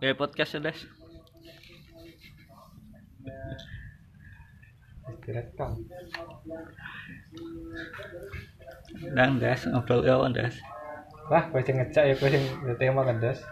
Ya 0.00 0.12
podcast 0.12 0.56
ya, 0.56 0.60
Des. 0.60 0.80
direkam 5.26 5.74
Nang 9.10 9.42
Des, 9.42 9.60
ngobrol 9.66 10.06
ya 10.06 10.22
on 10.22 10.30
Des. 10.30 10.54
lah 11.26 11.42
gue 11.50 11.58
sing 11.66 11.82
ngecek 11.82 12.04
ya 12.06 12.14
gue 12.14 12.30
sing 12.30 12.44
tema 12.78 13.02
kan 13.02 13.18
das 13.18 13.42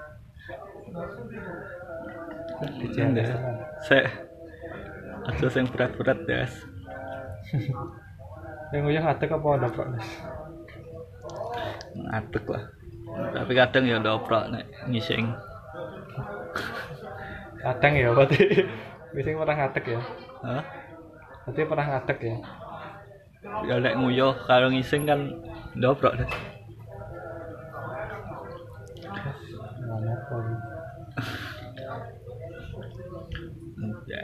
Nang 2.94 3.10
Des. 3.18 3.30
Sek. 3.90 4.06
Aja 5.26 5.46
sing 5.50 5.66
berat-berat 5.66 6.22
Des. 6.30 6.52
yang 8.74 8.86
uyah 8.90 9.02
ngadek 9.06 9.34
apa 9.34 9.48
ada 9.54 9.68
kok 9.70 9.86
das 9.94 10.08
Ngadeg 11.94 12.44
lah. 12.50 12.64
Tapi 13.34 13.52
kadang 13.54 13.84
ya 13.86 14.02
ndoprok 14.02 14.50
nek 14.50 14.66
ngising. 14.90 15.30
Kadang 17.64 17.92
ya 17.96 18.08
berarti 18.12 18.38
sing 19.24 19.34
pernah 19.40 19.56
ngadek 19.56 19.84
ya 19.88 20.00
Hah? 20.44 20.62
berarti 21.48 21.60
pernah 21.64 21.86
ngadek 21.88 22.18
ya 22.20 22.36
Ya 23.44 23.76
nek 23.76 24.00
nguyuh 24.00 24.32
kalau 24.48 24.72
ngising 24.72 25.04
kan 25.04 25.20
Des. 26.16 26.32
mana 29.84 30.14
pun 30.28 30.44
Ya. 34.08 34.20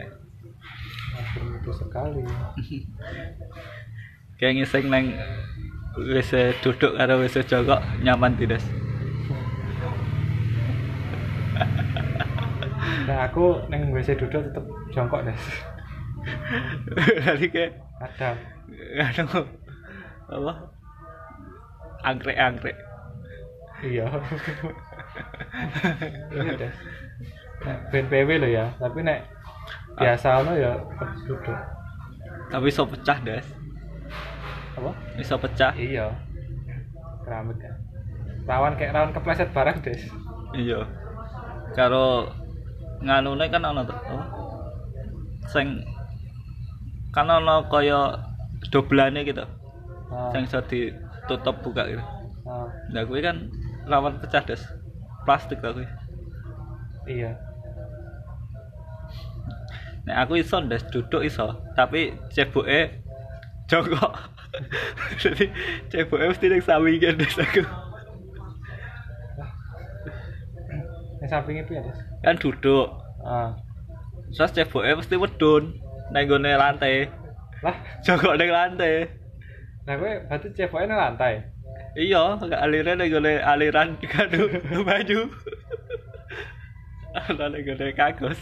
itu 1.36 1.72
sekali 1.72 2.24
Kayak 4.40 4.52
ngising 4.56 4.88
nang 4.88 5.04
wis 6.00 6.32
duduk 6.64 6.96
karo 6.96 7.20
wis 7.20 7.36
jongkok 7.44 7.84
nyaman 8.00 8.40
tidak? 8.40 8.64
Nah 13.10 13.26
aku 13.26 13.58
neng 13.66 13.90
WC 13.90 14.14
duduk 14.14 14.38
tetep 14.38 14.62
jongkok 14.94 15.26
das 15.26 15.42
Jadi 17.26 17.48
kayak 17.48 17.80
kadang. 17.96 18.36
Anu 19.00 19.40
apa? 20.28 20.52
Angkrek-angkrek. 22.06 22.76
iya. 23.82 24.04
Iya 26.30 26.68
ben 27.92 28.08
PW 28.08 28.40
lo 28.40 28.48
ya 28.48 28.72
tapi 28.80 29.04
nek 29.04 29.26
biasa 29.96 30.44
lo 30.44 30.52
ya 30.54 30.76
duduk. 31.26 31.58
Tapi 32.50 32.66
iso 32.72 32.88
pecah, 32.88 33.18
Des. 33.20 33.46
apa? 34.76 34.92
Iso 35.18 35.36
pecah. 35.40 35.72
iya. 35.76 36.08
Keramik 37.24 37.58
kan 37.58 37.74
rawan 38.48 38.74
kayak 38.74 38.92
rawan 38.96 39.12
kepleset 39.12 39.50
barang 39.52 39.78
des. 39.84 40.02
Iya. 40.56 40.82
Karo 41.76 42.26
nganune 43.00 43.44
kan 43.48 43.64
ana 43.64 43.82
to. 43.84 43.94
apa? 43.96 44.24
Sing 45.48 45.66
kan 47.10 47.26
ana 47.26 47.64
kaya 47.66 48.20
doblane 48.70 49.24
gitu. 49.24 49.44
nah, 50.10 50.30
Sing 50.30 50.44
iso 50.46 50.60
ditutup 50.68 51.64
buka 51.64 51.88
gitu. 51.88 52.04
nah, 52.44 52.68
Nah, 52.92 53.02
kuwi 53.08 53.24
kan 53.24 53.48
rawan 53.88 54.20
pecah, 54.20 54.44
Des. 54.44 54.60
Plastik 55.24 55.60
lah 55.60 55.72
kuwi. 55.74 55.86
iya 57.08 57.32
Nek 60.06 60.16
aku 60.26 60.40
iso 60.40 60.60
Des 60.64 60.84
duduk 60.92 61.24
iso, 61.24 61.60
tapi 61.76 62.14
ceboke 62.32 63.00
jongkok. 63.68 64.12
Jadi 65.22 65.46
ceboke 65.88 66.24
mesti 66.30 66.46
ning 66.48 66.62
sampinge 66.62 67.10
Des 67.16 67.36
aku. 67.36 67.62
yang 71.20 71.28
samping 71.28 71.60
itu 71.60 71.76
ya 71.76 71.84
des 71.84 72.00
Kan 72.20 72.36
duduk. 72.36 72.88
ah 73.20 73.56
Terus 74.30 74.54
ceboke 74.54 74.86
mesti 74.94 75.16
medun 75.16 75.74
nang 76.10 76.24
gone 76.26 76.52
lantai. 76.54 77.10
lah 77.60 77.76
Jongkok 78.00 78.38
ning 78.40 78.48
lantai. 78.48 79.04
nah 79.84 79.96
gue 79.96 80.12
berarti 80.28 80.48
ceweknya 80.52 80.92
nang 80.92 81.00
lantai 81.12 81.34
Iya, 81.92 82.38
aliran 82.38 82.96
ning 82.96 83.10
gone 83.10 83.32
aliran 83.42 83.98
kado 84.00 84.46
baju. 84.88 85.18
Ana 87.12 87.44
ning 87.48 87.62
gone 87.66 87.86
kagus. 87.92 88.40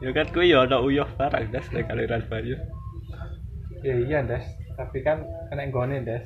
Ya 0.00 0.10
kan 0.16 0.26
kuwi 0.32 0.48
ya 0.52 0.64
ana 0.64 0.80
uyuh 0.80 1.04
barang 1.20 1.52
Des 1.52 1.66
ning 1.76 1.84
aliran 1.92 2.24
baju. 2.24 2.56
ya 3.80 3.96
iya 3.96 4.20
des 4.20 4.44
tapi 4.76 5.00
kan 5.00 5.24
kena 5.48 5.64
gone 5.72 6.04
des 6.04 6.20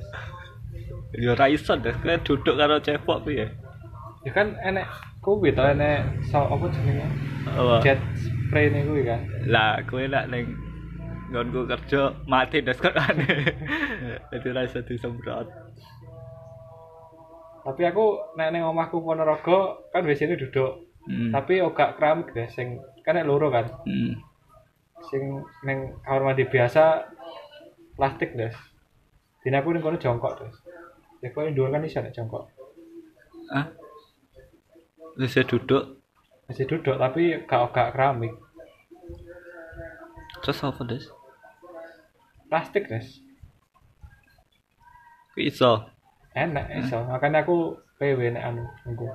Ya 1.15 1.31
ora 1.31 1.47
iso 1.47 1.75
Des, 1.79 1.95
kowe 2.01 2.15
duduk 2.23 2.55
karo 2.59 2.79
cebok 2.79 3.23
piye? 3.25 3.47
ya 4.25 4.31
kan 4.33 4.57
enek 4.57 4.89
kuwi 5.21 5.53
to 5.53 5.61
enek 5.61 6.01
so 6.25 6.41
apa 6.41 6.65
jenenge 6.73 7.05
Apa? 7.45 7.77
jet 7.85 8.01
spray 8.17 8.73
nih 8.73 8.81
kuwi 8.81 9.05
kan 9.05 9.21
lah 9.45 9.77
kowe 9.85 10.01
nak 10.01 10.33
ning 10.33 10.57
nggonku 11.29 11.69
kerja 11.69 12.09
mati 12.25 12.65
kok 12.65 12.97
aneh 12.97 13.53
jadi 14.33 14.47
ra 14.49 14.65
iso 14.65 14.81
disemprot 14.81 15.45
tapi 17.61 17.81
aku 17.85 18.33
nek 18.33 18.49
ning 18.49 18.65
omahku 18.65 18.97
Ponorogo 19.05 19.89
kan 19.93 20.09
ini 20.09 20.41
duduk 20.41 20.89
hmm. 21.05 21.29
tapi 21.29 21.61
ora 21.61 21.93
keramik 21.93 22.33
des 22.33 22.49
sing 22.49 22.81
kan 23.05 23.13
nek 23.13 23.29
loro 23.29 23.53
kan 23.53 23.69
hmm. 23.85 24.17
sing 25.05 25.21
ning 25.69 25.93
kamar 26.01 26.33
mandi 26.33 26.49
biasa 26.49 27.13
plastik 27.93 28.33
des 28.33 28.57
dina 29.45 29.61
aku 29.61 29.69
ning 29.69 29.85
kono 29.85 30.01
jongkok 30.01 30.41
des 30.41 30.64
ya 31.25 31.33
kowe 31.33 31.49
dhuwur 31.49 31.73
kan 31.73 31.81
iso 31.81 32.05
nek 32.05 32.13
jongkok 32.13 32.45
ah 33.49 33.73
bisa 35.15 35.41
duduk. 35.47 36.03
Masih 36.45 36.67
duduk 36.67 36.99
tapi 36.99 37.39
gak 37.47 37.71
gak 37.71 37.95
keramik. 37.95 38.35
Terus 40.43 40.59
apa 40.61 40.81
des? 40.83 41.07
Plastik 42.51 42.91
des. 42.91 43.23
Iso? 45.39 45.87
Enak 46.35 46.67
iso. 46.83 46.99
Makanya 47.07 47.47
aku 47.47 47.79
PW 47.95 48.35
nek 48.35 48.43
anu 48.43 48.63
nunggu 48.83 49.07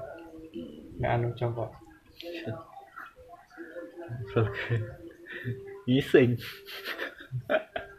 nek 1.00 1.10
anu 1.20 1.28
jongkok 1.36 1.70
oke 4.36 4.74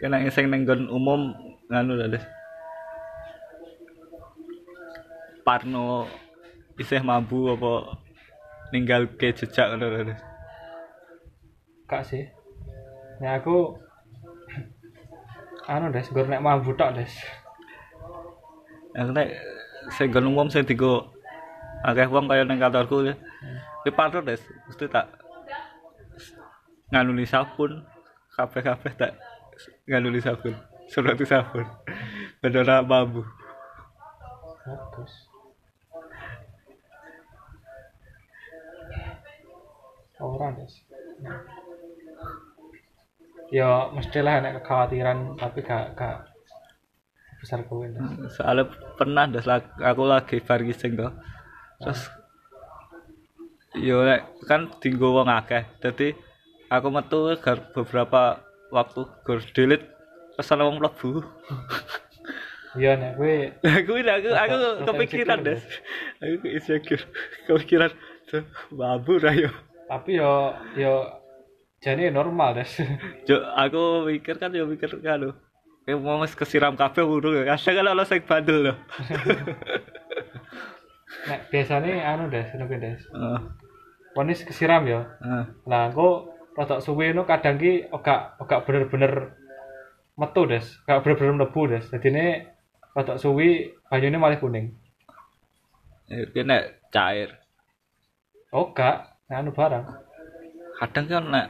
kena 0.00 0.24
ngising 0.24 0.46
neng 0.48 0.64
nggon 0.64 0.82
umum 0.88 1.34
nganu 1.68 1.98
des. 2.08 2.24
Parno 5.46 6.08
isih 6.80 7.02
mampu 7.04 7.52
apa 7.52 8.00
ninggal 8.72 9.10
ke 9.18 9.36
jejak 9.36 9.76
ngono 9.76 9.86
lho 9.92 10.00
des. 10.08 10.20
Kak 11.90 12.02
sih. 12.08 12.24
Ya 13.20 13.36
aku 13.36 13.76
anu 15.68 15.92
des, 15.92 16.08
gur 16.08 16.24
nek 16.24 16.44
mambu 16.44 16.72
tok 16.72 16.96
des. 16.96 17.12
yang 18.94 19.14
nek 19.14 19.30
sing 19.94 20.10
umum 20.10 20.50
sing 20.50 20.66
digo 20.66 21.14
akeh 21.86 22.10
wong 22.10 22.26
kaya 22.26 22.42
ning 22.42 22.58
kantorku 22.58 23.06
ya 23.06 23.14
kuwi 23.82 23.94
parno 23.94 24.20
des 24.20 24.42
mesti 24.66 24.86
tak 24.90 25.06
nganuni 26.90 27.24
sabun 27.24 27.86
kabeh-kabeh 28.40 28.92
tak 28.96 29.12
nganuni 29.84 30.20
sabun. 30.24 30.56
Surat 30.88 31.20
sabun. 31.28 31.68
Bener 32.40 32.64
mampu 32.88 33.22
Bagus. 34.60 35.12
Ora 40.20 40.52
des. 40.52 40.74
Ya 43.50 43.88
mestilah 43.90 44.44
nek 44.44 44.62
kekhawatiran 44.62 45.34
tapi 45.34 45.64
gak 45.64 45.96
gak 45.98 46.28
besar 47.40 47.64
kowe 47.64 47.88
soalnya 48.36 48.68
pernah 49.00 49.24
lag- 49.26 49.80
aku 49.80 50.02
lagi 50.04 50.36
bar 50.44 50.60
ngising 50.60 50.92
to. 50.94 51.08
Terus 51.80 52.12
yo 53.80 54.04
nek 54.04 54.28
kan 54.44 54.68
dinggo 54.78 55.16
wong 55.16 55.26
akeh. 55.26 55.64
Dadi 55.80 56.12
aku 56.70 56.88
metu 56.88 57.34
gar 57.42 57.58
beberapa 57.74 58.38
waktu 58.70 59.02
gur 59.26 59.42
delete 59.52 59.86
pesan 60.38 60.62
wong 60.62 60.78
mlebu. 60.78 61.20
Iya 62.78 62.94
nek 62.94 63.18
kowe 63.18 63.34
aku 63.66 63.92
aku 63.98 64.28
aku 64.30 64.54
Rasa- 64.54 64.86
kepikiran 64.86 65.38
des. 65.42 65.62
Aku 66.22 66.46
insecure 66.46 67.02
kepikiran 67.50 67.90
tuh 68.30 68.46
babu 68.70 69.18
ra 69.18 69.34
yo. 69.34 69.50
Tapi 69.90 70.22
yo 70.22 70.54
yo 70.78 71.10
jane 71.82 72.14
normal 72.14 72.54
des. 72.62 72.70
Jo, 73.28 73.42
aku 73.58 74.06
mikir 74.06 74.38
kan 74.38 74.54
yo 74.54 74.70
mikir 74.70 74.86
kan 75.02 75.34
kayak 75.82 75.98
mau 75.98 76.22
wis 76.22 76.38
kesiram 76.38 76.78
kabeh 76.78 77.02
urung 77.02 77.34
ya 77.34 77.58
kadang 77.58 77.82
kan 77.82 77.92
ono 77.98 78.04
sing 78.06 78.22
bandel 78.22 78.70
lho. 78.70 78.74
Nek 81.20 81.50
biasanya 81.50 82.14
anu 82.14 82.30
des, 82.30 82.46
ngono 82.54 82.78
des. 82.78 83.02
Heeh. 83.10 83.40
ponis 84.14 84.42
kesiram 84.46 84.86
ya 84.86 85.02
Heeh. 85.22 85.44
Lah, 85.66 85.90
engko 85.90 86.30
rada 86.60 86.76
suwe 86.84 87.16
no 87.16 87.24
kadang 87.24 87.56
ki 87.56 87.88
ora 87.88 88.36
ora 88.36 88.60
bener-bener 88.60 89.32
metu, 90.20 90.44
Des. 90.44 90.66
Gak 90.84 91.00
bener-bener 91.00 91.32
mlebu, 91.40 91.60
Des. 91.72 91.84
Dadine 91.88 92.52
rada 92.92 93.16
suwi 93.16 93.72
banyune 93.88 94.20
malah 94.20 94.36
kuning. 94.36 94.76
Iki 96.12 96.44
nek 96.44 96.84
cair. 96.92 97.32
Nek 98.52 99.36
anu 99.40 99.56
barang. 99.56 99.84
Kadang 100.76 101.06
kan 101.08 101.24
nek 101.32 101.48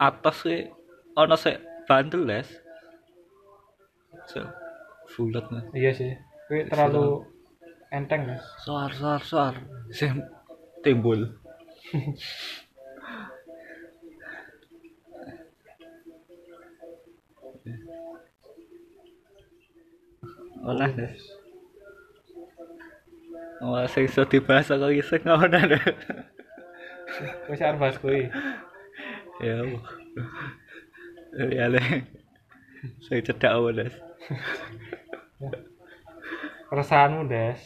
atas 0.00 0.38
ki 0.48 0.72
ana 1.12 1.36
sik 1.36 1.60
bantu 1.84 2.24
les. 2.24 2.48
So, 4.32 4.48
bulat 5.12 5.44
nih. 5.52 5.64
Iya 5.76 5.90
sih. 5.92 6.12
Kuwi 6.48 6.72
terlalu 6.72 7.28
enteng, 7.92 8.24
Des. 8.32 8.40
Soar 8.64 8.96
soar 8.96 9.20
soar. 9.20 9.54
Sing 9.92 10.24
timbul. 10.80 11.20
Olah 20.62 20.90
deh. 20.94 21.12
Oh, 23.62 23.78
sing 23.86 24.06
iso 24.10 24.22
dibahas 24.26 24.70
kok 24.70 24.90
iseng 24.90 25.22
ngono. 25.26 25.58
Wis 27.50 27.62
arep 27.62 27.78
bahas 27.78 27.98
kuwi. 27.98 28.26
Ya. 29.42 29.58
Ya 31.34 31.66
le. 31.66 31.82
Saya 33.02 33.26
cedak 33.26 33.58
wae, 33.58 33.90
Keresahanmu, 36.70 37.26
Des. 37.26 37.58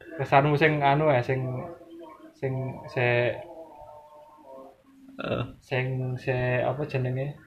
Keresahanmu 0.00 0.56
sing 0.56 0.80
anu 0.80 1.12
ya, 1.12 1.20
sing 1.20 1.44
sing 2.32 2.80
se 2.88 3.36
Eh, 5.16 5.44
sing 5.64 6.12
se 6.20 6.60
apa 6.60 6.84
jenenge? 6.84 7.40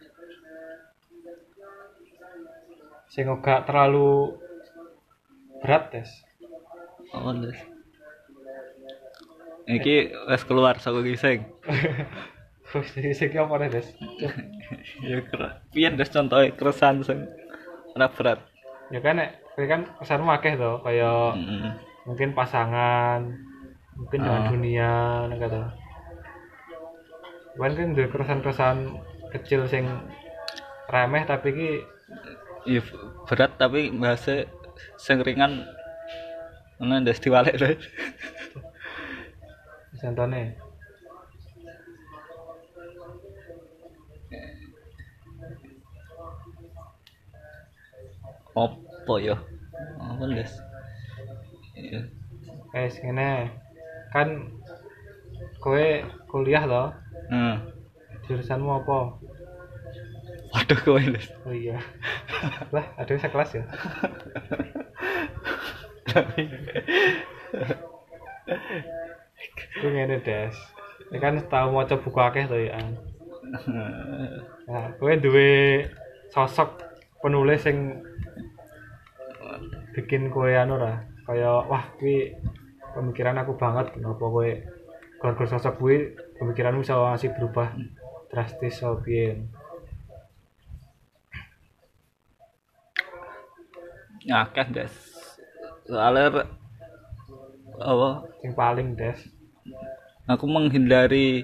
Sing 3.14 3.30
ora 3.30 3.62
terlalu 3.62 4.34
berat, 5.62 5.92
Des. 5.92 6.10
oh, 7.14 7.32
Les. 7.34 7.60
Iki 9.70 9.96
wis 10.28 10.44
keluar 10.44 10.82
saka 10.82 11.06
gising. 11.06 11.46
Terus 12.70 12.88
sing 13.20 13.30
apa, 13.34 13.70
Des? 13.70 13.88
ya 15.06 15.18
keren. 15.26 15.54
Pian 15.70 15.94
des 15.94 16.10
contohnya 16.10 16.54
keresahan 16.54 17.02
sing 17.02 17.26
ora 17.94 18.08
berat. 18.10 18.40
ya 18.90 18.98
kan 19.00 19.22
nek 19.22 19.38
kowe 19.54 19.70
kan 19.70 19.86
kesanmu 20.02 20.34
akeh 20.34 20.58
to 20.58 20.82
kaya 20.82 21.30
Mm. 21.38 21.78
mungkin 22.10 22.34
pasangan 22.34 23.22
mungkin 23.94 24.20
dengan 24.26 24.42
Ah. 24.42 24.50
dunia 24.50 24.92
nek 25.30 25.38
kata 25.40 25.62
kan 27.54 27.72
kan 27.78 27.94
duwe 27.94 28.10
keresahan-keresahan 28.10 28.80
kecil 29.30 29.70
sing 29.70 29.86
remeh 30.90 31.22
tapi 31.24 31.50
ki 31.54 31.70
Iya 32.66 32.82
berat 33.30 33.62
tapi 33.62 33.94
bahasa 33.94 34.50
sing 34.98 35.18
ringan 35.28 35.54
ana 36.82 36.96
ndes 37.00 37.20
diwalek 37.24 37.56
lho 37.62 37.70
contone 40.00 40.42
opo 48.64 49.14
yo 49.28 49.36
apa 50.00 50.24
ndes 50.30 50.54
Guys, 52.70 53.02
ini 53.02 53.50
kan 54.14 54.30
kowe 55.58 55.88
kuliah 56.30 56.70
loh. 56.70 56.94
Hmm. 57.34 57.66
Jurusanmu 58.30 58.84
apa? 58.84 59.18
Waduh 60.50 60.80
kowe 60.82 61.02
oh 61.46 61.54
iya. 61.54 61.78
Lah 62.74 62.86
ada 62.98 63.12
bisa 63.14 63.30
kelas 63.30 63.54
ya? 63.54 63.64
Kuwi 69.80 69.90
ngene 69.94 70.20
des? 70.26 70.56
Ini 71.10 71.18
kan 71.18 71.38
tau 71.50 71.74
maca 71.74 71.98
buku 72.02 72.20
akeh 72.20 72.46
to 72.50 72.58
ya. 72.58 72.78
An. 72.78 72.98
Nah, 74.70 74.94
kowe 74.98 75.14
duwe 75.18 75.86
sosok 76.30 76.82
penulis 77.22 77.66
sing 77.66 78.06
bikin 79.98 80.30
kowe 80.30 80.50
anu 80.50 80.78
ra, 80.78 81.02
kaya 81.26 81.66
wah 81.66 81.90
kuwi 81.98 82.38
pemikiran 82.94 83.42
aku 83.42 83.58
banget. 83.58 83.94
Kenapa 83.98 84.22
kowe 84.22 84.50
gara-gara 85.20 85.50
sosok 85.50 85.82
kuwi 85.82 86.14
pemikiranmu 86.38 86.86
bisa 86.86 86.98
masih 86.98 87.34
berubah 87.38 87.74
drastis 88.30 88.78
so 88.78 88.98
piye. 89.02 89.42
Akeh 94.30 94.68
des. 94.70 94.94
Soalnya 95.86 96.46
apa? 97.82 98.10
Sing 98.42 98.52
paling 98.54 98.94
des. 98.94 99.20
Aku 100.30 100.46
menghindari 100.46 101.44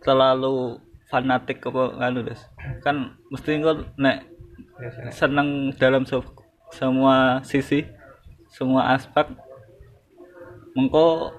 terlalu 0.00 0.78
fanatik 1.10 1.64
apa 1.66 1.98
anu 1.98 2.22
des. 2.22 2.38
Kan 2.86 3.18
mesti 3.28 3.58
engko 3.58 3.82
nek 3.98 4.30
Biasanya. 4.74 5.10
seneng 5.10 5.48
dalam 5.78 6.02
se- 6.06 6.34
semua 6.74 7.38
sisi 7.46 7.86
semua 8.50 8.94
aspek 8.94 9.30
mengko 10.74 11.30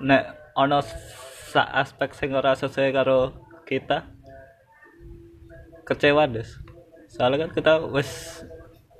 nek 0.00 0.36
ana 0.56 0.80
sa 1.48 1.64
aspek 1.76 2.12
sing 2.16 2.32
ora 2.32 2.56
sesuai 2.56 2.92
karo 2.92 3.32
kita 3.68 4.08
kecewa 5.84 6.24
des 6.28 6.48
soalnya 7.08 7.48
kan 7.48 7.52
kita 7.52 7.72
wis 7.88 8.40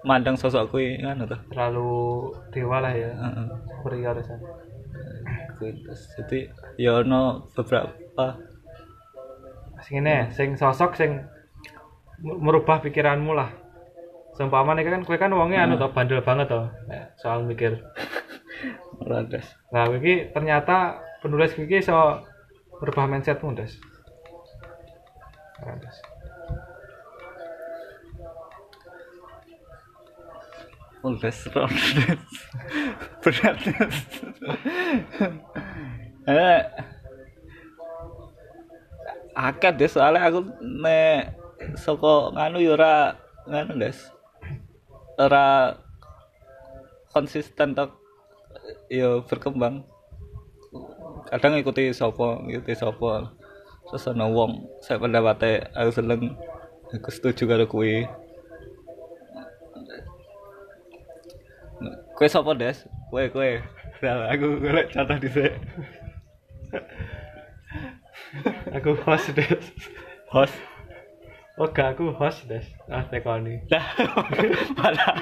mandang 0.07 0.39
sosok 0.39 0.71
kuwi 0.71 0.99
kan 1.03 1.23
tuh 1.27 1.41
Terlalu 1.51 1.91
dewa 2.55 2.79
lah 2.79 2.93
ya. 2.95 3.11
Heeh. 3.11 3.47
Kuwi, 5.59 5.75
Des. 5.83 6.01
jadi 6.15 6.39
ya 6.79 7.03
ono 7.03 7.51
beberapa 7.51 8.39
Sing 9.83 10.03
ngene, 10.03 10.31
sing 10.35 10.59
sosok 10.59 10.95
sing 10.99 11.23
merubah 12.23 12.83
pikiranmu 12.83 13.31
lah. 13.35 13.51
Seumpama 14.35 14.75
nih 14.75 14.87
kan 14.87 15.03
kowe 15.07 15.19
kan 15.19 15.35
wonge 15.35 15.59
anu 15.59 15.79
to 15.79 15.91
bandel 15.91 16.23
banget 16.23 16.51
nek 16.87 17.15
soal 17.19 17.47
mikir. 17.47 17.79
ora 19.03 19.23
des 19.23 19.47
Nah, 19.71 19.87
iki 19.95 20.35
ternyata 20.35 20.99
penulis 21.23 21.55
iki 21.55 21.79
iso 21.79 22.23
merubah 22.79 23.07
mindsetmu, 23.07 23.55
Des. 23.55 23.79
Nah, 25.63 25.75
Des. 30.99 31.07
Oh, 31.07 31.15
des 31.15 31.31
ron, 31.55 31.69
des. 31.71 32.19
berat 33.23 33.55
eh 36.27 36.61
akeh 39.39 39.73
des 39.79 39.91
soalnya 39.95 40.27
aku 40.27 40.43
nek 40.59 41.39
saka 41.79 42.35
nganu 42.35 42.59
ya 42.59 42.75
ora 42.75 42.95
nganu 43.47 43.79
des 43.79 43.99
ora 45.23 45.79
konsisten 47.15 47.79
tok 47.79 47.95
ya 48.91 49.23
berkembang 49.23 49.87
kadang 51.31 51.55
ngikuti 51.55 51.95
sapa 51.95 52.43
ngikuti 52.43 52.75
sapa 52.75 53.31
terus 53.89 54.05
wong 54.11 54.67
saya 54.85 55.01
pendapatnya 55.01 55.71
aku 55.79 55.91
seneng 55.95 56.35
aku 56.93 57.09
setuju 57.09 57.43
karo 57.47 57.65
kuwi 57.71 58.05
Kue 62.19 62.27
sapa 62.27 62.51
des? 62.59 62.75
Kue 63.15 63.31
kue. 63.31 63.63
Nah, 64.03 64.27
aku 64.27 64.59
golek 64.59 64.91
contoh 64.91 65.15
dhisik. 65.23 65.55
Aku 68.75 68.99
host, 69.07 69.31
Des. 69.39 69.63
Host. 70.35 70.59
Oh, 71.63 71.71
gak 71.71 71.95
aku 71.95 72.11
host, 72.11 72.51
Des. 72.51 72.67
Ah, 72.91 73.07
tekoni. 73.07 73.63
Lah, 73.71 73.87
malah 74.83 75.15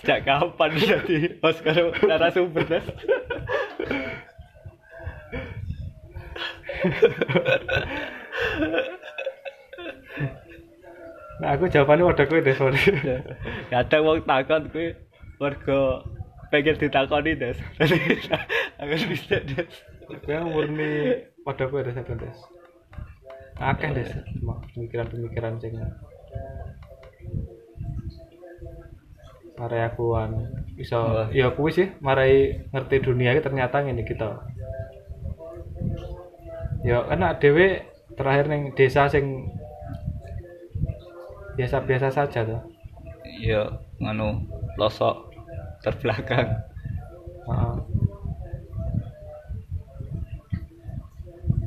sejak 0.00 0.24
kapan 0.24 0.70
jadi 0.80 1.36
host 1.44 1.60
karo 1.60 1.92
narasumber 2.08 2.64
des? 2.64 2.86
Nah, 11.40 11.56
aku 11.56 11.68
jawabannya 11.68 12.08
udah 12.08 12.24
kowe, 12.24 12.40
Des. 12.40 12.56
sorry. 12.56 12.80
Kadang 13.68 14.02
wong 14.08 14.24
takon 14.24 14.64
kuwi 14.72 14.96
warga 15.40 16.04
pengen 16.52 16.76
ditakoni 16.76 17.32
des. 17.40 17.56
Aku 18.80 18.94
bisa 19.08 19.40
des. 19.40 19.72
Kowe 20.04 20.36
murni 20.44 21.16
pada 21.46 21.64
kowe, 21.70 21.80
Des, 21.80 21.94
satu, 21.96 22.12
Des. 22.18 22.38
Akeh, 23.56 23.90
Des. 23.96 24.10
Pemikiran-pemikiran 24.76 25.56
sing 25.62 25.80
marai 29.60 29.84
aku 29.84 30.16
anu 30.16 30.48
iso 30.80 30.96
Wah. 30.96 31.28
ya 31.36 31.52
kuwi 31.52 31.68
sih 31.68 31.88
marai 32.00 32.64
ngerti 32.72 33.04
dunia 33.04 33.36
iki 33.36 33.44
ternyata 33.44 33.84
ngene 33.84 34.08
kita 34.08 34.40
ya 36.80 37.04
enak 37.12 37.44
dhewe 37.44 37.84
terakhir 38.16 38.48
ning 38.48 38.72
desa 38.72 39.04
sing 39.12 39.52
biasa-biasa 41.60 42.08
saja 42.08 42.40
tuh 42.40 42.60
ya 43.36 43.68
nganu 44.00 44.48
losok 44.80 45.29
terbelakang 45.80 46.60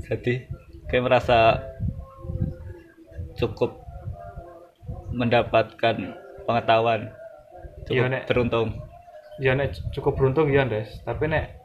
jadi 0.03 0.33
kayak 0.91 1.03
merasa 1.03 1.63
cukup 3.39 3.81
mendapatkan 5.13 6.17
pengetahuan 6.45 7.09
cukup 7.87 8.05
Iya, 8.07 8.11
Nek. 8.11 8.23
beruntung. 8.29 8.67
Ya 9.41 9.57
nek 9.57 9.73
cukup 9.89 10.13
beruntung 10.19 10.53
ya 10.53 10.63
Des. 10.69 10.89
Tapi 11.01 11.25
nek 11.25 11.57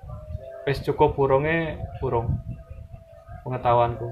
wis 0.64 0.80
cukup 0.80 1.12
burungnya 1.16 1.76
burung 2.00 2.40
pengetahuanku. 3.44 4.08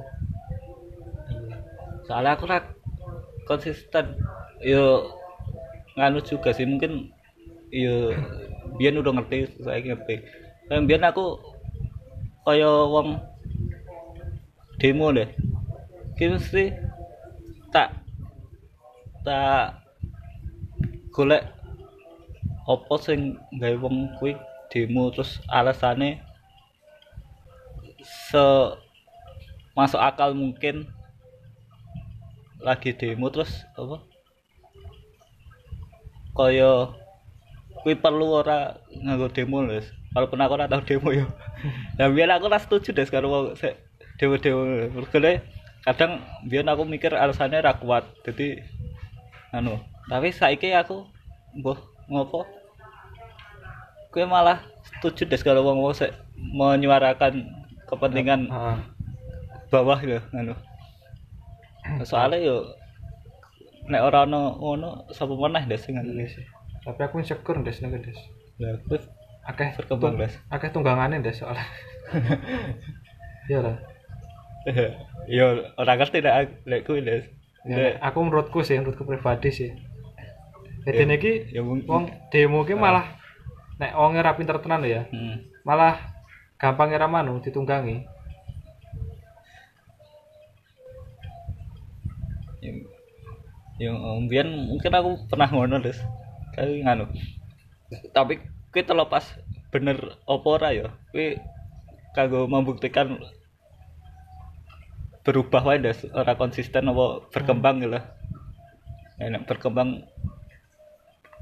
Soalnya 2.04 2.36
aku 2.36 2.44
rak 2.44 2.64
konsisten. 3.48 4.20
Yo 4.60 5.12
nganu 5.96 6.20
juga 6.20 6.52
sih 6.52 6.68
mungkin 6.68 7.15
yo 7.70 8.14
biar 8.78 8.94
udah 8.98 9.12
ngerti 9.18 9.62
saya 9.62 9.82
ngerti. 9.82 10.22
Kan 10.66 10.86
biar 10.86 11.02
aku 11.06 11.38
kaya 12.46 12.68
wong 12.86 13.18
demo 14.78 15.10
deh. 15.10 15.30
Kini 16.16 16.38
sih 16.40 16.72
tak 17.74 17.92
tak 19.26 19.82
golek 21.12 21.44
apa 22.66 22.94
sing 23.02 23.38
gawe 23.58 23.76
wong 23.78 24.16
kuwi 24.18 24.34
demo 24.70 25.10
terus 25.14 25.38
alasane 25.46 26.22
se 28.02 28.44
masuk 29.76 30.00
akal 30.00 30.32
mungkin 30.34 30.88
lagi 32.62 32.90
demo 32.94 33.30
terus 33.30 33.66
apa? 33.78 34.02
Kaya 36.36 36.92
kuwi 37.82 37.94
perlu 37.98 38.40
ora 38.42 38.78
nganggo 39.04 39.28
demo 39.32 39.64
Wis. 39.68 39.86
walaupun 40.16 40.40
aku 40.40 40.52
ora 40.56 40.66
tau 40.70 40.80
demo 40.80 41.12
yo 41.12 41.26
nah 42.00 42.08
biar 42.08 42.32
aku 42.36 42.48
ora 42.48 42.58
setuju 42.60 42.96
deh 42.96 43.06
karo 43.08 43.28
wong 43.28 43.44
sik 43.56 43.76
demo-demo 44.16 44.88
mergo 44.96 45.18
le 45.20 45.44
kadang 45.84 46.24
biar 46.48 46.64
aku 46.66 46.82
mikir 46.88 47.12
alasannya 47.12 47.60
ra 47.60 47.76
kuat 47.76 48.08
jadi 48.24 48.64
anu 49.52 49.76
tapi 50.08 50.32
saiki 50.32 50.72
aku 50.72 51.04
mbah 51.56 51.78
ngopo 52.08 52.48
kuwi 54.10 54.24
malah 54.24 54.64
setuju 54.82 55.28
deh 55.28 55.40
kalau 55.44 55.62
wong 55.68 55.84
wong 55.84 55.94
menyuarakan 56.56 57.44
kepentingan 57.86 58.48
Heeh. 58.48 58.78
bawah 59.68 60.00
lho 60.00 60.20
anu 60.32 60.54
soalnya 62.08 62.40
yo 62.40 62.56
nek 63.86 64.02
ora 64.02 64.26
ono 64.26 64.58
ngono 64.58 64.88
sapa 65.14 65.34
meneh 65.38 65.62
des 65.70 65.78
sing 65.78 65.94
Iya 65.94 66.26
sih. 66.26 66.44
Tapi 66.86 67.00
aku 67.02 67.18
insecure 67.18 67.58
Des 67.66 67.82
nek 67.82 67.98
Des. 67.98 68.18
Lah 68.62 68.78
kuwi 68.86 69.02
Akeh 69.46 69.78
berkembang 69.78 70.18
des. 70.18 70.34
akeh 70.50 70.70
tunggangane 70.70 71.18
Des 71.22 71.34
soalnya. 71.34 71.66
Iya 73.46 73.62
lah. 73.62 73.78
yo 75.30 75.62
ora 75.78 75.94
ngerti 75.94 76.18
lek 76.66 76.82
kuwi 76.86 77.02
des. 77.02 77.26
Ya, 77.66 77.98
aku 78.02 78.26
menurutku 78.26 78.62
sih, 78.62 78.78
menurutku 78.78 79.06
pribadi 79.06 79.50
sih. 79.54 79.70
Jadi 80.86 81.02
Ya, 81.02 81.06
niki 81.06 81.32
ya 81.50 81.62
wong 81.62 82.10
demo 82.30 82.62
ki 82.62 82.74
malah 82.78 83.18
nek 83.78 83.94
wong 83.94 84.18
ora 84.18 84.34
pinter 84.38 84.58
tenan 84.62 84.82
lho 84.82 84.90
ya, 84.90 85.02
hmm. 85.10 85.62
malah 85.66 85.98
gampang 86.58 86.94
ora 86.94 87.06
manu 87.10 87.38
ditunggangi. 87.42 88.06
yang 93.76 93.94
yang 94.32 94.48
mungkin 94.72 94.88
aku 94.88 95.28
pernah 95.28 95.48
ngono 95.52 95.76
des 95.84 96.00
tapi 96.56 96.80
nganu. 96.80 97.04
Tapi 98.10 98.40
kuwi 98.72 98.82
terlepas 98.82 99.36
bener 99.68 100.16
apa 100.24 100.46
ora 100.48 100.72
ya 100.72 100.88
kuwi 101.12 101.36
kanggo 102.16 102.48
membuktikan 102.48 103.20
berubah 105.20 105.60
wae 105.68 105.82
des 105.82 106.08
ora 106.16 106.32
konsisten 106.32 106.88
apa 106.88 107.28
berkembang 107.28 107.84
gitu 107.84 107.92
lah. 107.92 108.04
Ya, 109.20 109.32
nek 109.32 109.44
berkembang 109.44 110.08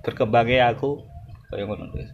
berkembangnya 0.02 0.74
aku 0.74 1.06
kayak 1.48 1.64
ngono 1.70 1.94
des 1.94 2.10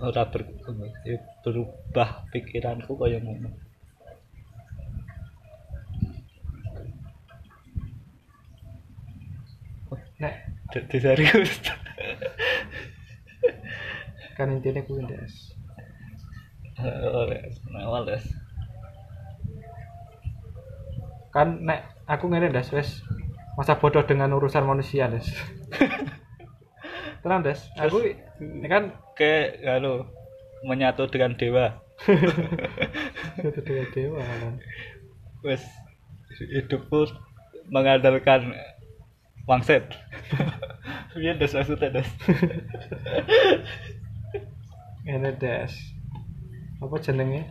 ora 0.00 0.28
berkembang 0.28 0.92
ya 1.08 1.16
berubah 1.40 2.28
pikiranku 2.28 2.92
kayak 3.00 3.24
ngono 3.24 3.69
Nek 10.20 10.34
Jadi 10.70 10.96
serius. 11.02 11.50
kan 14.38 14.54
intinya 14.54 14.80
kuwi 14.86 15.02
Des. 15.04 15.34
Oleh, 17.12 17.50
awal 17.76 18.06
des. 18.06 18.24
Kan 21.34 21.66
nek 21.66 21.90
aku 22.06 22.30
ngene 22.30 22.54
Des 22.54 22.68
wis 22.70 23.02
masa 23.58 23.76
bodoh 23.76 24.06
dengan 24.06 24.32
urusan 24.36 24.62
manusia 24.62 25.10
Des. 25.10 25.26
Tenang 27.20 27.44
Des, 27.44 27.60
aku 27.76 28.14
ini 28.40 28.64
kan 28.64 28.96
Ke, 29.12 29.60
anu, 29.68 30.08
menyatu 30.64 31.04
dengan 31.12 31.36
dewa. 31.36 31.76
itu 33.44 33.60
dewa 33.60 33.84
dewa 33.92 34.20
kan. 34.24 34.54
Wes, 35.44 35.60
hidupku 36.40 37.04
mengandalkan 37.68 38.56
wangsit. 39.48 39.88
Iya 41.10 41.34
des 41.34 41.50
maksudnya 41.50 41.90
des. 41.90 42.06
Ini 45.10 45.30
Des. 45.42 45.74
Apa 46.78 46.96
jenenge? 47.02 47.50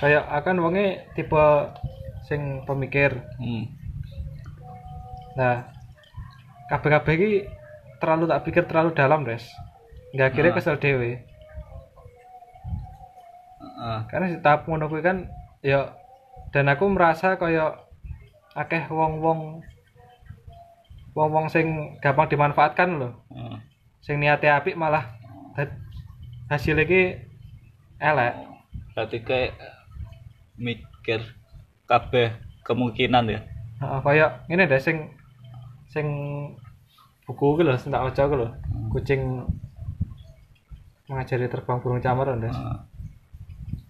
Kayak 0.00 0.24
akan 0.24 0.56
wonge 0.64 1.04
tipe 1.12 1.36
sing 2.24 2.64
pemikir. 2.64 3.12
Hmm. 3.36 3.68
Nah, 5.36 5.68
kabeh-kabeh 6.72 7.12
iki 7.14 7.30
terlalu 8.00 8.24
tak 8.24 8.42
pikir 8.48 8.64
terlalu 8.64 8.96
dalam, 8.96 9.28
Des. 9.28 9.44
Nggak 10.16 10.32
akhirnya 10.32 10.52
Ah. 10.52 10.56
kesel 10.56 10.80
dhewe. 10.80 11.12
Ah, 13.78 14.00
Karena 14.10 14.32
di 14.32 14.38
tahap 14.42 14.66
ngono 14.66 14.90
kan 14.98 15.28
ya 15.62 15.94
dan 16.50 16.66
aku 16.72 16.88
merasa 16.88 17.36
kaya 17.36 17.78
akeh 18.56 18.88
wong-wong 18.90 19.60
wong-wong 21.18 21.50
sing 21.50 21.98
gampang 21.98 22.30
dimanfaatkan 22.30 23.02
loh. 23.02 23.12
ah. 23.34 23.58
Sing 23.98 24.22
niate 24.22 24.46
apik 24.46 24.78
malah 24.78 25.18
hasil 26.46 26.78
iki 26.78 27.18
elek. 27.98 28.34
Berarti 28.94 29.18
kayak 29.26 29.52
mikir 30.54 31.20
kabeh 31.90 32.38
kemungkinan 32.62 33.26
ya. 33.26 33.40
Heeh, 33.82 34.00
kaya 34.06 34.26
ngene 34.46 34.70
deh 34.70 34.78
sing 34.78 35.10
sing 35.90 36.06
buku 37.26 37.58
iki 37.58 37.62
lho 37.66 37.74
sing 37.74 37.90
tak 37.90 38.06
waca 38.06 38.22
ku 38.30 38.34
lho. 38.38 38.48
Kucing 38.94 39.42
mengajari 41.10 41.50
terbang 41.50 41.82
burung 41.82 41.98
camar 41.98 42.38
Des. 42.38 42.54
Ah, 42.54 42.86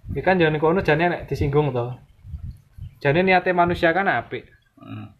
Iki 0.08 0.24
kan 0.24 0.40
jangan 0.40 0.56
kono 0.56 0.80
jane 0.80 1.12
nek 1.12 1.28
disinggung 1.28 1.76
to. 1.76 1.92
Jane 3.04 3.20
niate 3.20 3.52
manusia 3.52 3.92
kan 3.92 4.08
apik, 4.08 4.48
ah. 4.80 5.12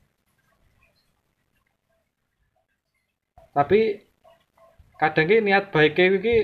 Tapi 3.59 4.07
kadang 5.03 5.27
ki 5.27 5.43
niat 5.43 5.75
baiknya 5.75 6.15
iki 6.15 6.37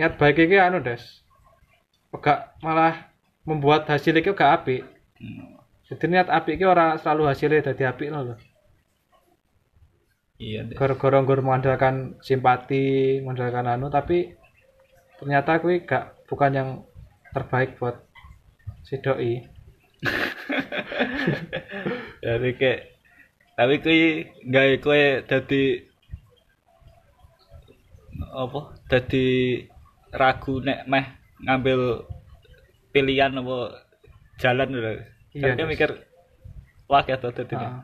niat 0.00 0.16
baik 0.16 0.48
iki 0.48 0.56
anu 0.56 0.80
Des. 0.80 1.04
Gak 2.14 2.56
malah 2.64 3.12
membuat 3.44 3.84
hasil 3.84 4.16
iki 4.16 4.32
gak 4.32 4.64
apik. 4.64 4.80
Hmm. 5.20 5.60
Jadi 5.92 6.04
niat 6.08 6.32
apik 6.32 6.56
iki 6.56 6.64
ora 6.64 6.96
selalu 6.96 7.28
hasilnya 7.28 7.68
dadi 7.68 7.84
apik 7.84 8.08
lho. 8.08 8.32
Iya 10.40 10.64
des. 10.64 10.76
Gara-gara 10.80 11.20
nggur 11.20 11.44
mengandalkan 11.44 12.16
simpati, 12.24 13.20
mengandalkan 13.20 13.68
anu 13.68 13.92
tapi 13.92 14.32
ternyata 15.20 15.60
kuwi 15.60 15.84
gak 15.84 16.16
bukan 16.32 16.52
yang 16.56 16.68
terbaik 17.36 17.76
buat 17.76 18.00
si 18.88 18.96
doi. 19.04 19.44
Jadi 22.24 22.56
kayak 22.56 22.80
tapi 23.52 23.74
kuwi 23.84 24.24
gawe 24.48 24.74
kowe 24.80 25.04
dadi 25.28 25.84
apa? 28.32 28.60
Dadi 28.88 29.24
ragu 30.08 30.64
nek 30.64 30.88
meh 30.88 31.04
ngambil 31.44 32.08
pilihan 32.96 33.36
apa 33.36 33.84
jalan 34.40 34.72
lho. 34.72 34.92
Iya, 35.36 35.52
Des. 35.52 35.68
mikir 35.68 35.90
wah 36.88 37.04
ya 37.04 37.20
to 37.20 37.28
dadi. 37.28 37.60
Heeh. 37.60 37.76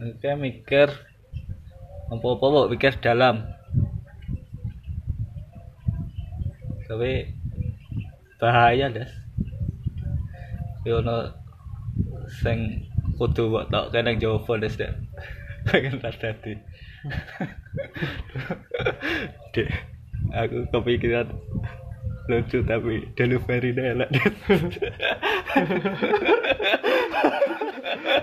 Oke 0.00 0.30
mikir 0.36 0.88
apa-apa 2.12 2.68
mikir 2.68 3.00
dalam. 3.00 3.59
Tapi 6.90 7.22
bahaya 8.42 8.90
das. 8.90 9.14
Yo 10.82 10.98
ono 10.98 11.30
sing 12.42 12.82
kudu 13.14 13.46
mbok 13.46 13.70
tok 13.70 13.94
kene 13.94 14.18
Jawa 14.18 14.58
des 14.58 14.74
dek. 14.74 14.90
Pengen 15.70 16.02
tak 16.02 16.18
dadi. 16.18 16.58
Dek, 19.54 19.70
aku 20.34 20.66
kepikiran 20.74 21.30
lucu 22.26 22.58
tapi 22.66 23.06
delivery 23.14 23.70
elek. 23.70 24.10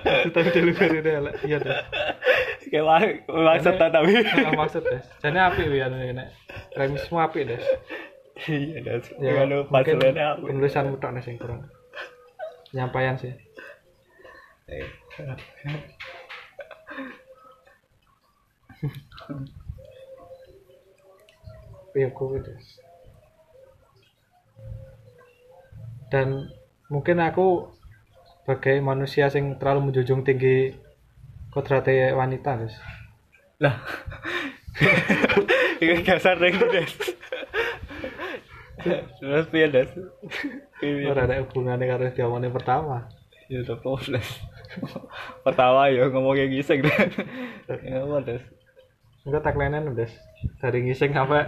Tapi 0.08 0.50
delivery 0.52 1.00
elek. 1.04 1.36
Iya 1.46 1.58
deh. 1.64 1.80
Kayak 2.68 3.24
maksud 3.32 3.80
tapi. 3.80 4.12
Nggak 4.24 4.60
maksud 4.60 4.84
deh. 4.84 5.02
Jadi 5.24 5.40
apik 5.40 5.72
ya 5.72 5.88
nek 5.88 6.28
remismu 6.76 7.18
apik 7.22 7.48
deh. 7.48 7.60
Iya 8.46 8.80
das. 8.86 9.10
Ya, 9.18 9.34
Kalau 9.34 9.66
mungkin 9.66 9.98
pasalnya 9.98 10.38
apa? 10.38 10.46
penulisanmu 10.46 11.02
tok 11.02 11.12
nih 11.18 11.24
sing 11.26 11.36
kurang. 11.42 11.66
Penyampaian 12.70 13.18
sih. 13.18 13.34
Iya, 21.98 22.14
kuwi 22.14 22.46
Des. 22.46 22.66
Dan 26.14 26.54
mungkin 26.94 27.18
aku 27.26 27.74
sebagai 28.46 28.78
manusia 28.86 29.34
sing 29.34 29.58
terlalu 29.58 29.90
menjunjung 29.90 30.22
tinggi 30.22 30.78
kodrate 31.50 32.14
wanita, 32.14 32.62
Des. 32.62 32.76
Lah. 33.58 33.82
Dasar 36.06 36.38
ring 36.38 36.58
des. 36.70 36.94
Terus 38.78 39.48
piye? 39.50 39.68
Piye? 40.78 41.10
Ora 41.10 41.26
ada 41.26 41.42
hubungannya 41.42 41.90
karo 41.90 42.14
diomongin 42.14 42.54
pertama. 42.54 43.10
Ya 43.48 43.64
udah 43.64 43.80
des. 44.06 44.30
Pertama 45.42 45.88
ya 45.88 46.12
ngomongnya 46.12 46.52
gising 46.52 46.84
deh. 46.84 46.98
Ya 47.88 48.04
apa 48.04 48.18
des? 48.28 48.44
Enggak 49.24 49.44
tagline 49.44 49.96
Des. 49.96 50.12
Dari 50.60 50.84
ngising 50.84 51.12
sampai 51.16 51.48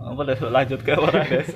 Apa 0.00 0.20
des 0.24 0.40
lanjut 0.40 0.80
ke 0.80 0.92
apa 0.96 1.08
des? 1.28 1.52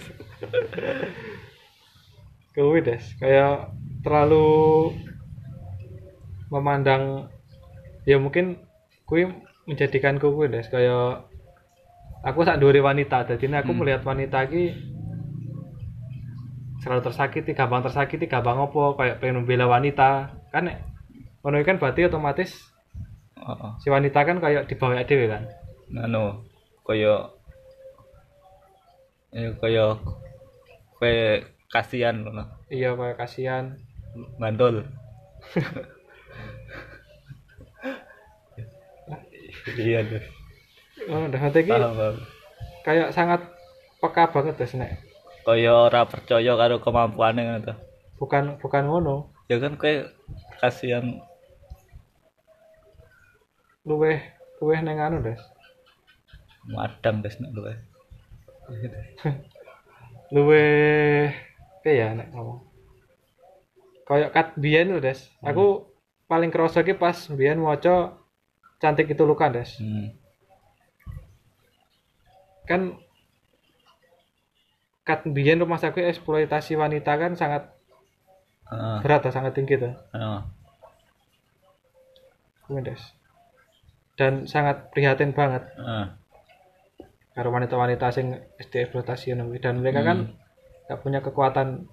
kuwi 2.55 2.85
Des. 2.85 3.05
Kayak 3.17 3.73
terlalu 4.05 4.93
memandang 6.53 7.33
ya 8.05 8.21
mungkin 8.21 8.61
kuwi 9.09 9.27
menjadikanku 9.65 10.29
kuwi 10.29 10.49
Des 10.49 10.67
kayak 10.67 11.25
aku 12.23 12.41
sak 12.43 12.57
dhuwure 12.57 12.81
wanita 12.81 13.25
jadi 13.27 13.61
aku 13.61 13.73
Hmm. 13.73 13.81
melihat 13.81 14.03
wanita 14.03 14.45
iki 14.45 14.73
selalu 16.81 17.01
tersakiti 17.03 17.53
gampang 17.53 17.81
tersakiti 17.81 18.29
gampang 18.29 18.61
apa 18.61 18.83
kayak 18.97 19.17
pengen 19.19 19.41
membela 19.41 19.65
wanita 19.67 20.37
kan 20.53 20.69
ngono 21.41 21.61
kan 21.61 21.81
berarti 21.81 22.05
otomatis 22.05 22.53
si 23.79 23.89
wanita 23.89 24.21
kan 24.21 24.41
kayak 24.41 24.69
dibawa 24.69 25.01
dhewe 25.01 25.29
kan 25.29 25.49
Anu 25.95 26.45
kaya 26.85 27.29
ya 29.33 29.49
kaya 29.59 29.85
kaya 30.97 31.45
kasihan 31.69 32.21
ngono. 32.21 32.45
iya 32.69 32.93
kayak 32.93 33.17
kasihan 33.17 33.77
Mantul. 34.39 34.87
iya 39.81 40.05
des. 40.05 40.25
oh 41.09 41.25
dah 41.29 41.41
paham. 41.41 42.17
kayak 42.85 43.09
sangat 43.17 43.41
peka 44.01 44.29
banget 44.29 44.55
Des 44.61 44.73
nek 44.77 44.93
Kaya 45.45 45.77
ora 45.89 46.09
percaya 46.09 46.57
karo 46.57 46.81
kemampuane 46.81 47.45
ngono 47.45 47.61
to. 47.69 47.75
bukan 48.21 48.57
bukan 48.61 48.85
ngono 48.89 49.29
Ya 49.49 49.61
kan 49.61 49.77
kowe 49.77 50.09
kasihan 50.61 51.21
luweh 53.85 54.21
luweh 54.61 54.79
neng 54.81 54.97
anu 55.01 55.21
Des 55.21 55.41
madang 56.65 57.21
des 57.21 57.37
nek 57.41 57.53
luwe. 57.53 57.73
luweh 60.33 61.29
apa 61.85 61.91
ya 61.93 62.17
nek 62.17 62.33
ngomong 62.33 62.65
kayak 64.09 64.33
kat 64.33 64.49
biyen 64.57 64.97
lho 64.97 65.01
Des 65.05 65.29
aku 65.45 65.85
paling 66.25 66.49
kerasa 66.49 66.81
ki 66.81 66.97
pas 66.97 67.29
biyen 67.29 67.61
maca 67.61 68.17
cantik 68.85 69.09
itu 69.09 69.25
luka 69.25 69.49
Des 69.49 69.81
Hmm. 69.81 70.13
kan 72.65 72.97
kat 75.05 75.25
biyen 75.25 75.61
rumah 75.61 75.77
sakit 75.77 76.05
eksploitasi 76.13 76.77
wanita 76.77 77.17
kan 77.17 77.33
sangat 77.33 77.73
Heeh. 78.69 78.99
berat 79.01 79.25
atau 79.25 79.33
sangat 79.33 79.53
tinggi 79.53 79.77
tuh 79.77 79.93
kuwi, 82.65 82.81
Des 82.81 83.01
dan 84.17 84.45
sangat 84.45 84.93
prihatin 84.93 85.33
banget 85.33 85.65
Heeh. 85.77 86.07
karo 87.33 87.49
wanita-wanita 87.51 88.13
sing 88.13 88.37
eksploitasi 88.57 89.33
ngono 89.33 89.49
kuwi. 89.49 89.61
dan 89.61 89.81
mereka 89.81 90.01
kan 90.01 90.19
nggak 90.85 91.01
punya 91.01 91.21
kekuatan 91.21 91.89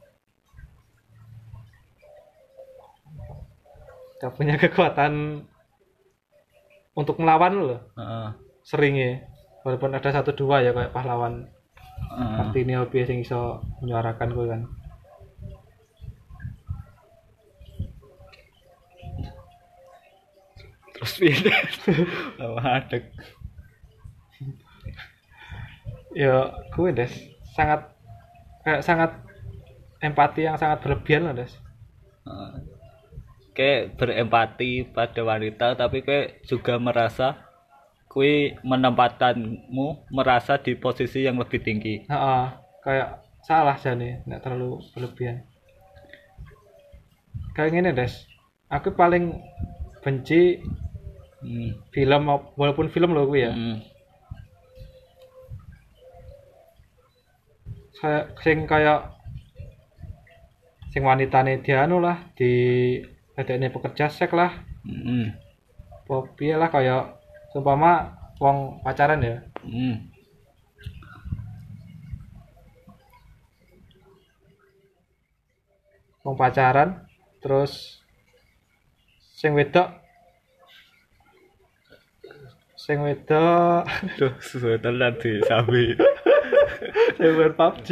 nggak 4.19 4.33
punya 4.37 4.55
kekuatan 4.55 5.43
untuk 6.93 7.15
melawan 7.17 7.53
loh 7.55 7.81
Heeh. 7.95 8.29
seringnya 8.61 9.25
walaupun 9.63 9.93
ada 9.93 10.09
satu 10.11 10.31
dua 10.33 10.59
ya 10.59 10.71
kayak 10.75 10.91
pahlawan 10.91 11.47
Heeh. 12.11 12.33
Kartini 12.37 12.73
Hobi 12.75 13.05
sing 13.05 13.21
iso 13.21 13.61
menyuarakan 13.79 14.29
gue 14.31 14.45
kan 14.47 14.61
Terus 20.93 21.13
piye 21.17 21.35
des? 21.45 21.73
Wadeg. 22.37 23.03
ya 26.11 26.43
gue 26.75 26.91
des 26.91 27.07
sangat 27.55 27.87
kayak 28.67 28.83
sangat 28.83 29.11
empati 30.03 30.43
yang 30.43 30.59
sangat 30.59 30.83
berlebihan 30.83 31.23
loh 31.23 31.35
des. 31.39 31.55
Kayak 33.51 33.99
berempati 33.99 34.87
pada 34.95 35.21
wanita 35.27 35.75
tapi 35.75 36.01
kayak 36.07 36.47
juga 36.47 36.79
merasa 36.79 37.35
kue 38.07 38.55
menempatkanmu 38.63 40.11
merasa 40.11 40.55
di 40.59 40.75
posisi 40.75 41.23
yang 41.27 41.39
lebih 41.39 41.59
tinggi. 41.63 42.07
Heeh, 42.07 42.43
kayak 42.83 43.09
salah 43.41 43.75
jane 43.75 44.21
nggak 44.29 44.41
terlalu 44.45 44.77
berlebihan 44.93 45.41
kayak 47.57 47.71
gini 47.73 47.89
des 47.91 48.13
aku 48.69 48.93
paling 48.95 49.35
benci 50.05 50.61
Hmm. 51.41 51.73
film 51.89 52.29
walaupun 52.53 52.93
film 52.93 53.17
loh 53.17 53.25
gue 53.25 53.41
ya 53.41 53.49
Hmm. 53.49 53.81
kayak 57.97 58.25
sing 58.45 58.69
kayak 58.69 59.09
sing 60.93 61.01
wanitane 61.01 61.65
dia 61.65 61.81
anu 61.81 61.97
lah 61.97 62.29
di 62.37 62.53
ada 63.41 63.53
ini 63.53 63.67
pekerja 63.67 64.05
seks 64.07 64.31
lah 64.31 64.51
apa 66.01 66.15
piye 66.33 66.53
lah 66.53 66.67
kayak 66.67 67.17
seumpama 67.49 67.91
wong 68.37 68.57
pacaran 68.81 69.21
ya 69.21 69.37
Hmm. 69.61 70.09
wong 76.21 76.35
pacaran 76.37 76.89
terus 77.41 78.01
sing 79.33 79.57
wedok 79.57 79.89
sing 82.77 83.01
wedok 83.01 83.85
Duh, 84.17 84.33
sesuai 84.39 84.81
tenan 84.81 85.13
di 85.17 85.41
sabi. 85.45 85.93
sing 87.17 87.31
main 87.31 87.53
PUBG 87.53 87.89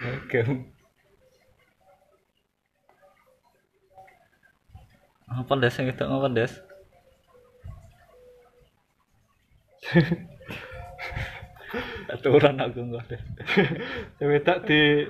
Oke. 0.00 0.40
Apa 5.30 5.52
des 5.62 5.74
yang 5.78 5.86
itu 5.94 6.02
apa 6.02 6.28
des? 6.34 6.52
Aturan 12.10 12.58
aku 12.66 12.82
enggak 12.82 13.06
des. 13.14 13.22
sing 14.18 14.26
wedok 14.26 14.58
di 14.66 15.06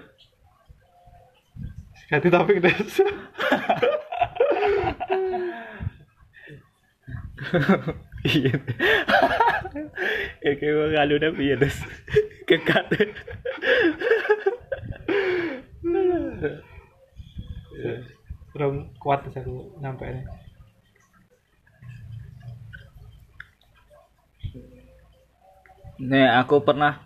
ganti 2.12 2.28
topik 2.28 2.61
des 2.61 2.92
Iya. 8.20 8.52
Ya 10.44 10.52
kayak 10.61 10.74
gue 10.76 10.87
ngalu 10.92 11.14
udah 11.16 11.33
piye 11.33 11.56
des. 11.56 11.76
Kekat. 12.44 12.92
Belum 18.52 18.74
kuat 19.02 19.22
terus 19.22 19.38
aku 19.40 19.56
nyampe 19.82 20.04
ini 20.10 20.22
nih 26.00 26.26
aku 26.40 26.64
pernah 26.64 27.04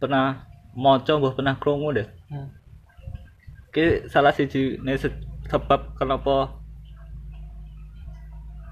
pernah 0.00 0.48
moco 0.72 1.12
mbah 1.20 1.34
pernah 1.36 1.54
krungu 1.60 1.88
deh 1.92 2.08
hmm. 2.32 2.48
ki 3.74 4.08
salah 4.08 4.32
siji 4.32 4.80
nih 4.80 4.96
se- 4.96 5.20
sebab 5.52 5.92
kenapa 5.98 6.56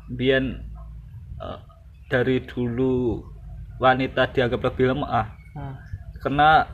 biyen 0.09 0.64
eh, 1.42 1.59
dari 2.09 2.40
dulu 2.40 3.20
wanita 3.82 4.32
dianggap 4.32 4.61
lebih 4.72 4.94
lemah 4.94 5.37
Hmm. 5.56 5.72
karena 6.20 6.68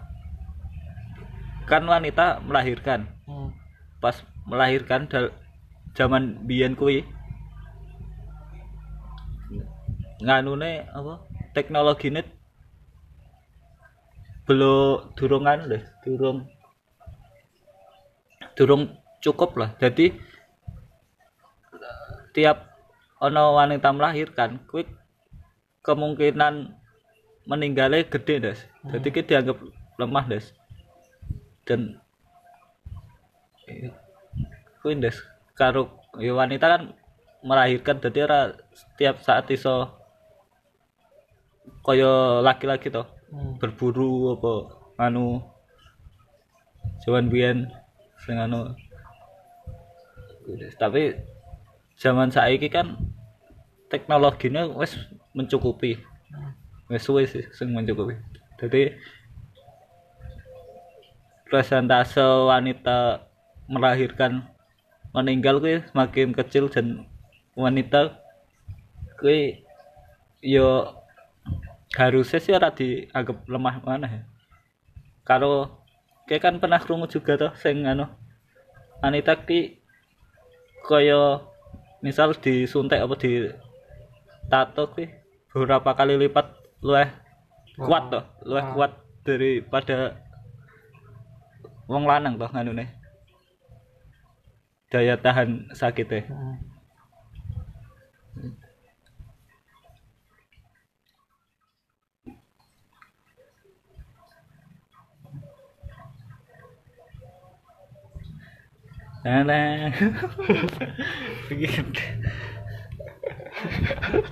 kan 1.70 1.86
wanita 1.86 2.42
melahirkan 2.42 3.06
Hmm. 3.30 3.54
pas 4.02 4.18
melahirkan 4.48 5.06
dal 5.06 5.30
zaman 5.94 6.44
biyen 6.46 6.74
kuwi? 6.78 7.06
Nganune 10.22 10.86
apa? 10.90 11.22
Teknologine 11.52 12.24
belum 14.42 15.14
durung 15.14 15.46
anu 15.46 15.70
deh 15.70 15.82
durung 16.02 16.50
durung 18.58 18.98
cukup 19.22 19.54
lah. 19.54 19.70
Jadi 19.78 20.10
tiap 22.34 22.74
ono 23.22 23.54
wanita 23.54 23.94
melahirkan 23.94 24.58
kuwi 24.66 24.88
kemungkinan 25.86 26.74
meninggalnya 27.46 28.06
gede 28.06 28.34
des. 28.42 28.60
Jadi 28.86 29.08
kita 29.10 29.26
dianggap 29.38 29.58
lemah 29.98 30.24
des. 30.26 30.50
Dan 31.62 32.02
kuwi 34.82 34.98
des 34.98 35.16
karo 35.54 35.94
ya 36.18 36.34
wanita 36.34 36.66
kan 36.66 36.82
melahirkan 37.46 38.02
jadi 38.02 38.26
ora 38.26 38.40
setiap 38.74 39.22
saat 39.22 39.46
iso 39.54 39.88
kaya 41.86 42.42
laki-laki 42.42 42.90
toh 42.90 43.06
Hmm. 43.32 43.56
berburu 43.56 44.36
apa 44.36 44.52
anu 45.08 45.40
jaman 47.00 47.32
biyen 47.32 47.64
sing 48.20 48.36
anu. 48.36 48.76
Tapi 50.76 51.16
zaman 51.96 52.28
saiki 52.28 52.68
kan 52.68 53.00
teknologinya 53.88 54.68
wis 54.76 55.00
mencukupi. 55.32 55.96
Wis 56.92 57.08
suwe 57.08 57.24
sih 57.24 57.48
sing 57.56 57.72
mencukupi. 57.72 58.20
Jadi 58.60 59.00
presentase 61.48 62.20
wanita 62.20 63.24
melahirkan 63.64 64.44
meninggal 65.12 65.60
kuwi 65.60 65.84
semakin 65.92 66.32
kecil 66.32 66.72
dan 66.72 67.08
wanita 67.56 68.16
kuwi 69.20 69.62
yo 70.40 70.96
harusnya 71.92 72.40
sih 72.40 72.52
ora 72.56 72.72
dianggap 72.72 73.44
lemah 73.44 73.76
mana 73.84 74.08
ya. 74.08 74.22
Kalau 75.22 75.84
kayak 76.26 76.42
kan 76.42 76.54
pernah 76.58 76.80
krungu 76.80 77.06
juga 77.06 77.36
tuh 77.36 77.52
sing 77.60 77.84
anu 77.84 78.08
wanita 79.04 79.44
ki 79.44 79.82
kaya 80.88 81.42
misal 82.02 82.34
disuntik 82.34 82.98
apa 82.98 83.14
di 83.18 83.50
tato 84.50 84.90
ki 84.94 85.06
beberapa 85.52 85.94
kali 85.94 86.16
lipat 86.16 86.46
luwih 86.82 87.10
kuat 87.78 88.10
toh 88.10 88.24
luwih 88.46 88.64
Ah. 88.64 88.72
kuat 88.74 88.92
daripada 89.22 90.18
wong 91.86 92.08
lanang 92.08 92.34
toh 92.40 92.50
nganune 92.50 93.01
daya 94.92 95.16
tahan 95.16 95.72
sakitnya 95.72 96.28
Hmm. 96.32 96.56
Nah, 109.22 109.94
begitu. 111.46 112.02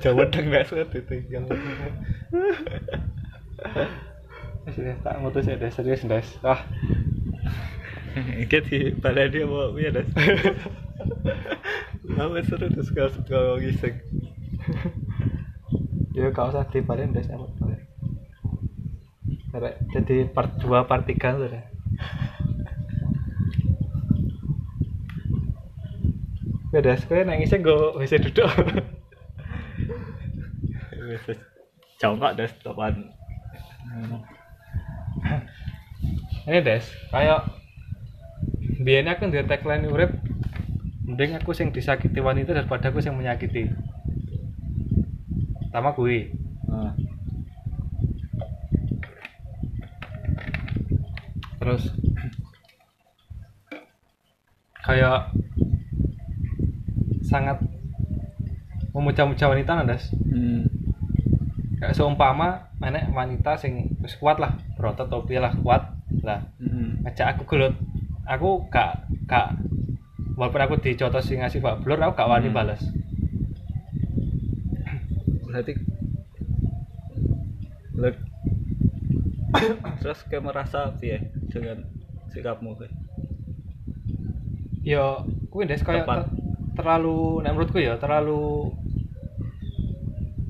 Coba 0.03 0.23
dong 0.33 0.51
nggak 0.51 0.67
sulit 0.67 0.91
ditinggal. 0.91 1.47
Wis 4.67 4.77
deh, 4.77 4.97
tak 5.07 5.23
mutus 5.23 5.47
ya 5.47 5.57
serius 5.71 6.03
des 6.05 6.29
ah 6.43 6.61
Di 8.51 8.79
balai 8.99 9.31
dia 9.31 9.47
mau 9.47 9.75
ya 9.79 9.91
das. 9.95 10.09
Nama 12.11 12.43
seru 12.43 12.67
tuh 12.69 12.83
suka 12.83 13.09
suka 13.13 13.39
ngising. 13.63 13.97
ya 16.11 16.29
gak 16.35 16.51
usah 16.53 16.67
dibalik 16.69 17.07
aku 17.15 17.47
balik 17.63 17.87
Karena 19.55 19.71
jadi 19.95 20.27
part 20.27 20.59
2 20.59 20.85
part 20.91 21.07
3 21.07 21.17
tuh 21.17 21.49
deh 21.49 21.65
Ya 26.71 26.79
des, 26.79 27.03
kowe 27.03 27.19
nangisnya 27.19 27.59
gue 27.63 27.99
bisa 27.99 28.19
duduk 28.23 28.47
Congkak 32.01 32.39
das 32.39 32.55
topan. 32.65 33.13
Ini 36.49 36.65
des, 36.65 36.87
kayak 37.13 37.60
biasanya 38.81 39.21
aku 39.21 39.29
di 39.29 39.45
tagline 39.45 39.87
urip 39.93 40.11
mending 41.05 41.37
aku 41.37 41.53
sing 41.53 41.69
disakiti 41.69 42.17
wanita 42.17 42.57
daripada 42.57 42.89
aku 42.89 43.05
sing 43.05 43.13
menyakiti. 43.13 43.69
Pertama 45.69 45.93
gue 45.93 46.33
Ah, 46.71 46.95
terus 51.59 51.91
kayak 54.87 55.35
sangat 57.27 57.59
memuja-muja 58.95 59.51
wanita 59.51 59.83
nah, 59.83 59.87
das 59.87 60.15
Hmm. 60.31 60.63
kayak 61.83 61.91
seumpama 61.91 62.71
enek 62.79 63.11
wanita 63.11 63.59
sing 63.59 63.99
kuat 64.23 64.39
lah 64.39 64.55
berotot 64.79 65.11
topi 65.11 65.43
lah 65.43 65.51
kuat 65.59 65.91
lah. 66.23 66.47
Hmm. 66.63 67.03
ngajak 67.03 67.35
aku 67.35 67.43
gelut 67.51 67.75
aku 68.31 68.71
gak 68.71 69.11
gak 69.27 69.59
walaupun 70.39 70.63
aku 70.63 70.75
dicotos 70.79 71.27
sing 71.27 71.43
ngasih 71.43 71.59
pak 71.59 71.83
blur 71.83 71.99
aku 71.99 72.15
gak 72.15 72.31
wani 72.31 72.49
Hmm. 72.49 72.57
balas 72.57 72.83
Berarti 75.45 75.75
Lek. 77.99 78.17
Terus 80.01 80.21
kayak 80.25 80.47
merasa 80.47 80.95
piye 80.97 81.19
dengan 81.51 81.83
sikapmu 82.31 82.79
kayak? 82.79 82.95
ya 84.81 85.21
kuwi 85.53 85.69
des 85.69 85.83
kayak 85.85 86.09
Tepat. 86.09 86.25
ter- 86.25 86.33
terlalu 86.81 87.45
nek 87.45 87.53
menurutku 87.53 87.77
ya 87.77 88.01
terlalu 88.01 88.73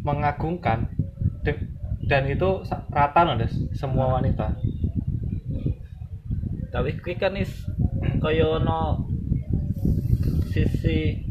mengagungkan 0.06 0.86
De- 1.42 1.66
dan 2.06 2.30
itu 2.30 2.62
rata 2.88 3.26
loh 3.26 3.34
des 3.34 3.50
semua 3.74 4.14
wanita 4.14 4.54
tapi 6.70 6.94
kuwi 7.02 7.18
kan 7.18 7.34
is 7.34 7.50
kaya 8.22 8.46
ono 8.46 9.06
sisi 10.54 11.26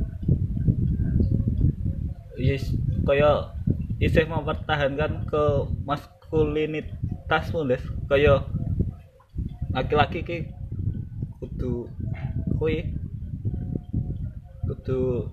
yes 2.40 2.72
kaya 3.08 3.52
isih 4.00 4.28
mempertahankan 4.28 5.28
ke 5.28 5.44
maskulinitasmu 5.88 7.68
des 7.68 7.84
kaya 8.12 8.44
laki-laki 9.76 10.20
ki 10.24 10.38
kudu 11.40 11.88
kuwi 12.60 12.96
kudu 14.68 15.28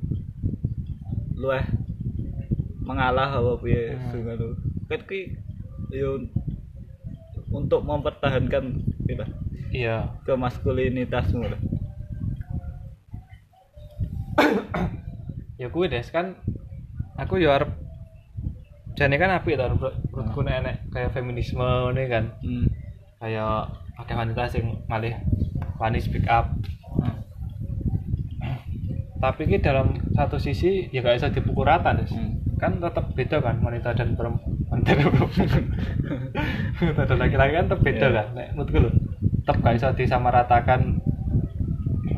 luweh 1.36 1.66
mengalah 2.86 3.42
apa 3.42 3.58
piye 3.58 3.94
Hmm. 3.98 4.10
sing 4.14 4.22
anu 4.30 4.54
kan 4.86 5.00
kuwi 5.02 5.34
yo 5.90 6.22
untuk 7.50 7.82
mempertahankan 7.82 8.82
gitu 9.06 9.26
iya. 9.70 9.96
Ke 10.22 10.34
maskulinitasmu 10.34 11.44
lah. 11.44 11.60
ya 15.56 15.72
kuwi 15.72 15.88
des 15.88 16.04
kan 16.12 16.36
aku 17.16 17.40
ya 17.40 17.56
arep 17.56 17.72
jane 18.92 19.16
kan 19.16 19.32
apik 19.32 19.56
to 19.56 19.64
menurut- 19.64 19.96
menurutku 20.12 20.40
nek 20.44 20.56
enek 20.60 20.76
kayak 20.92 21.12
feminisme 21.12 21.64
ini 21.92 22.04
kan. 22.06 22.24
Hmm. 22.44 22.66
kayak 23.16 23.72
akeh 23.96 24.12
wanita 24.12 24.44
sing 24.46 24.84
malih 24.86 25.16
wani 25.80 25.96
speak 25.96 26.28
up. 26.28 26.52
Tapi 29.16 29.48
ki 29.48 29.64
dalam 29.64 29.96
satu 30.12 30.36
sisi 30.36 30.92
ya 30.92 31.00
gak 31.00 31.16
bisa 31.16 31.32
dipukul 31.32 31.64
rata 31.64 31.96
des. 31.96 32.12
Hmm. 32.12 32.36
kan 32.56 32.76
tetap 32.76 33.12
beda 33.12 33.40
kan 33.40 33.60
wanita 33.60 33.92
dan 33.92 34.12
perempuan. 34.12 34.52
Wanita 34.72 34.92
dan 34.92 35.08
perempuan. 35.08 35.48
Wanita 36.76 37.14
laki-laki 37.14 37.52
kan 37.52 37.64
tetap 37.64 37.80
beda 37.80 38.06
Iya. 38.06 38.14
kan 38.14 38.26
nek 38.32 38.48
menurutku 38.52 38.78
lho 38.80 38.90
tetap 39.46 39.62
gak 39.62 39.78
bisa 39.78 39.94
disamaratakan. 39.94 40.98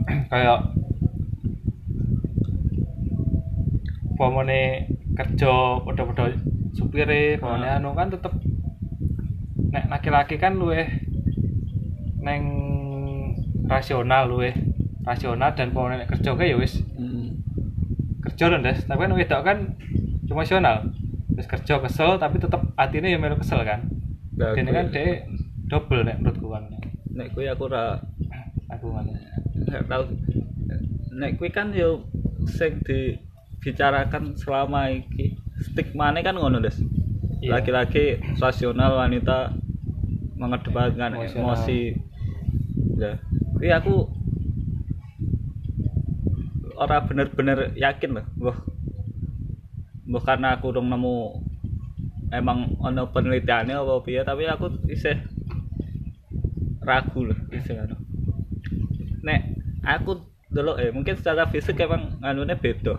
Kayak 0.33 0.73
pomone 4.17 4.89
kerja 5.13 5.53
padha-padha 5.79 6.33
supire 6.73 7.37
pomone 7.37 7.67
Ah. 7.67 7.77
anu 7.77 7.93
kan 7.93 8.09
tetep 8.09 8.33
nek 9.69 9.87
laki-laki 9.87 10.37
kan 10.37 10.57
luwih 10.57 10.89
neng 12.19 12.43
rasional 13.65 14.27
luwih 14.27 14.55
rasional 15.05 15.53
dan 15.53 15.71
pomone 15.71 15.97
nek 15.97 16.09
kerja 16.09 16.33
kae 16.33 16.49
ya 16.49 16.57
wis 16.57 16.81
Hmm. 16.95 17.45
kerja 18.21 18.49
lho 18.49 18.59
Des. 18.59 18.81
Tapi 18.81 18.99
kan 18.99 19.13
wedok 19.13 19.43
kan 19.43 19.59
emosional 20.25 20.91
terus 21.31 21.47
kerja 21.47 21.79
kesel 21.79 22.17
tapi 22.17 22.37
tetep 22.37 22.59
hatinya 22.75 23.07
ya 23.07 23.17
melu 23.17 23.37
kesel 23.37 23.63
kan. 23.63 23.87
Dene 24.35 24.57
kuwi- 24.65 24.75
kan 24.75 24.87
dia 24.89 25.23
double 25.69 26.03
nek 26.03 26.19
menurutku 26.19 26.49
kan 26.49 26.65
nek 27.19 27.35
kuwi 27.35 27.51
aku 27.51 27.67
ora 27.67 27.99
aku 28.71 28.95
nggak 29.67 29.91
tahu 29.91 30.05
nek 31.19 31.35
kuwi 31.35 31.51
kan 31.51 31.75
yo 31.75 32.07
sing 32.47 32.79
dibicarakan 32.87 34.39
selama 34.39 34.95
iki. 34.95 35.35
Stigmane 35.59 36.23
kan 36.23 36.39
ngono 36.39 36.63
des. 36.63 36.79
Iya. 37.39 37.59
laki-laki 37.59 38.19
rasional 38.43 38.99
wanita 38.99 39.55
mengedepankan 40.39 41.19
Emosional. 41.19 41.55
emosi. 41.59 41.81
Ya. 42.95 43.19
Kuwi 43.59 43.71
aku 43.75 43.95
ora 46.79 47.03
bener-bener 47.03 47.75
yakin 47.75 48.15
loh 48.15 48.27
Mbah. 48.39 48.59
Karena 50.23 50.55
aku 50.55 50.71
dong 50.71 50.87
nemu 50.87 51.43
emang 52.31 52.79
ono 52.79 53.11
penelitiannya 53.11 53.75
apa 53.75 54.05
piye 54.07 54.23
tapi 54.23 54.47
aku 54.47 54.71
isih 54.87 55.19
ragu 56.89 57.29
loh 57.29 57.39
isih 57.53 57.85
anu 57.85 58.01
nek 59.21 59.41
aku 59.85 60.25
dulu 60.49 60.81
eh 60.81 60.89
mungkin 60.89 61.17
secara 61.17 61.45
fisik 61.49 61.81
emang 61.85 62.17
nganune 62.25 62.57
beda. 62.57 62.97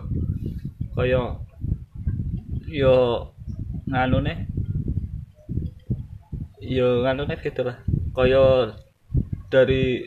Kaya 0.94 1.38
yo 2.70 2.94
nganune 3.90 4.46
yo 6.62 7.02
nganune 7.02 7.34
beda 7.34 7.62
lah. 7.66 7.78
Kaya 8.14 8.74
dari 9.50 10.06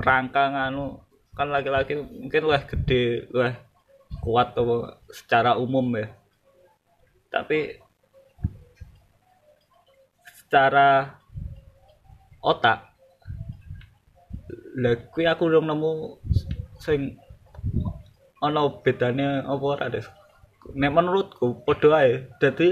rangka 0.00 0.52
nganu 0.52 1.04
kan 1.36 1.52
laki-laki 1.52 2.00
mungkin 2.00 2.48
lah 2.48 2.64
gede 2.64 3.28
lah 3.28 3.60
kuat 4.24 4.56
apa 4.56 5.04
secara 5.12 5.60
umum 5.60 5.84
ya. 6.00 6.08
Tapi 7.28 7.76
secara 10.32 11.20
otak. 12.46 12.94
Lah 14.78 14.94
kuwi 15.10 15.26
aku 15.26 15.50
belum 15.50 15.66
nemu 15.66 16.22
sing 16.78 17.18
ana 18.38 18.70
bedane 18.70 19.42
apa 19.42 19.64
ora 19.66 19.90
des? 19.90 20.06
Nek 20.78 20.94
menurutku 20.94 21.66
padha 21.66 22.06
ae. 22.06 22.30
Dadi 22.38 22.70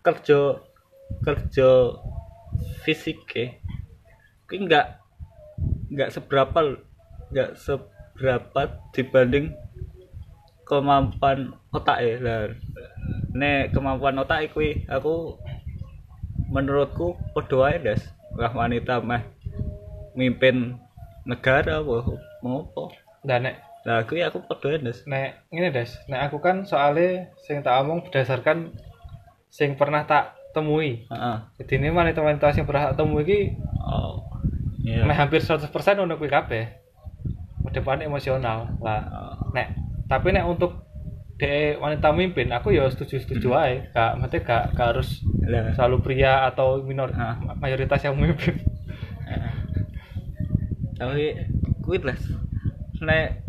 kerja 0.00 0.64
kerja 1.22 1.68
fisik 2.82 3.28
kuwi 4.46 4.56
enggak 4.64 5.02
enggak 5.90 6.10
seberapa 6.14 6.78
enggak 7.30 7.50
seberapa 7.58 8.60
dibanding 8.94 9.54
kemampuan 10.66 11.54
otak 11.70 12.02
ya 12.02 12.14
lah 12.22 12.40
nek 13.34 13.74
kemampuan 13.74 14.18
otak 14.18 14.50
kuwi 14.54 14.86
aku 14.86 15.38
menurutku 16.50 17.18
padha 17.34 17.74
ae 17.74 17.76
des 17.82 18.02
wah 18.36 18.52
wanita 18.52 19.00
mah 19.00 19.24
mimpin 20.12 20.76
negara 21.24 21.80
apa? 21.82 22.16
Ngopo? 22.44 22.92
Dan 23.26 23.48
nek 23.48 23.56
lah 23.86 24.02
aku 24.02 24.42
padha 24.42 24.74
ae 24.74 24.82
des. 24.82 24.98
nek 25.06 25.46
ini 25.54 25.70
des. 25.70 25.90
Nek 26.10 26.30
aku 26.30 26.42
kan 26.42 26.66
soalnya 26.66 27.30
sing 27.46 27.62
tak 27.62 27.86
omong 27.86 28.02
berdasarkan 28.06 28.74
sing 29.46 29.78
pernah 29.78 30.02
tak 30.06 30.34
temui. 30.50 31.06
Heeh. 31.06 31.36
Jadi 31.62 31.72
ini 31.78 31.94
wanita-wanita 31.94 32.50
sing 32.50 32.66
pernah 32.66 32.90
tak 32.90 32.98
temui 32.98 33.22
iki 33.22 33.54
oh 33.78 34.26
iya. 34.82 35.06
meh 35.06 35.14
hampir 35.14 35.38
100% 35.38 35.70
ono 36.02 36.18
kuwi 36.18 36.30
kabeh. 36.30 36.64
Depan 37.70 38.02
emosional. 38.02 38.74
Lah 38.80 39.00
Oh, 39.06 39.34
nek 39.54 39.74
tapi 40.06 40.34
nek 40.34 40.46
untuk 40.46 40.85
de 41.36 41.76
wanita 41.76 42.16
mimpin 42.16 42.48
aku 42.48 42.72
ya 42.72 42.88
setuju 42.88 43.20
setuju 43.20 43.48
aja 43.52 43.92
gak 43.92 44.12
mesti 44.16 44.38
gak, 44.40 44.72
gak 44.72 44.88
harus 44.96 45.20
selalu 45.76 46.00
pria 46.00 46.48
atau 46.48 46.80
minor 46.80 47.12
Ah. 47.12 47.36
mayoritas 47.60 48.00
yang 48.00 48.16
memimpin 48.16 48.56
Heeh. 49.28 49.52
tapi 50.96 51.24
kuwi 51.84 52.00
lah. 52.00 52.16
Nek 53.04 53.44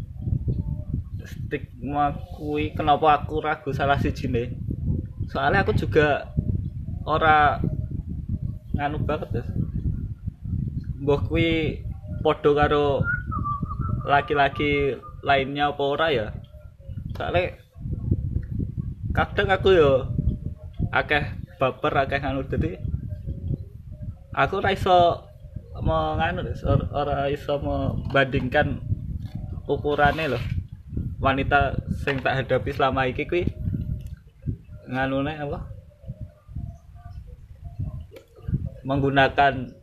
stigma 1.24 2.12
kuwi 2.36 2.76
kenapa 2.76 3.24
aku 3.24 3.40
ragu 3.40 3.72
salah 3.72 3.96
siji 3.96 4.28
nih 4.28 4.52
soalnya 5.32 5.64
aku 5.64 5.72
juga 5.76 6.28
ora 7.08 7.64
nganu 8.76 9.00
banget 9.08 9.32
ya 9.32 9.44
mbah 11.00 11.24
kuwi 11.24 11.80
padha 12.20 12.52
karo 12.52 13.00
laki-laki 14.08 14.96
lainnya 15.24 15.76
apa 15.76 15.84
ora 15.84 16.08
ya? 16.12 16.28
Soalnya 17.16 17.60
kadang 19.18 19.50
aku 19.50 19.74
yo 19.74 20.06
akeh 20.94 21.26
baper 21.58 22.06
akeh 22.06 22.22
nganu. 22.22 22.46
Dadi 22.46 22.78
aku 24.38 24.62
ora 24.62 24.70
iso 24.70 25.26
mau 25.82 26.14
nganu 26.22 26.46
ora 26.94 27.26
iso 27.34 27.58
membandingkan 27.58 28.78
ukurane 29.66 30.30
loh 30.30 30.44
wanita 31.18 31.74
sing 32.06 32.22
tak 32.22 32.46
hadapi 32.46 32.70
selama 32.70 33.10
iki 33.10 33.26
kuwi 33.26 33.50
nganune 34.86 35.34
apa? 35.34 35.66
Menggunakan 38.86 39.74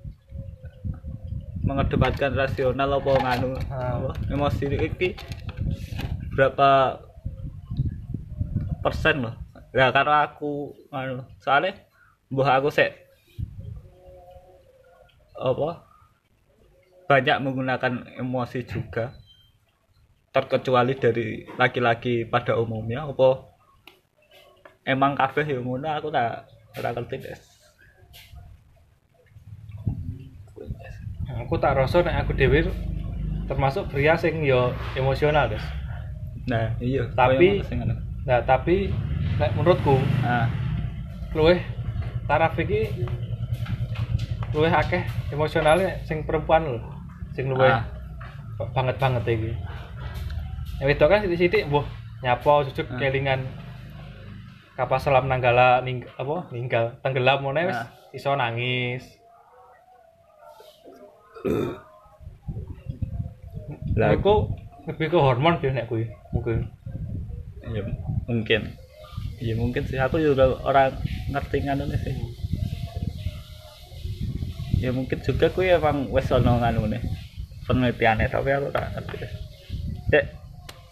mengedepankan 1.64 2.32
rasional 2.38 3.02
apa 3.02 3.12
nganu 3.18 3.50
Ah. 3.68 3.98
apa, 3.98 4.10
emosi 4.30 4.68
iki 4.78 5.18
berapa 6.38 7.02
persen 8.84 9.24
loh. 9.24 9.34
Ya 9.72 9.88
karena 9.90 10.28
aku 10.28 10.76
nganu 10.92 11.24
soalnya 11.40 11.74
mbah 12.28 12.60
aku 12.60 12.68
sek 12.68 12.92
apa 15.34 15.82
banyak 17.08 17.36
menggunakan 17.40 18.20
emosi 18.20 18.60
juga. 18.68 19.16
Terkecuali 20.34 20.98
dari 20.98 21.46
laki-laki 21.56 22.26
pada 22.26 22.58
umumnya 22.58 23.06
apa 23.06 23.54
emang 24.84 25.16
kabeh 25.16 25.46
ya 25.46 25.58
ngono 25.62 25.88
aku 25.88 26.12
tak 26.12 26.44
ora 26.76 26.90
ngerti 26.92 27.16
des. 27.22 27.40
Aku 31.40 31.54
tak 31.58 31.74
rasa 31.74 32.02
nek 32.04 32.26
aku 32.26 32.36
dewi 32.36 32.66
termasuk 33.50 33.90
pria 33.90 34.14
sing 34.14 34.42
yo 34.46 34.70
emosional 34.94 35.50
des. 35.50 35.64
Nah 36.46 36.76
iya 36.78 37.10
Tapi- 37.14 37.62
nah 38.24 38.40
tapi 38.40 38.88
nek 39.36 39.52
menurutku 39.52 40.00
ah 40.24 40.48
luwih 41.32 41.60
taraf 42.24 42.56
iki 42.56 42.88
luwih 44.50 44.72
akeh 44.72 45.02
emosionalnya 45.28 46.00
sing 46.02 46.24
perempuan 46.24 46.64
lho 46.64 46.80
sing 47.32 47.50
luwih 47.50 47.68
Ah. 47.68 47.84
banget 48.70 48.96
banget 48.96 49.24
iki 49.28 49.52
yang 50.78 50.88
itu 50.88 51.04
kan 51.04 51.20
sithik-sithik 51.20 51.68
mbuh 51.68 51.84
nyapa 52.22 52.64
cucuk 52.64 52.86
Ah. 52.88 52.96
kelingan 52.96 53.40
kapal 54.74 54.96
selam 54.96 55.26
nanggala 55.26 55.82
ning 55.82 56.06
apa 56.14 56.48
ninggal 56.48 56.96
tenggelam 56.98 57.42
ngono 57.42 57.60
wis 57.66 57.76
Ah. 57.76 57.88
iso 58.10 58.32
nangis 58.32 59.04
Lah- 63.94 64.10
aku 64.12 64.48
lebih 64.86 65.06
ke 65.08 65.18
hormon 65.18 65.58
sih 65.58 65.70
nek 65.70 65.86
kuwi 65.86 66.08
mungkin 66.30 66.66
ya 67.64 67.82
mungkin. 68.28 68.76
Ya 69.40 69.54
mungkin 69.56 69.84
sih. 69.88 70.00
Aku 70.00 70.20
juga 70.20 70.56
orang 70.64 70.96
ngerti 71.30 71.64
nganu 71.64 71.88
sih. 71.96 72.14
Ya 74.80 74.92
mungkin 74.92 75.20
juga 75.24 75.48
kuwi 75.48 75.72
emang 75.72 76.08
wes 76.12 76.28
ono 76.32 76.60
nganu 76.60 76.88
nih. 76.88 77.02
Penelitiannya 77.64 78.28
tapi 78.28 78.52
aku 78.52 78.68
tak 78.68 78.92
ngerti 78.92 79.16
Dek, 80.12 80.24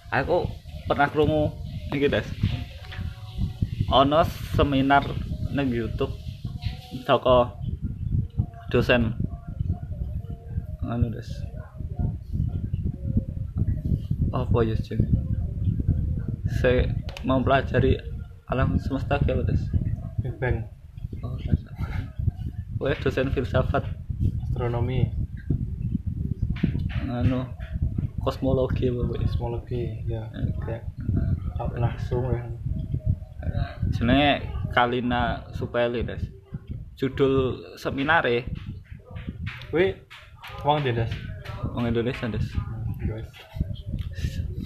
aku 0.09 0.49
pernah 0.88 1.12
krungu 1.12 1.53
iki 1.92 2.09
des. 2.09 2.25
Ono 3.92 4.25
seminar 4.57 5.05
nang 5.53 5.68
YouTube 5.68 6.16
saka 7.05 7.53
dosen. 8.73 9.12
Anu 10.81 11.12
des. 11.12 11.29
Apa 14.33 14.64
ya 14.64 14.73
jenenge 14.81 15.23
saya 16.62 16.95
mempelajari 17.23 17.99
alam 18.51 18.77
semesta 18.77 19.17
kayak 19.23 19.43
apa 19.43 19.43
des 19.55 19.63
Big 20.23 20.35
Bang. 20.39 20.67
Oh 21.23 21.35
Wah, 22.83 22.95
dosen 22.99 23.31
filsafat. 23.31 23.87
Astronomi. 24.47 25.07
Anu 27.07 27.47
kosmologi 28.23 28.91
apa 28.91 29.03
wis 29.19 29.35
Kosmologi 29.35 30.03
ya. 30.07 30.31
Kayak 30.63 30.87
tak 31.59 31.75
langsung 31.79 32.27
ya. 32.31 32.43
jenenge 33.95 34.47
Kalina 34.75 35.43
Supeli 35.55 36.03
Des. 36.07 36.23
Judul 36.99 37.63
seminare. 37.79 38.47
Kuwi 39.71 39.95
wong 40.63 40.87
Das? 40.95 41.11
wong 41.75 41.87
Indonesia 41.87 42.31
Des. 42.31 42.47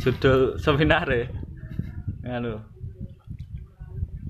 Judul 0.01 0.61
seminare 0.61 1.46
anu 2.27 2.63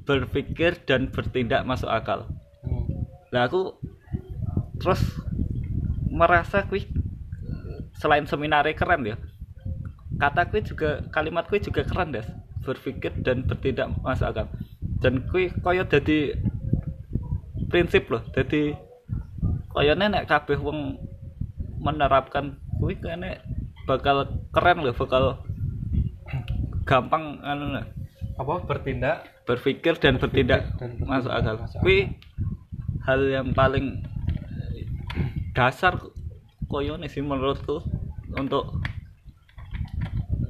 berpikir 0.06 0.78
dan 0.86 1.10
bertindak 1.10 1.66
masuk 1.66 1.90
akal. 1.90 2.30
Hmm. 2.62 3.04
lah 3.34 3.50
aku 3.50 3.74
terus 4.78 5.02
merasa 6.06 6.62
kui 6.70 6.86
selain 7.98 8.28
seminare 8.28 8.76
keren 8.78 9.02
ya 9.02 9.16
kata 10.16 10.48
kui 10.48 10.62
juga 10.62 11.02
kalimat 11.10 11.50
kui 11.50 11.58
juga 11.60 11.82
keren 11.82 12.14
des. 12.14 12.26
Berpikir 12.62 13.14
dan 13.22 13.46
bertindak 13.46 13.94
masuk 14.02 14.26
akal. 14.30 14.46
Dan 15.02 15.26
kui 15.30 15.50
koyo 15.62 15.86
jadi 15.86 16.38
prinsip 17.66 18.08
loh 18.08 18.22
jadi 18.30 18.78
koyo 19.74 19.92
nenek 19.98 20.30
kabeh 20.30 20.56
wong 20.56 20.96
menerapkan 21.82 22.56
kui 22.78 22.94
kene 22.96 23.42
bakal 23.84 24.26
keren 24.54 24.82
loh 24.82 24.94
bakal 24.94 25.42
gampang 26.86 27.42
anu 27.42 27.74
lah, 27.74 27.84
Apa 28.38 28.62
bertindak 28.62 29.26
berpikir 29.44 29.98
dan 29.98 30.22
bertindak 30.22 30.78
dan 30.78 30.96
bertindak 30.96 31.10
masuk 31.10 31.32
akal. 31.34 31.56
Kui 31.82 32.14
hal 33.02 33.20
yang 33.26 33.50
paling 33.52 34.06
dasar 35.56 35.98
koyo 36.70 36.94
nih 37.00 37.10
sih 37.10 37.24
menurutku 37.24 37.82
untuk 38.36 38.80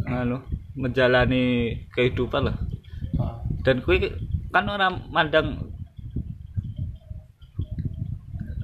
anu 0.07 0.45
menjalani 0.77 1.75
kehidupan 1.97 2.53
lah. 2.53 2.57
Ah, 3.17 3.41
Dan 3.65 3.81
kui 3.81 4.03
kan 4.53 4.69
orang 4.69 5.09
mandang 5.09 5.73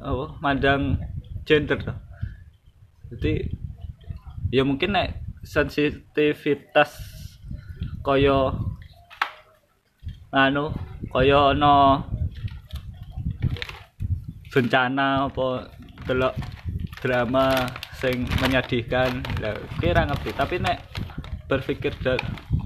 apa 0.03 0.25
mandang 0.43 0.99
gender 1.47 1.79
tuh. 1.79 1.97
Jadi 3.15 3.49
ya 4.51 4.67
mungkin 4.67 4.99
nek 4.99 5.23
sensitivitas 5.47 7.22
koyo 8.03 8.51
anu 10.35 10.75
koyo 11.15 11.55
ono 11.55 12.03
bencana 14.51 15.31
apa 15.31 15.71
delok 16.05 16.35
drama 16.99 17.67
sing 17.95 18.27
menyedihkan 18.43 19.23
lah 19.39 19.55
kira 19.79 20.03
ngerti 20.11 20.35
tapi 20.35 20.59
nek 20.59 20.83
berpikir 21.47 21.95
dan 22.03 22.19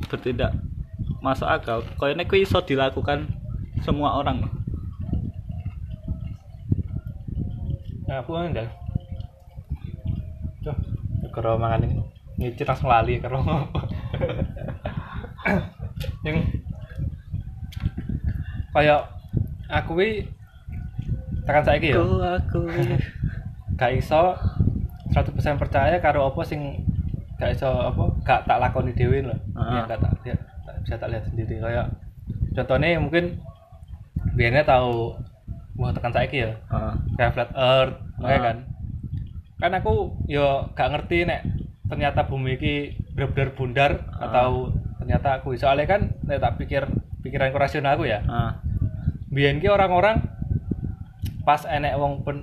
bertindak 0.09 0.57
masuk 1.20 1.46
akal 1.46 1.85
koyo 2.01 2.16
nek 2.16 2.33
iso 2.33 2.64
dilakukan 2.64 3.29
semua 3.85 4.16
orang 4.16 4.40
Nah, 8.07 8.22
aku 8.22 8.38
enggak. 8.38 8.70
Tuh, 10.62 10.79
karo 11.35 11.59
mangan 11.59 11.90
ini. 11.90 11.99
Ngicit 12.38 12.62
langsung 12.62 12.87
lali 12.87 13.18
ngopo. 13.18 13.83
Yang 16.27 16.37
kayak 18.73 19.01
aku 19.69 19.93
wi 19.95 20.11
tekan 21.43 21.65
saiki 21.65 21.91
ya. 21.91 21.97
aku 21.97 22.09
aku 22.21 22.61
Gak 23.79 23.93
iso 23.93 24.33
100% 25.13 25.37
percaya 25.61 25.97
karo 26.01 26.27
apa 26.27 26.41
sing 26.43 26.81
gak 27.37 27.53
iso 27.53 27.69
apa 27.69 28.09
gak 28.23 28.41
tak 28.45 28.57
lakoni 28.59 28.93
dhewe 28.93 29.21
lho. 29.21 29.37
Ah. 29.53 29.81
Yang 29.81 29.85
gak 29.87 30.01
tak 30.01 30.13
lihat 30.25 30.41
tak 30.65 30.77
bisa 30.81 30.95
tak 30.97 31.11
lihat 31.11 31.25
sendiri 31.27 31.57
kayak 31.59 31.87
contohnya 32.53 32.97
mungkin 32.97 33.25
biasanya 34.33 34.65
tahu 34.65 35.13
wah 35.75 35.93
tekan 35.93 36.09
saiki 36.11 36.41
ya 36.41 36.53
Heeh. 36.67 36.95
kayak 37.15 37.33
flat 37.33 37.51
earth 37.53 37.97
Ah. 38.17 38.25
kayak 38.25 38.41
kan 38.43 38.57
kan 39.57 39.73
aku 39.75 39.95
yo 40.27 40.73
gak 40.73 40.89
ngerti 40.91 41.25
nek 41.25 41.45
ternyata 41.87 42.25
bumi 42.25 42.57
ini 42.57 42.75
bener-bener 43.13 43.51
bundar 43.53 43.93
Ah. 44.11 44.25
atau 44.27 44.73
ternyata 45.07 45.38
aku 45.38 45.55
soalnya 45.55 45.87
kan 45.87 46.19
nek 46.27 46.42
tak 46.42 46.59
pikir 46.59 46.83
pikiranku 47.23 47.55
rasional 47.55 47.95
aku 47.95 48.11
ya 48.11 48.27
Ah. 48.27 48.59
biyen 49.31 49.62
ki 49.62 49.71
orang-orang 49.71 50.19
pas 51.47 51.62
enek 51.62 51.95
wong 51.95 52.27
pen, 52.27 52.42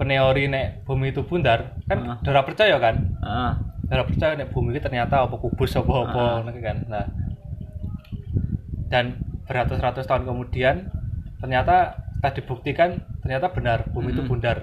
peneori 0.00 0.48
nek 0.48 0.88
bumi 0.88 1.12
itu 1.12 1.28
bundar 1.28 1.76
kan 1.84 1.98
Ah. 2.08 2.16
dora 2.24 2.40
percaya 2.40 2.80
kan 2.80 3.12
Ah. 3.20 3.60
dora 3.84 4.08
percaya 4.08 4.32
nek 4.32 4.48
bumi 4.48 4.72
ini 4.72 4.80
ternyata 4.80 5.28
apa 5.28 5.36
kubus 5.36 5.76
apa 5.76 5.92
apa 6.08 6.22
ngono 6.40 6.56
kan 6.56 6.78
nah 6.88 7.04
dan 8.88 9.20
beratus-ratus 9.44 10.08
tahun 10.08 10.24
kemudian 10.24 10.88
ternyata 11.44 12.00
setelah 12.16 12.32
dibuktikan 12.32 12.90
ternyata 13.20 13.52
benar 13.52 13.92
bumi 13.92 14.16
itu 14.16 14.24
Mm. 14.24 14.28
bundar 14.32 14.56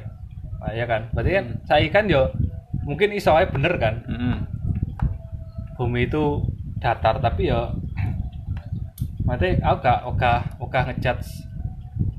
nah, 0.57 0.73
ya 0.73 0.89
kan 0.89 1.13
berarti 1.13 1.31
kan 1.37 1.45
Mm. 1.45 1.57
saya 1.69 1.85
kan 1.93 2.09
yo 2.09 2.33
mungkin 2.81 3.13
iso 3.13 3.37
bener 3.37 3.77
kan 3.77 4.01
Mm-mm. 4.09 4.35
bumi 5.77 6.09
itu 6.09 6.41
datar 6.81 7.21
tapi 7.21 7.53
yo 7.53 7.77
berarti 9.23 9.61
aku 9.61 9.77
gak 9.85 9.99
ogah 10.09 10.39
ogah 10.57 10.83
ngejudge 10.89 11.45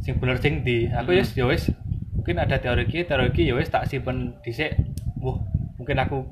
sing 0.00 0.16
bener 0.22 0.38
sing 0.38 0.62
di 0.62 0.86
aku 0.88 1.12
Mm. 1.12 1.18
yes 1.18 1.34
yo 1.34 1.50
wis 1.50 1.68
mungkin 2.14 2.38
ada 2.38 2.56
teori 2.62 2.86
ki 2.86 3.04
teori 3.04 3.34
ki 3.34 3.50
wis 3.52 3.68
tak 3.68 3.90
simpen 3.90 4.38
dhisik 4.40 4.78
wah 5.18 5.36
mungkin 5.76 5.98
aku 5.98 6.22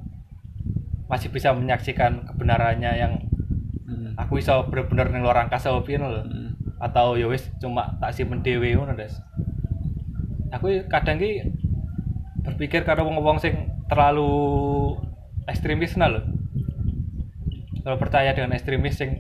masih 1.10 1.28
bisa 1.34 1.50
menyaksikan 1.50 2.22
kebenarannya 2.30 2.92
yang 2.94 3.12
Mm. 3.90 4.14
aku 4.14 4.38
iso 4.38 4.62
bener-bener 4.70 5.10
ning 5.10 5.26
luar 5.26 5.42
angkasa 5.42 5.74
opo 5.74 5.90
piye 5.90 5.98
lho 5.98 6.22
Mm. 6.22 6.78
atau 6.78 7.18
ya 7.18 7.26
wis 7.26 7.50
cuma 7.58 7.98
tak 7.98 8.14
simpen 8.14 8.40
dhewe 8.40 8.72
ngono 8.72 8.94
Des. 8.94 9.12
Aku 10.50 10.66
kadang 10.88 11.18
ki 11.18 11.44
berpikir 12.42 12.82
karo 12.82 13.04
wong-wong 13.04 13.38
sing 13.38 13.68
terlalu 13.90 14.30
ekstremis 15.44 15.98
nah 15.98 16.08
lho. 16.08 16.22
Kalau 17.90 18.06
percaya 18.06 18.30
dengan 18.30 18.54
ekstremis 18.54 19.02
sing 19.02 19.18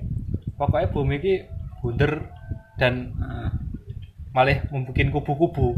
pokoknya 0.54 0.94
bumi 0.94 1.18
ki 1.18 1.34
bunder 1.82 2.30
dan 2.78 3.18
Ah. 3.18 3.50
malah 4.30 4.62
membuat 4.70 5.10
kubu-kubu. 5.10 5.74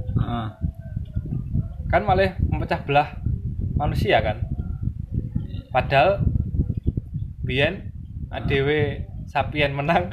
Kan 1.88 2.04
malah 2.04 2.36
memecah 2.36 2.84
belah 2.84 3.16
manusia 3.80 4.20
kan? 4.20 4.44
Padahal 5.72 6.20
biyen 7.40 7.96
adewe 8.28 9.08
sapien 9.24 9.72
menang 9.72 10.12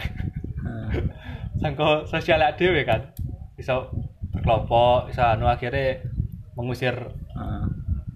sangko 1.59 2.07
sosial 2.07 2.39
dhewe 2.55 2.87
kan? 2.87 3.11
Iso 3.59 3.91
berkelompok 4.31 5.11
iso 5.11 5.19
anu 5.19 5.51
akhirnya 5.51 5.99
mengusir 6.55 6.95
Ah. 7.35 7.67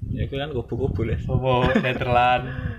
Ya 0.08 0.24
kan 0.32 0.56
kubu-kubu 0.56 1.04
les. 1.04 1.20
Homo 1.28 1.68
Netherland 1.84 2.48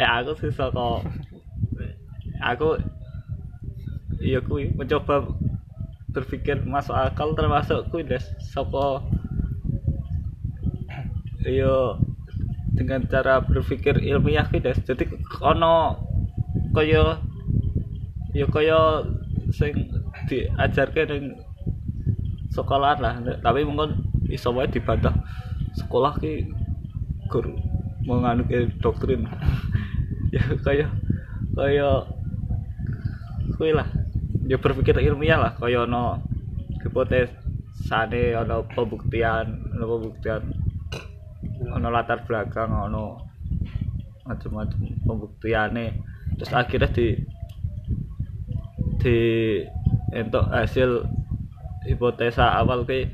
Nek 0.00 0.24
aku 0.24 0.32
sih 0.40 0.48
saka 0.48 1.04
aku 2.50 2.80
iya 4.16 4.40
kuwi 4.40 4.72
mencoba 4.72 5.28
berpikir 6.08 6.64
masuk 6.64 6.96
akal 6.96 7.36
termasuk 7.36 7.92
kuwi 7.92 8.08
des 8.08 8.24
saka 8.40 9.04
iya 11.44 12.00
dengan 12.72 13.04
cara 13.12 13.44
berpikir 13.44 14.00
ilmiah 14.00 14.48
kuwi 14.48 14.64
des. 14.64 14.80
Jadi 14.88 15.04
ono 15.44 16.00
kaya 16.72 17.20
ya 18.32 18.48
kaya 18.48 19.04
sing 19.52 19.92
diajarke 20.32 21.04
ning 21.12 21.36
sekolahan 22.48 23.04
lah. 23.04 23.14
Tapi 23.44 23.68
mungkin 23.68 24.00
iso 24.32 24.48
wae 24.56 24.64
dibantah 24.64 25.12
sekolah 25.76 26.16
ki 26.16 26.48
guru 27.28 27.52
menganu 28.08 28.48
doktrin 28.80 29.28
ya 30.30 30.42
kaya 30.62 30.86
kaya 31.54 32.06
kuwi 33.58 33.74
lah. 33.74 33.86
Ya 34.46 34.56
berpikir 34.58 34.96
ilmiah 34.98 35.38
lah. 35.38 35.52
Kaya 35.58 35.84
ono 35.86 36.22
hipotesane 36.80 38.34
ono 38.38 38.64
pembuktian 38.70 39.46
ono 39.76 39.84
pembuktian 39.84 40.42
ono 41.70 41.86
latar 41.92 42.24
belakang 42.24 42.70
ono 42.70 43.26
macam-macam 44.24 44.78
pembuktiane. 45.04 45.98
Terus 46.38 46.52
akhirnya 46.54 46.88
di 46.94 47.06
di 49.00 49.18
entuk 50.14 50.46
hasil 50.50 51.04
hipotesa 51.86 52.58
awal 52.58 52.86
ki 52.86 53.08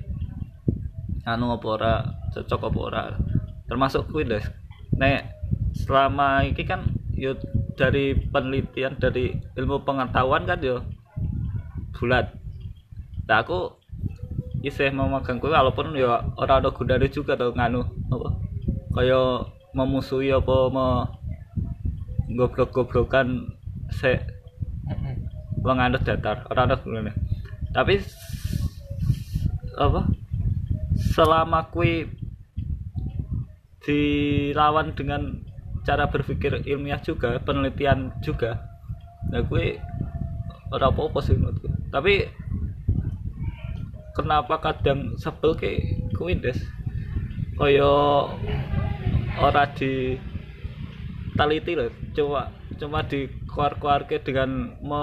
anu 1.27 1.53
apa 1.55 1.67
ora 1.67 1.95
cocok 2.31 2.61
apa 2.71 2.79
ora. 2.79 3.03
Termasuk 3.67 4.12
kuwi 4.12 4.31
nek 4.31 5.21
selama 5.77 6.47
ini 6.47 6.64
kan 6.64 6.95
yo 7.17 7.33
dari 7.75 8.12
penelitian 8.12 9.01
dari 9.01 9.33
ilmu 9.57 9.83
pengetahuan 9.83 10.45
kan 10.45 10.61
yo 10.61 10.85
bulat. 11.97 12.37
Nah 13.27 13.41
aku 13.41 13.73
isih 14.67 14.91
memegang 14.91 15.39
kuwi 15.39 15.55
walaupun 15.55 15.95
ya 15.95 16.27
ora 16.37 16.59
ada 16.59 16.75
gunanya 16.75 17.07
juga 17.07 17.39
tuh 17.39 17.55
nganu 17.55 17.87
apa 18.11 18.29
kaya 18.99 19.47
memusuhi 19.77 20.35
apa 20.35 20.57
me 20.75 20.87
goblok-goblokan 22.35 23.47
se 23.95 24.19
wong 25.62 25.79
anut 25.79 26.03
datar 26.03 26.43
ora 26.51 26.67
anut 26.67 26.83
ngene 26.83 27.14
tapi 27.71 28.03
apa 29.79 30.11
selama 31.14 31.71
kui 31.71 32.11
dilawan 33.87 34.99
dengan 34.99 35.45
cara 35.87 36.11
berpikir 36.11 36.66
ilmiah 36.66 36.99
juga 36.99 37.39
penelitian 37.39 38.11
juga. 38.20 38.66
Nah 39.30 39.47
kui 39.47 39.78
ora 40.74 40.91
apa-apa 40.91 41.22
sih 41.22 41.39
menurutku 41.39 41.70
tapi 41.95 42.26
kenapa 44.12 44.59
kadang 44.59 45.14
sebel 45.16 45.55
ke 45.55 46.03
kui 46.18 46.34
des? 46.34 46.59
Kaya 47.57 47.89
ora 49.41 49.64
di 49.72 50.20
teliti 51.37 51.72
loh 51.72 51.89
cuma 52.12 52.53
cuma 52.76 53.01
di 53.05 53.28
keluar 53.49 53.80
keluarga 53.80 54.16
dengan 54.20 54.76
me, 54.84 55.03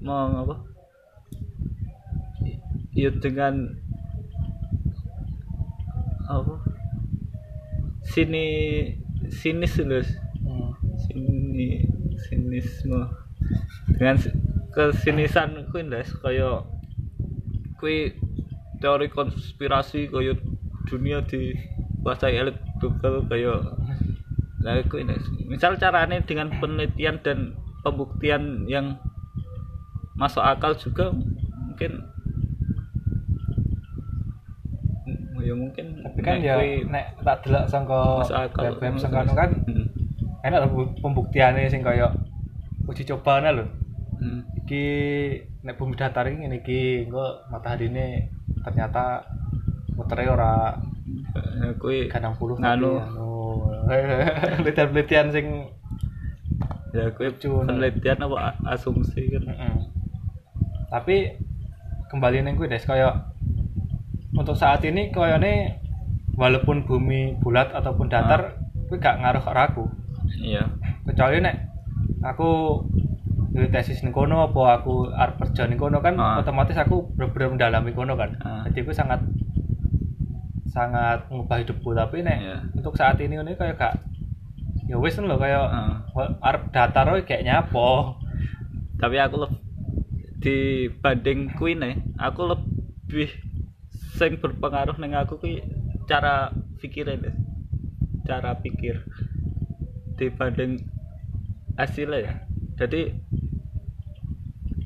me 0.00 0.16
apa? 0.40 0.56
Ya 2.96 3.12
dengan 3.12 3.76
apa? 6.24 6.54
Sini 8.08 8.48
sinis 9.30 9.78
loh 9.80 10.02
Hmm. 10.40 10.72
sini 10.96 11.84
sinisme 12.16 13.06
dengan 13.92 14.16
si- 14.16 14.32
kesinisan 14.72 15.68
kuwi 15.68 15.84
ndas 15.84 16.10
kaya 16.16 16.64
kuwi 17.76 18.16
teori 18.80 19.06
konspirasi 19.08 20.08
kaya 20.08 20.32
dunia 20.88 21.20
dikuasai 21.22 22.40
elit 22.40 22.56
global 22.80 23.20
kaya 23.28 23.60
lah 24.64 24.80
kuwi 24.88 25.04
misal 25.46 25.76
carane 25.76 26.24
dengan 26.24 26.48
penelitian 26.56 27.20
dan 27.20 27.38
pembuktian 27.84 28.64
yang 28.64 28.96
masuk 30.16 30.40
akal 30.40 30.72
juga 30.72 31.12
mungkin 31.12 32.04
ya 35.50 35.54
mungkin 35.58 35.86
tapi 36.00 36.18
kan 36.22 36.38
ya 36.38 36.54
kuwi 36.54 36.86
nek 36.86 37.18
tak 37.20 37.42
delok 37.42 37.64
sangka 37.66 38.22
akal 38.22 38.78
BBM 38.78 38.96
sangka 38.96 39.26
anu 39.26 39.34
kan 39.34 39.50
Hmm. 39.66 39.86
enak 40.46 40.70
pembuktiannya 41.02 41.66
sing 41.66 41.82
kaya 41.82 42.06
uji 42.86 43.02
coba 43.04 43.42
lho 43.42 43.66
Hmm. 44.20 44.44
iki 44.62 44.84
nek 45.64 45.74
bumi 45.74 45.96
datar 45.96 46.28
iki 46.28 46.38
ngene 46.38 46.60
iki 46.60 46.80
engko 47.08 47.24
matahari 47.48 47.88
ini 47.88 48.30
ternyata 48.62 49.26
mutere 49.98 50.30
ora 50.30 50.78
Ya, 51.30 51.74
kuwi 51.78 52.06
60 52.06 52.58
Nganu. 52.62 52.90
anu 53.02 53.30
penelitian-penelitian 53.90 55.26
sing 55.30 55.46
ya 56.90 57.10
kuwi 57.10 57.34
penelitian 57.38 58.18
apa 58.20 58.54
asumsi 58.66 59.30
kan 59.30 59.42
Mm-mm. 59.46 59.74
tapi 60.88 61.34
kembali 62.10 62.42
neng 62.42 62.54
gue 62.54 62.66
des 62.66 62.82
kaya 62.82 63.29
untuk 64.40 64.56
saat 64.56 64.80
ini 64.88 65.12
koyone 65.12 65.76
walaupun 66.40 66.88
bumi 66.88 67.36
bulat 67.44 67.76
ataupun 67.76 68.08
datar 68.08 68.56
gue 68.88 68.96
gak 68.96 69.20
ngaruh 69.20 69.44
ke 69.44 69.52
aku. 69.52 69.84
Iya. 70.40 70.64
Kecuali 71.04 71.44
nek 71.44 71.56
aku 72.24 72.80
duwe 73.52 73.68
tesis 73.68 74.00
ning 74.00 74.14
kono 74.16 74.48
apa 74.48 74.80
aku 74.80 75.12
arep 75.12 75.36
kerja 75.44 75.68
ning 75.68 75.76
kono 75.76 76.00
kan 76.00 76.16
Ah. 76.16 76.40
otomatis 76.40 76.78
aku 76.80 77.12
bener-bener 77.12 77.52
mendalami 77.52 77.92
kono 77.92 78.16
kan. 78.16 78.30
Ah. 78.40 78.64
jadi 78.72 78.88
gue 78.88 78.96
sangat 78.96 79.20
sangat 80.72 81.28
mengubah 81.28 81.60
hidupku. 81.60 81.92
Tapi 81.92 82.24
nek 82.24 82.38
Iya. 82.40 82.56
untuk 82.80 82.96
saat 82.96 83.20
ini 83.20 83.36
ini 83.36 83.52
kayak 83.60 83.76
gak 83.76 83.94
ya 84.88 84.96
wis 84.98 85.20
lho 85.20 85.36
kayak 85.36 85.68
arep 86.40 86.62
datar 86.72 87.06
woy 87.12 87.22
kayak 87.28 87.44
nyapo. 87.44 88.16
Tapi 88.96 89.16
aku 89.20 89.36
lebih 89.44 89.60
dibanding 90.40 91.52
Queen 91.52 91.84
aku 92.16 92.48
lebih 92.48 93.28
sing 94.20 94.36
berpengaruh 94.36 95.00
neng 95.00 95.16
aku 95.16 95.40
ki 95.40 95.64
cara 96.04 96.52
pikirnya 96.76 97.24
deh 97.24 97.36
cara 98.28 98.52
pikir. 98.60 99.00
Dibanding 100.20 100.84
hasilnya 101.80 102.18
ya. 102.20 102.32
Jadi 102.76 103.16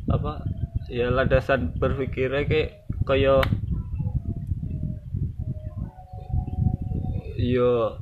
apa 0.06 0.46
ya 0.86 1.10
landasan 1.10 1.74
berpikirnya 1.74 2.46
kayak 2.46 2.86
kaya 3.02 3.42
yo 7.34 7.98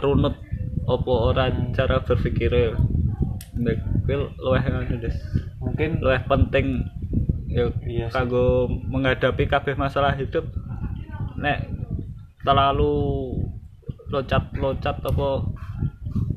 runut 0.00 0.40
apa 0.88 1.12
orang 1.12 1.76
cara 1.76 2.00
berpikirnya. 2.00 2.80
Nek 3.60 3.76
kuwi 4.08 4.24
luwih 4.40 4.64
des. 5.04 5.20
Mungkin 5.60 6.00
luwih 6.00 6.24
penting 6.24 6.88
ya 7.50 7.66
Iya 7.82 8.06
kanggo 8.08 8.70
menghadapi 8.70 9.50
kabeh 9.50 9.74
masalah 9.74 10.14
hidup 10.14 10.46
nek 11.40 11.66
terlalu 12.46 12.94
loncat-loncat 14.10 14.96
apa 15.02 15.28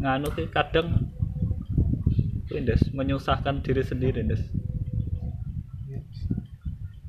nganu 0.01 0.27
sih 0.35 0.47
kadang 0.49 1.09
des 2.53 2.81
menyusahkan 2.93 3.65
diri 3.65 3.81
sendiri 3.81 4.21
des 4.21 4.41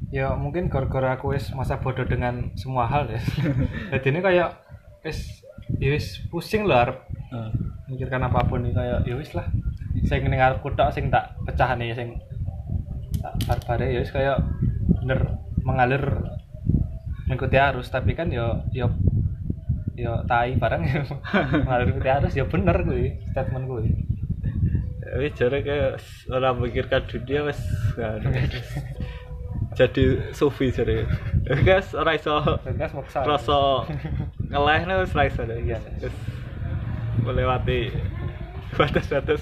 ya 0.08 0.32
mungkin 0.38 0.72
gara-gara 0.72 1.20
aku 1.20 1.36
wis 1.36 1.52
masa 1.52 1.76
bodoh 1.82 2.06
dengan 2.08 2.54
semua 2.56 2.88
hal 2.88 3.10
ya 3.12 3.20
jadi 3.92 4.06
ini 4.08 4.20
kayak 4.24 4.48
wis 5.04 5.44
ya 5.76 5.92
wis 5.92 6.22
pusing 6.32 6.64
loh 6.64 6.80
arep 6.80 6.98
mikirkan 7.88 8.24
apa 8.24 8.46
pun 8.48 8.64
nih 8.64 8.72
kayak 8.72 8.98
ya 9.04 9.14
wis 9.18 9.32
lah. 9.36 9.46
Sing 10.04 10.26
ning 10.26 10.40
arepku 10.42 10.74
tok 10.74 10.90
sing 10.90 11.08
tak 11.12 11.38
pecah 11.46 11.76
nih 11.78 11.94
sing 11.94 12.18
tak 13.24 13.34
bar-bare 13.48 13.88
ya 13.88 14.04
kayak 14.04 14.44
bener 15.00 15.40
mengalir 15.64 16.04
mengikuti 17.24 17.56
arus. 17.56 17.88
Tapi 17.88 18.12
kan 18.12 18.28
yo 18.28 18.60
yo 18.76 18.92
yo 19.96 20.20
tai 20.28 20.60
barang 20.60 20.82
ya. 20.84 21.00
Mengalir 21.64 21.88
mengikuti 21.88 22.10
arus 22.12 22.32
ya 22.36 22.44
bener 22.44 22.84
gue 22.84 23.24
statement 23.32 23.64
gue 23.64 24.04
tapi 25.14 25.30
jare 25.30 25.62
kayak 25.62 26.02
orang 26.26 26.58
memikirkan 26.58 27.06
dunia 27.06 27.46
wes 27.46 27.60
jadi 29.78 30.34
sufi 30.34 30.74
jare. 30.74 31.06
Guys 31.62 31.94
ora 31.94 32.18
iso 32.18 32.42
gas 32.74 32.90
maksa. 32.90 33.22
rasa 33.22 33.86
ngelehne 34.50 35.06
wis 35.06 35.14
ra 35.14 35.30
iso 35.30 35.46
deh. 35.46 35.62
Iya. 35.62 35.78
Wis 36.02 36.14
melewati 37.22 37.94
batas-batas. 38.74 39.38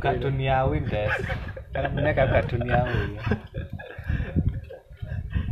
Gak 0.00 0.24
duniawi 0.24 0.88
des 0.88 1.12
gak 1.72 2.16
gak 2.16 2.44
duniawi 2.50 3.02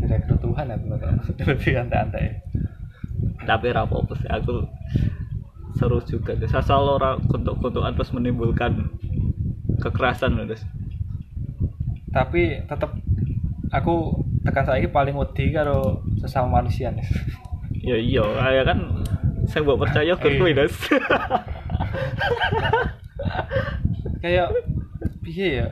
direktur 0.06 0.36
Tuhan 0.40 0.70
ya 0.70 0.76
bener 0.76 0.98
lebih 1.44 1.72
antai-antai 1.80 2.40
tapi 3.46 3.66
ra 3.70 3.86
apa-apa 3.86 4.12
sih 4.18 4.28
aku 4.28 4.66
seru 5.76 6.00
juga 6.02 6.32
deh 6.32 6.48
asal 6.48 6.88
ora 6.88 7.20
kontok-kontokan 7.28 7.92
terus 7.94 8.10
menimbulkan 8.16 8.88
kekerasan 9.76 10.40
loh 10.40 10.48
des. 10.48 10.64
Tapi 12.10 12.64
tetep 12.64 12.90
aku 13.68 14.24
tekan 14.40 14.64
saiki 14.64 14.88
paling 14.88 15.12
wedi 15.12 15.52
karo 15.52 16.00
sesama 16.22 16.62
manusia 16.62 16.88
nih 16.94 17.04
ya 17.82 17.96
iya 17.98 18.24
ya 18.56 18.62
kan 18.64 19.04
saya 19.46 19.62
mbok 19.62 19.84
percaya 19.84 20.16
gur 20.16 20.32
kuwi 20.32 20.56
des. 20.56 20.74
Kayak 24.24 24.48
piye 25.22 25.60
ya 25.60 25.68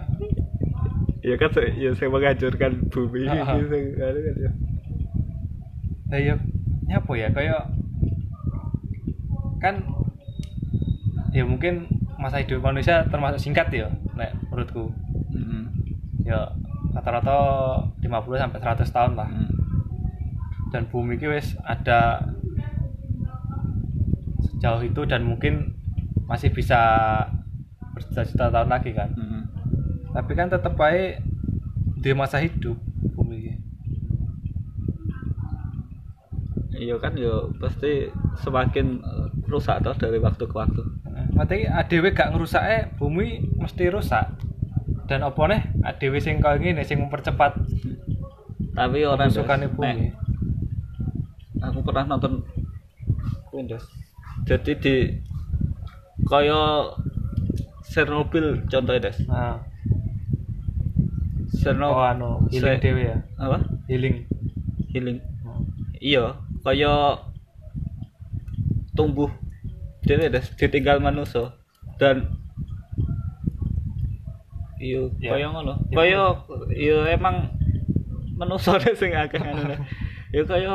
ya 1.24 1.34
kan 1.34 1.50
saya- 1.50 1.72
ya 1.74 1.90
saya 1.90 2.08
menghancurkan 2.08 2.72
bumi 2.88 3.24
Ah, 3.24 3.40
ah. 3.42 3.56
gitu 3.56 3.76
kan 3.96 4.12
ya 4.36 4.50
kayak 6.06 6.36
nyapa 6.84 7.12
ya 7.16 7.28
kayak 7.32 7.60
kan 9.58 9.74
ya 11.32 11.42
mungkin 11.42 11.88
masa 12.14 12.38
hidup 12.38 12.60
manusia 12.60 13.02
termasuk 13.04 13.40
singkat 13.40 13.72
ya 13.72 13.88
nek 14.14 14.36
menurutku 14.46 14.92
Mm, 15.34 15.66
ya 16.22 16.46
rata-rata 16.92 17.34
50 17.98 18.38
sampai 18.38 18.60
100 18.60 18.86
tahun 18.86 19.12
lah 19.14 19.26
mm. 19.26 19.48
dan 20.70 20.86
bumi 20.86 21.16
ini 21.16 21.26
wis 21.28 21.58
ada 21.60 22.22
sejauh 24.40 24.78
itu 24.80 25.02
dan 25.04 25.26
mungkin 25.26 25.74
masih 26.24 26.48
bisa 26.48 26.78
berjuta-juta 27.92 28.46
tahun 28.48 28.70
lagi 28.70 28.90
kan 28.92 29.10
Mm. 29.10 29.42
Tapi 30.14 30.32
kan 30.38 30.46
tetap 30.46 30.78
baik 30.78 31.18
di 31.98 32.10
masa 32.14 32.38
hidup 32.38 32.78
bumi 33.18 33.36
ini 33.42 33.54
iya 36.78 36.94
kan 36.98 37.18
ya 37.18 37.50
pasti 37.58 38.10
semakin 38.42 39.02
eh, 39.02 39.28
rusak 39.46 39.80
toh 39.86 39.94
dari 39.94 40.18
waktu 40.18 40.44
ke 40.44 40.54
waktu. 40.54 40.82
Mati 41.34 41.66
ADW 41.66 42.10
gak 42.14 42.34
ngerusake 42.34 42.98
bumi 42.98 43.42
mesti 43.58 43.90
rusak. 43.90 44.34
Dan 45.06 45.22
apa 45.22 45.42
nih 45.46 45.62
ADW 45.84 46.14
sing 46.18 46.40
kau 46.40 46.56
ngene 46.56 46.82
sing 46.82 46.98
mempercepat 46.98 47.60
tapi 48.74 49.06
orang 49.06 49.30
Des, 49.30 49.38
bumi. 49.70 50.10
nek 50.10 50.18
aku 51.62 51.78
pernah 51.86 52.04
nonton 52.10 52.42
Windows. 53.54 53.86
Jadi 54.50 54.72
di 54.82 54.94
kaya 56.26 56.90
Chernobyl 57.86 58.66
contohnya 58.66 59.06
des. 59.06 59.22
Nah 59.30 59.62
oh 61.64 61.72
Chernobyl 61.72 62.04
anu 62.04 62.28
healing 62.52 62.76
Se- 62.76 62.82
dewe 62.84 63.02
ya? 63.08 63.16
Apa? 63.40 63.58
Healing. 63.88 64.16
Healing. 64.92 65.18
Hmm. 65.40 65.64
iya 65.98 66.36
kaya 66.60 67.18
tumbuh. 68.92 69.30
Des 70.04 70.46
ditinggal 70.60 71.00
manusia 71.00 71.56
dan 71.96 72.36
iya 74.76 75.08
Ya. 75.18 75.30
kaya 75.32 75.46
ngono. 75.48 75.74
Ya, 75.88 75.96
kaya 75.96 76.22
iya 76.76 76.98
emang 77.16 77.48
manusia 78.36 78.76
sing 79.00 79.16
akeh 79.16 79.40
ngono. 79.40 79.74
Ya 80.34 80.42
kaya 80.44 80.74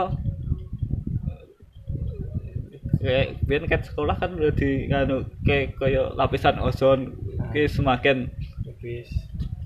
kayak 3.00 3.44
biar 3.48 3.64
kan 3.68 3.82
sekolah 3.84 4.16
kan 4.20 4.36
udah 4.36 4.52
di 4.56 4.88
nganu 4.92 5.24
kayak 5.44 5.76
kaya 5.80 6.12
lapisan 6.16 6.60
ozon 6.60 7.16
kayak 7.52 7.72
semakin 7.72 8.28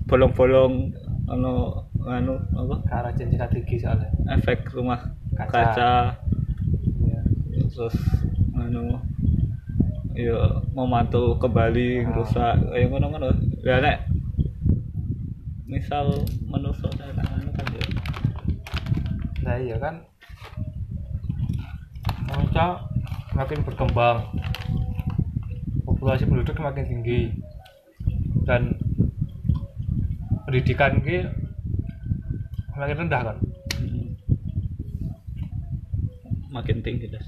bolong-bolong 0.06 0.94
anu 1.24 1.52
anu 2.04 2.34
apa? 2.52 2.74
Ke 2.84 2.92
arah 2.94 3.12
janji 3.16 3.36
tinggi 3.40 3.76
soalnya. 3.80 4.08
Efek 4.36 4.68
rumah 4.76 5.00
Kaca. 5.34 5.50
kaca, 5.50 5.92
ya. 7.02 7.20
terus 7.72 7.96
anu 8.54 9.00
ya 10.14 10.62
memantau 10.70 11.34
kembali 11.42 12.06
Ah. 12.06 12.12
rusak 12.14 12.54
kayak 12.70 12.86
ngono 12.86 13.06
ngono 13.10 13.28
ya 13.66 13.82
nek 13.82 14.06
misal 15.66 16.22
manusia 16.46 16.86
nek 16.94 17.18
anu 17.34 17.50
kan 17.50 17.66
ya. 17.74 17.86
Nah 19.42 19.56
iya 19.58 19.76
kan. 19.80 19.94
Manusia 22.30 22.66
semakin 23.32 23.60
berkembang. 23.66 24.18
Populasi 25.84 26.24
penduduk 26.28 26.54
semakin 26.56 26.84
tinggi. 26.86 27.20
Dan 28.44 28.76
pendidikan 30.54 31.02
ini 31.02 31.26
semakin 32.70 32.96
rendah 33.02 33.22
kan? 33.26 33.36
Mm, 33.74 34.14
makin 36.54 36.78
tinggi 36.78 37.10
des. 37.10 37.26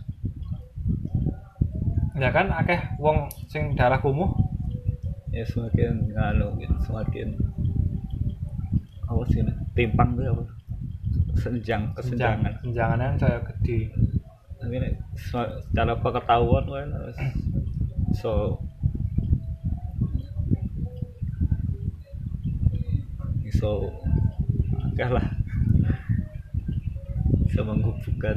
Ya 2.15 2.31
kan 2.31 2.55
akeh 2.55 2.79
wong 3.03 3.27
sing 3.51 3.75
darah 3.75 3.99
kumuh. 3.99 4.31
Ya 5.35 5.43
semakin 5.43 6.15
anu 6.15 6.55
gitu 6.63 6.79
semakin 6.87 7.35
apa 9.11 9.23
sih 9.35 9.43
nek 9.43 9.59
timpang 9.75 10.15
tuh 10.15 10.31
apa? 10.31 10.45
Senjang 11.35 11.99
kesenjangan. 11.99 12.63
Senjangan 12.63 13.19
saya 13.19 13.43
gede. 13.43 13.91
Tapi 14.63 14.79
secara 15.19 15.99
pengetahuan 15.99 16.63
kan 16.71 16.89
so 18.15 18.63
so 23.57 23.89
akeh 24.93 25.09
lah 25.09 25.27
bisa 27.49 27.65
menghubungkan 27.65 28.37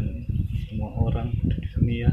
semua 0.63 0.95
orang 0.95 1.27
di 1.35 1.59
dunia. 1.75 2.09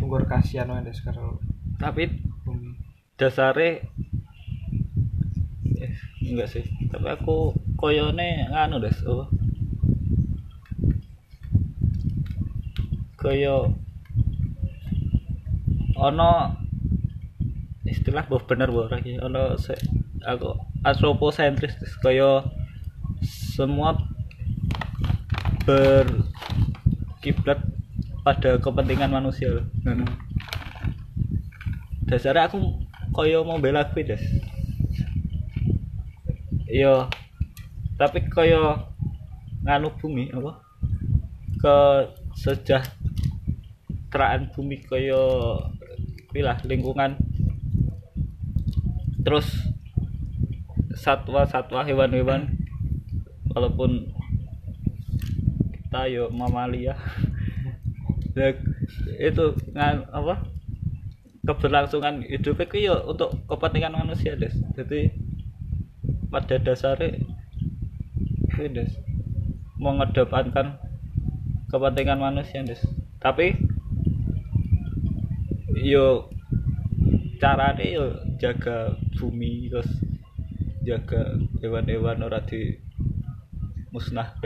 Sunggur 0.00 0.24
kasihan 0.24 0.72
Des, 0.80 1.04
karo 1.04 1.36
tapi 1.76 2.08
bumi 2.48 2.80
dasare 3.20 3.92
eh, 5.76 5.92
enggak 6.24 6.48
sih. 6.48 6.64
Tapi 6.88 7.06
aku 7.12 7.52
koyone 7.76 8.48
nganu 8.48 8.80
des 8.80 8.96
apa? 9.04 9.28
Koyo 13.20 13.76
ono 16.00 16.63
istilah 17.84 18.24
boh 18.24 18.40
bener 18.40 18.72
boh 18.72 18.88
lagi 18.88 19.20
ono 19.20 19.60
se, 19.60 19.76
aku 20.24 20.56
antroposentris 20.84 21.76
koyo 22.00 22.44
semua 23.24 23.96
berkiblat 25.64 27.64
pada 28.24 28.56
kepentingan 28.56 29.12
manusia. 29.12 29.52
Loh. 29.52 29.64
dasarnya 32.04 32.44
aku 32.48 32.60
koyo 33.12 33.44
mau 33.44 33.60
bela 33.60 33.84
kuwi 33.92 34.04
des. 34.08 34.24
Iya. 36.68 37.08
Tapi 38.00 38.20
koyo 38.32 38.76
nganu 39.64 39.88
bumi 40.00 40.32
apa? 40.32 40.52
Ke 41.60 41.76
sejahteraan 42.36 44.52
bumi 44.52 44.76
koyo 44.84 45.56
kuwi 46.32 46.42
lah 46.44 46.60
lingkungan 46.64 47.16
terus 49.24 49.48
satwa-satwa 50.94 51.82
hewan-hewan 51.82 52.54
walaupun 53.50 54.14
kita 55.72 56.06
yo 56.12 56.30
mamalia 56.30 56.94
Ya, 58.34 58.50
itu 59.22 59.54
ngan 59.78 60.10
apa 60.10 60.42
keberlangsungan 61.46 62.26
hidup 62.26 62.58
itu 62.66 62.90
ya 62.90 62.98
untuk 63.06 63.38
kepentingan 63.46 63.94
manusia 63.94 64.34
des. 64.34 64.58
Jadi 64.74 65.14
pada 66.34 66.58
dasarnya 66.58 67.22
des 68.58 68.90
mengedepankan 69.78 70.82
kepentingan 71.70 72.18
manusia 72.18 72.66
des. 72.66 72.82
Tapi 73.22 73.54
yo 75.78 76.26
caranya 77.38 77.86
yo 77.86 78.18
jaga 78.40 78.92
bumi 79.16 79.70
terus 79.70 79.88
jaga 80.84 81.38
hewan-hewan 81.62 82.20
ora 82.20 82.40
di 82.44 82.76
musnah 83.90 84.36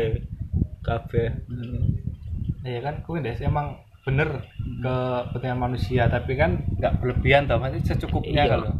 kabeh 0.85 1.33
Iya 2.67 2.85
kan, 2.85 3.01
kuwi 3.07 3.25
Des 3.25 3.41
emang 3.41 3.81
bener 4.05 4.45
kepentingan 4.83 5.57
manusia, 5.57 6.05
tapi 6.11 6.37
kan 6.37 6.59
nggak 6.77 7.01
berlebihan 7.01 7.49
toh, 7.49 7.57
masih 7.57 7.81
secukupnya 7.81 8.45
Iya. 8.45 8.53
kalau. 8.53 8.71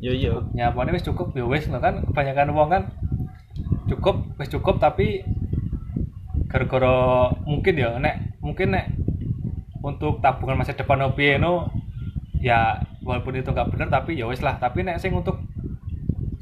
yo 0.00 0.16
yo 0.16 0.48
Nyapane 0.56 0.96
wis 0.96 1.04
cukup 1.04 1.36
ya 1.36 1.44
wis 1.44 1.68
lho 1.68 1.76
kan 1.76 2.00
kebanyakan 2.08 2.56
wong 2.56 2.68
kan 2.72 2.82
cukup 3.84 4.24
wis 4.40 4.48
cukup 4.48 4.80
tapi 4.80 5.20
gara-gara 6.48 7.28
mungkin 7.44 7.76
ya 7.76 8.00
nek 8.00 8.40
mungkin 8.40 8.72
nek 8.72 8.88
untuk 9.84 10.24
tabungan 10.24 10.56
masa 10.64 10.72
depan 10.72 11.04
opi 11.04 11.36
no 11.36 11.68
ya 12.40 12.80
walaupun 13.04 13.36
itu 13.36 13.52
nggak 13.52 13.68
bener 13.70 13.88
tapi 13.92 14.16
ya 14.16 14.26
wis 14.26 14.40
lah. 14.40 14.56
Tapi 14.56 14.82
nek 14.82 14.98
sing 14.98 15.12
untuk 15.12 15.38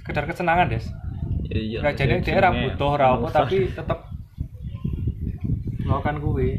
sekedar 0.03 0.25
kesenangan 0.25 0.71
des. 0.71 0.87
Yo 1.51 1.59
yo 1.59 1.79
Nggak 1.83 1.95
jadi 1.99 2.15
dia 2.23 2.39
ra 2.39 2.51
butuh 2.55 2.93
ra 2.95 3.07
apa 3.19 3.29
tapi 3.45 3.69
tetep 3.69 3.99
melakukan 5.83 6.17
kuwi. 6.23 6.51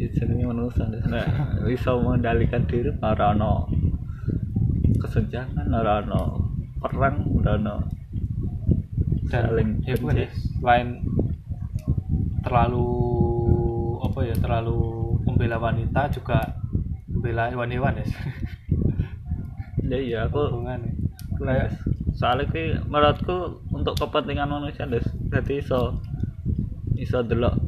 Jenenge 0.00 0.44
manusia 0.48 0.88
nek 0.88 1.28
bisa 1.68 1.92
mengendalikan 1.92 2.64
diri 2.64 2.88
ora 3.04 3.36
ono 3.36 3.68
kesenjangan 4.96 5.68
ora 5.68 6.00
ono 6.00 6.22
perang 6.80 7.24
ora 7.36 7.60
ono 7.60 8.00
dan 9.30 9.46
saling 9.46 9.70
ya. 9.86 9.94
Des. 9.94 10.32
selain 10.58 11.06
terlalu 12.42 12.88
apa 14.02 14.20
ya 14.26 14.34
terlalu 14.34 14.78
membela 15.22 15.56
wanita 15.62 16.10
juga 16.10 16.58
membela 17.06 17.46
hewan-hewan 17.46 17.94
des 18.02 18.10
ya 19.90 19.98
iya 19.98 20.18
aku 20.30 20.38
hubungan 20.46 20.86
kayak 21.34 21.74
soalnya 22.14 22.46
ki 22.52 22.78
menurutku 22.86 23.64
untuk 23.74 23.98
kepentingan 23.98 24.46
manusia 24.46 24.86
des. 24.86 25.02
Jadi 25.28 25.58
iso 25.58 25.98
iso 26.94 27.18
delok 27.26 27.58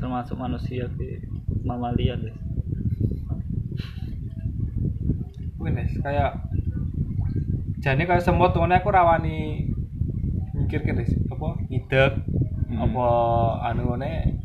termasuk 0.00 0.40
manusia 0.40 0.88
ki 0.96 1.20
mamalia 1.68 2.16
des. 2.16 2.32
Kuwi 5.60 5.76
des 5.76 5.92
kayak 6.00 6.40
jane 7.84 8.08
kayak 8.08 8.24
semut 8.24 8.56
tuh 8.56 8.64
aku 8.64 8.88
rawani 8.88 9.68
mikir 10.56 10.80
des 10.80 11.12
apa 11.28 11.48
idek 11.68 12.24
Hmm. 12.66 12.82
apa 12.82 13.06
anu 13.70 13.94
ne 13.94 14.42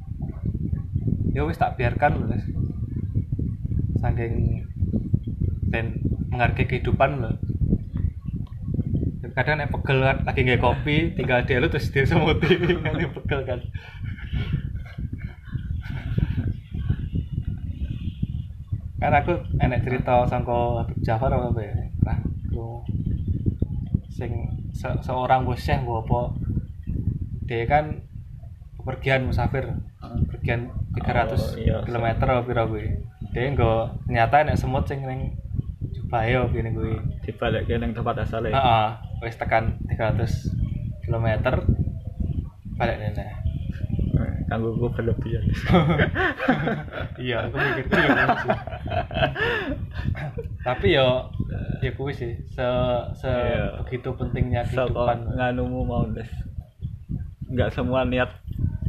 ya 1.33 1.41
wis 1.41 1.57
tak 1.57 1.73
biarkan 1.73 2.21
lho 2.21 2.37
saking 3.97 4.61
dan 5.71 5.85
menghargai 6.29 6.67
kehidupan 6.67 7.23
loh. 7.23 7.35
Kadang 9.31 9.63
nek 9.63 9.71
pegel 9.71 10.03
kan 10.03 10.17
lagi 10.27 10.43
nggak 10.43 10.59
kopi 10.59 11.15
tinggal 11.15 11.39
dia 11.47 11.63
lu 11.63 11.71
terus 11.71 11.87
dia 11.89 12.03
semuti. 12.03 12.51
Dia 12.99 13.09
pegel 13.09 13.41
kan. 13.47 13.59
Kan 19.01 19.13
aku 19.17 19.33
enek 19.57 19.81
cerita 19.81 20.29
sangko 20.29 20.83
Habib 20.83 20.99
Jafar 21.01 21.33
apa 21.33 21.57
ya 21.57 21.73
nah 22.05 22.17
lu 22.53 22.85
sing 24.13 24.31
se- 24.73 25.01
seorang 25.01 25.41
bos 25.47 25.57
syekh 25.57 25.81
apa? 25.81 26.21
Dia 27.49 27.65
kan 27.65 27.85
kepergian 28.77 29.25
musafir 29.25 29.65
pergian 30.29 30.69
300 30.97 31.37
Oh, 31.37 31.37
iya. 31.57 31.77
km 31.85 32.05
apa 32.17 32.41
pira 32.43 32.65
kuwi 32.65 32.89
dia 33.31 33.47
nggo 33.53 33.73
nyata 34.09 34.43
nek 34.43 34.57
semut 34.57 34.83
sing 34.85 35.05
ning 35.05 35.37
Jubae 36.11 36.35
apa 36.35 36.51
ngene 36.51 36.69
kuwi 36.75 36.91
dibalik 37.23 37.71
ning 37.71 37.95
tempat 37.95 38.19
asale. 38.19 38.51
Heeh 38.51 38.89
wis 39.21 39.37
tekan 39.37 39.79
300 39.87 40.27
km 41.01 41.27
balik 42.75 42.97
nene 42.99 43.25
Eh, 44.11 44.33
kanggo 44.45 44.75
gue 44.75 44.91
berlebihan 44.91 45.41
iya 47.17 47.47
aku 47.47 47.55
mikir 47.55 47.85
gitu 47.87 47.95
ya 47.95 48.27
tapi 50.61 50.87
yo 50.91 51.31
ya 51.79 51.89
kuwi 51.91 52.11
sih 52.11 52.35
se 52.45 52.65
se 53.15 53.31
Iya. 53.31 53.81
begitu 53.81 54.11
pentingnya 54.13 54.61
kehidupan. 54.63 55.31
nganumu 55.31 55.81
mau 55.81 56.03
des 56.07 56.27
nggak 57.47 57.71
semua 57.71 58.03
niat 58.03 58.29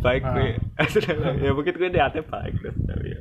baik 0.01 0.21
Ah. 0.23 0.35
gue 0.35 0.59
ya 1.45 1.51
mungkin 1.51 1.71
gue 1.73 1.89
niatnya 1.89 2.23
baik 2.25 2.55
des 2.59 2.77
tapi 2.83 3.07
ya. 3.09 3.21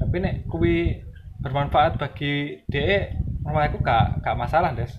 Tapi 0.00 0.16
nek 0.16 0.34
kuwi 0.48 0.96
bermanfaat 1.40 1.96
bagi 1.96 2.60
DE 2.68 3.16
menurut 3.40 3.72
aku 3.72 3.78
gak 3.80 4.20
gak 4.20 4.36
masalah 4.36 4.76
des. 4.76 4.92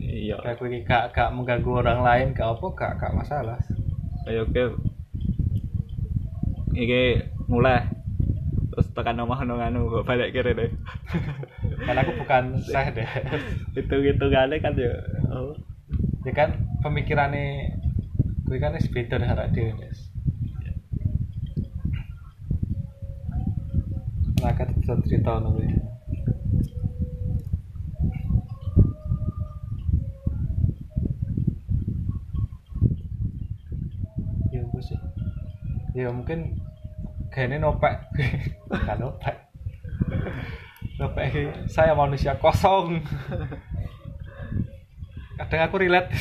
Iya. 0.00 0.36
Kayak 0.44 0.56
kuwi 0.60 0.84
gak 0.84 1.16
gak 1.16 1.32
mengganggu 1.32 1.80
orang 1.80 2.04
lain 2.04 2.28
gak 2.36 2.56
apa 2.56 2.66
gak 2.76 2.92
gak 3.00 3.16
masalah. 3.16 3.56
Ayo 4.28 4.44
oke. 4.44 4.76
Iki 6.76 7.04
mulai. 7.48 7.88
Terus 8.70 8.86
tekan 8.94 9.18
omah 9.18 9.42
ono 9.42 9.58
nganu 9.58 9.88
kok 9.88 10.06
balik 10.06 10.30
kiri 10.36 10.52
deh. 10.52 10.70
Karena 11.88 12.04
aku 12.04 12.12
bukan 12.20 12.60
saya 12.60 12.92
deh. 12.92 13.08
Hitung 13.74 14.04
hitungannya 14.04 14.60
kan 14.60 14.76
ya 14.76 14.92
oh. 15.32 15.56
ya 16.28 16.32
kan 16.36 16.52
pemikirannya 16.84 17.80
kuwi 18.44 18.60
kan 18.60 18.76
beda 18.76 19.16
dengan 19.16 19.48
dhewe 19.54 19.72
des 19.78 20.09
Kan 24.40 24.72
bisa 24.80 24.96
cerita 25.04 25.36
kuwi. 25.36 25.68
Ya 34.48 34.60
apa 34.64 34.78
sih? 34.80 34.98
Ya 35.92 36.08
mungkin 36.08 36.56
kayaknya 37.28 37.68
nopek 37.68 38.00
kan 38.88 38.96
nopek 38.96 39.36
nopek 40.96 41.26
saya 41.68 41.92
manusia 41.92 42.32
kosong. 42.40 43.04
Kadang 45.36 45.60
aku 45.68 45.76
relate. 45.80 46.10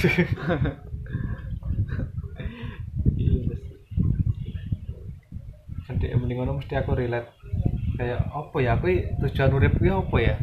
Iya 3.20 3.60
nanti 5.90 6.06
mending 6.16 6.38
ngono 6.40 6.62
mesti 6.62 6.80
aku 6.80 6.96
relate 6.96 7.39
kayak 8.00 8.32
apa 8.32 8.58
ya 8.64 8.80
aku 8.80 8.88
tujuan 9.28 9.52
urip 9.60 9.76
kuwi 9.76 9.92
apa 9.92 10.18
ya? 10.24 10.36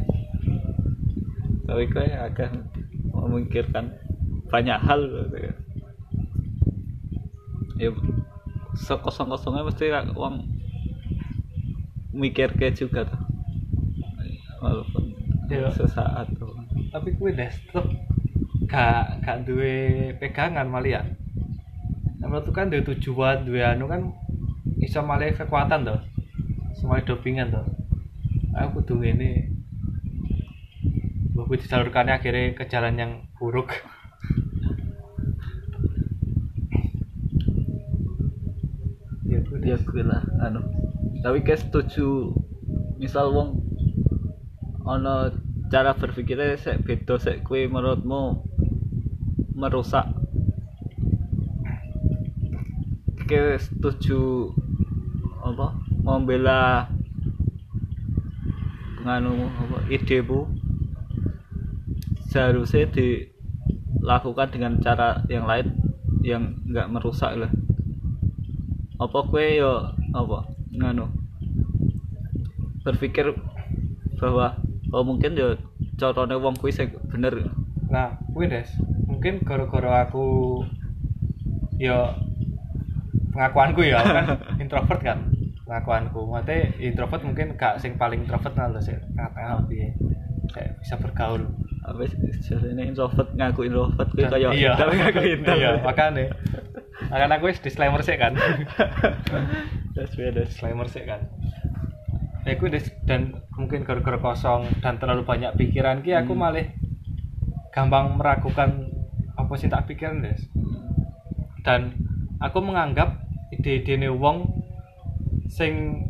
Tapi 1.64 1.88
gue 1.88 2.04
agak 2.12 2.52
memikirkan 3.16 3.96
banyak 4.52 4.76
hal 4.76 5.00
gitu 5.08 5.36
kan. 5.40 5.56
ya 7.76 7.92
sekosong 8.76 9.28
kosongnya 9.32 9.64
mesti 9.68 9.88
kan 9.88 10.12
uang 10.12 10.44
mikir 12.12 12.52
ke 12.60 12.76
juga 12.76 13.08
tuh. 13.08 13.20
Walaupun 14.60 15.04
Iya. 15.48 15.72
sesaat 15.72 16.36
tuh. 16.36 16.52
Tapi 16.92 17.16
kuwi 17.16 17.32
deh 17.32 17.48
tetep 17.48 17.86
gak 18.68 19.24
gak 19.24 19.48
duwe 19.48 20.12
pegangan 20.20 20.68
malah 20.68 21.00
ya. 21.00 21.02
Nah, 22.20 22.28
menurutku 22.28 22.52
kan 22.52 22.68
duwe 22.68 22.84
tujuan 22.84 23.48
duwe 23.48 23.64
anu 23.64 23.88
kan 23.88 24.12
iso 24.76 25.00
malah 25.00 25.32
kekuatan 25.32 25.88
tuh 25.88 26.15
semua 26.76 27.00
dopingan 27.00 27.48
tuh 27.52 27.66
aku 28.56 28.80
kudu 28.80 28.94
ngene. 29.04 29.52
Bahwa 31.36 31.52
disalurkannya 31.52 32.16
akhirnya 32.16 32.56
ke 32.56 32.64
jalan 32.64 32.96
yang 32.96 33.12
buruk. 33.36 33.84
Ya 39.28 39.38
kuwi 39.44 39.68
ya 39.68 39.76
gue 39.76 40.02
lah 40.04 40.24
anu. 40.40 40.64
Tapi 41.20 41.44
kayak 41.44 41.68
setuju. 41.68 42.32
Misal 42.96 43.36
wong 43.36 43.60
ono 44.88 45.28
cara 45.68 45.92
berpikirnya 45.92 46.56
sek 46.56 46.80
beda 46.88 47.20
sek 47.20 47.44
kue 47.44 47.68
menurutmu 47.68 48.40
merusak. 49.52 50.08
Kayak 53.28 53.60
setuju 53.60 54.54
apa 55.44 55.85
membela 56.06 56.86
nganu 59.02 59.50
apa 59.50 59.78
idemu 59.90 60.46
seharusnya 62.30 62.86
dilakukan 62.94 64.48
dengan 64.54 64.78
cara 64.78 65.26
yang 65.26 65.50
lain 65.50 65.74
yang 66.22 66.62
nggak 66.70 66.90
merusak 66.90 67.34
lah 67.34 67.50
apa 69.02 69.18
kue 69.26 69.58
yo 69.58 69.90
apa 70.14 70.46
nganu 70.70 71.10
berpikir 72.86 73.34
bahwa 74.22 74.62
oh 74.94 75.02
mungkin 75.02 75.34
yo 75.34 75.58
carane 75.98 76.38
wong 76.38 76.54
kuwi 76.54 76.70
sing 76.70 76.94
bener 77.10 77.50
Nah, 77.86 78.18
kuwi 78.34 78.50
Des. 78.50 78.66
Mungkin 79.06 79.46
gara-gara 79.46 80.06
aku 80.06 80.58
ya 81.78 82.18
pengakuanku 83.30 83.86
ya, 83.86 84.02
aku 84.02 84.10
kan 84.10 84.26
introvert 84.62 85.00
kan. 85.02 85.18
Pengakuanku. 85.66 86.30
Mate 86.30 86.78
introvert 86.78 87.26
mungkin 87.26 87.58
gak 87.58 87.82
sing 87.82 87.98
paling 87.98 88.22
introvert 88.22 88.54
nah 88.54 88.70
lho 88.70 88.78
sik 88.78 89.02
tengah-tengah 89.18 89.66
piye. 89.66 89.90
Kayak 90.54 90.78
bisa 90.80 90.94
bergaul. 90.96 91.42
apa 91.86 92.02
ini 92.66 92.90
introvert 92.90 93.30
ngaku 93.38 93.70
introvert 93.70 94.10
kuwi 94.10 94.26
kaya 94.26 94.50
iya. 94.50 94.74
tapi 94.74 94.98
ngaku 94.98 95.20
introvert 95.38 95.78
iya. 95.78 96.26
Makanya 97.06 97.34
aku 97.38 97.46
wis 97.50 97.62
disclaimer 97.62 98.02
sih 98.02 98.18
kan. 98.18 98.34
That's 99.94 100.14
weird, 100.18 100.34
that's- 100.34 100.50
disclaimer 100.54 100.86
sih 100.90 101.06
kan. 101.06 101.30
Kuwi 102.46 102.70
Des 102.70 102.86
dan 103.02 103.42
mungkin 103.58 103.82
gara-gara 103.82 104.22
kosong 104.22 104.70
dan 104.78 105.02
terlalu 105.02 105.26
banyak 105.26 105.58
pikiran 105.58 106.02
ki 106.06 106.14
aku 106.14 106.34
Hmm. 106.34 106.46
malah 106.46 106.66
gampang 107.74 108.14
meragukan 108.14 108.86
apa 109.34 109.52
sih 109.58 109.66
tak 109.66 109.90
pikirin 109.90 110.22
Des. 110.22 110.46
dan 111.66 111.98
aku 112.38 112.62
menganggap 112.62 113.18
ide-ide 113.50 114.06
wong 114.14 114.46
sing 115.56 116.04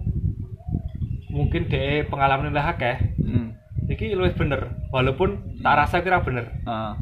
mungkin 1.30 1.70
de 1.70 2.02
pengalaman 2.10 2.50
lebih 2.50 2.66
akeh. 2.66 2.96
Hmm. 3.22 3.48
iki 3.86 4.18
luwih 4.18 4.34
bener 4.34 4.74
walaupun 4.90 5.62
tak 5.62 5.78
rasa 5.78 6.02
kira 6.02 6.18
bener. 6.26 6.50
Ah. 6.66 6.98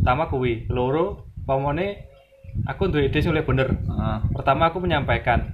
Pertama 0.00 0.32
kuwi 0.32 0.64
loro 0.72 1.28
pamone 1.44 2.08
aku 2.64 2.88
duwe 2.88 3.12
ide 3.12 3.20
sing 3.20 3.36
luwih 3.36 3.44
bener. 3.44 3.76
Ah. 3.84 4.24
Pertama 4.32 4.72
aku 4.72 4.80
menyampaikan 4.80 5.52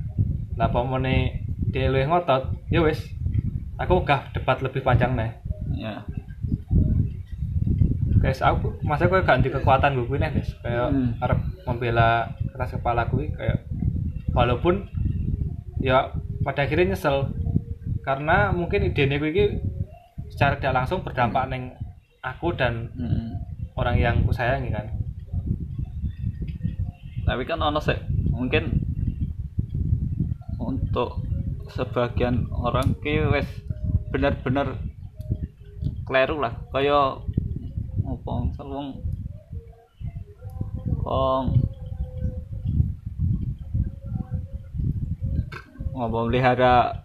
lah 0.55 0.71
pamone 0.71 1.43
dia 1.75 1.91
luwih 1.91 2.07
ngotot 2.07 2.55
ya 2.71 2.79
wis 2.87 3.11
aku 3.75 4.07
gak 4.07 4.31
debat 4.39 4.63
lebih 4.63 4.87
panjang 4.87 5.19
nih 5.19 5.31
ya. 5.75 6.07
Guys 8.23 8.39
aku 8.43 8.79
masa 8.87 9.11
aku 9.11 9.19
gak 9.23 9.43
di 9.43 9.51
kekuatan 9.51 9.99
gue 9.99 10.19
nih 10.19 10.31
guys 10.31 10.51
kayak 10.63 10.95
Hmm. 10.95 11.19
arep 11.19 11.39
membela 11.67 12.39
keras 12.55 12.71
kepala 12.71 13.07
gue 13.11 13.35
kayak 13.35 13.67
walaupun 14.31 14.87
ya 15.83 16.15
pada 16.45 16.67
akhirnya 16.67 16.95
nyesel. 16.95 17.35
Karena 18.07 18.55
mungkin 18.57 18.89
ide 18.89 19.05
gue 19.05 19.31
ini 19.31 19.45
secara 20.33 20.57
tidak 20.57 20.85
langsung 20.85 21.05
berdampak 21.05 21.45
neng 21.53 21.77
aku 22.25 22.57
dan 22.57 22.89
hmm. 22.97 23.37
orang 23.77 23.97
yang 24.01 24.17
ku 24.25 24.33
sayangi 24.33 24.73
kan. 24.73 24.87
Tapi 27.29 27.43
kan 27.45 27.61
ono 27.61 27.81
sih 27.85 27.99
mungkin 28.33 28.81
untuk 30.57 31.21
sebagian 31.69 32.49
orang 32.53 32.97
ki 33.05 33.29
wes 33.29 33.49
bener-bener 34.09 34.81
kleru 36.09 36.41
lah. 36.41 36.57
Kaya 36.73 37.21
misal 38.59 38.75
wong 38.75 38.89
wong 41.05 41.45
apa 45.99 46.19
melihara 46.27 47.03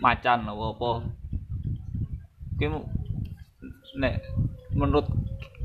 macan 0.00 0.48
apa? 0.48 0.64
Apa 0.72 0.90
nek 3.92 4.24
menurut 4.72 5.04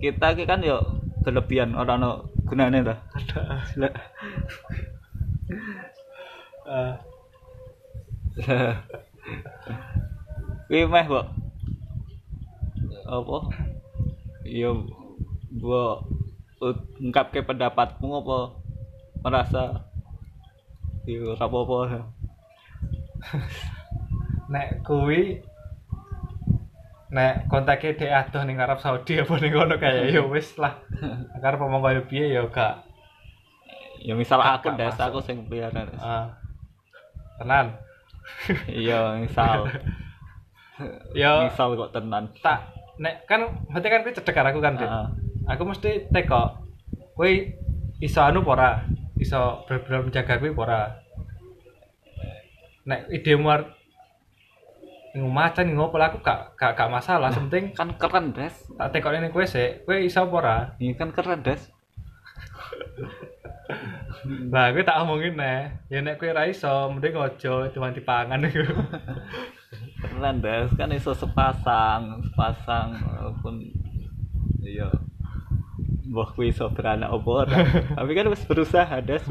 kita 0.04 0.36
ki 0.36 0.44
kan 0.44 0.60
ya 0.60 0.84
berlebihan 1.24 1.72
orang 1.76 2.00
no 2.04 2.28
gunane 2.48 2.84
lah 2.84 3.00
ada. 3.16 3.64
Kuwi 10.68 10.84
meh, 10.84 11.08
Mbok. 11.08 11.26
Apa? 13.08 13.38
Ya 14.44 14.76
mbok 15.48 16.04
ungkapke 17.00 17.40
pendapatmu 17.48 18.20
apa? 18.20 18.52
Merasa 19.24 19.88
yo 21.08 21.40
ora 21.40 21.48
apa-apa 21.48 22.04
nek 24.54 24.84
kuwi 24.84 25.44
nek 27.08 27.48
kontake 27.48 27.96
dhek 27.96 28.12
adoh 28.12 28.44
ning 28.44 28.60
Arab 28.60 28.84
Saudi 28.84 29.16
apa 29.20 29.34
ning 29.40 29.52
kono 29.56 29.76
kaya 29.80 30.12
ya 30.12 30.22
wis 30.28 30.60
lah. 30.60 30.76
Karep 31.44 31.64
omong 31.64 31.84
kaya 31.84 32.02
piye 32.04 32.36
ya 32.36 32.44
gak. 32.52 32.84
Ya 34.04 34.14
misal 34.14 34.40
aku 34.40 34.72
gak 34.72 34.80
des 34.80 34.94
masuk. 34.94 35.06
aku 35.08 35.20
sing 35.24 35.38
Des. 35.48 35.74
ah, 36.00 36.32
tenan. 37.40 37.76
Iya 38.68 39.24
misal. 39.24 39.72
Ya 41.16 41.48
misal 41.48 41.80
kok 41.80 41.92
tenan. 41.96 42.28
Tak 42.44 42.78
nek 42.98 43.30
kan 43.30 43.42
berarti 43.70 43.88
kan 43.88 44.02
kuwi 44.02 44.18
cedek 44.18 44.38
aku 44.38 44.60
kan 44.60 44.74
Dik. 44.78 44.90
Heeh. 44.90 45.08
aku 45.48 45.64
mesti 45.70 46.10
teko 46.10 46.66
kuwi 47.14 47.54
iso 48.02 48.20
anu 48.26 48.42
apa 48.44 48.52
ora 48.52 48.70
iso 49.22 49.64
bener-bener 49.70 50.10
menjaga 50.10 50.42
kuwi 50.42 50.52
apa 50.54 50.62
ora 50.66 50.82
nek 52.88 53.12
idemu 53.12 53.52
ar 53.52 53.62
ngumacan 55.18 55.74
ngopo 55.74 55.98
lah, 55.98 56.14
aku 56.14 56.22
gak 56.22 56.56
gak 56.56 56.78
gak 56.78 56.94
masalah. 56.94 57.34
Penting 57.34 57.74
kan 57.76 57.90
keren 58.00 58.32
des. 58.32 58.54
tak 58.78 58.96
tekok 58.96 59.18
ini 59.18 59.34
kue 59.34 59.46
sih 59.50 59.84
kue 59.84 60.06
iso 60.08 60.24
apa 60.24 60.36
ora? 60.38 60.58
Ini 60.80 60.94
kan 60.96 61.12
keren 61.12 61.44
des. 61.44 61.62
Lah, 64.52 64.74
gue 64.74 64.84
tak 64.84 65.00
omongin 65.04 65.40
nih. 65.40 65.72
Ya 65.92 66.00
nek 66.04 66.20
kowe 66.20 66.32
ra 66.32 66.48
iso, 66.50 66.92
mending 66.92 67.16
ojo 67.16 67.70
cuma 67.72 67.94
dipangan. 67.94 68.44
Keren 70.02 70.38
des. 70.44 70.72
Kan 70.76 70.92
iso 70.92 71.14
sepasang 71.16 72.24
sepasang 72.32 72.98
walaupun 73.04 73.62
iya. 74.64 74.90
Mbah 76.08 76.32
kuwi 76.36 76.56
iso 76.56 76.72
beranak 76.72 77.12
ora? 77.12 77.46
Tapi 78.00 78.12
kan 78.16 78.32
wis 78.32 78.44
berusaha 78.48 79.04
des. 79.04 79.24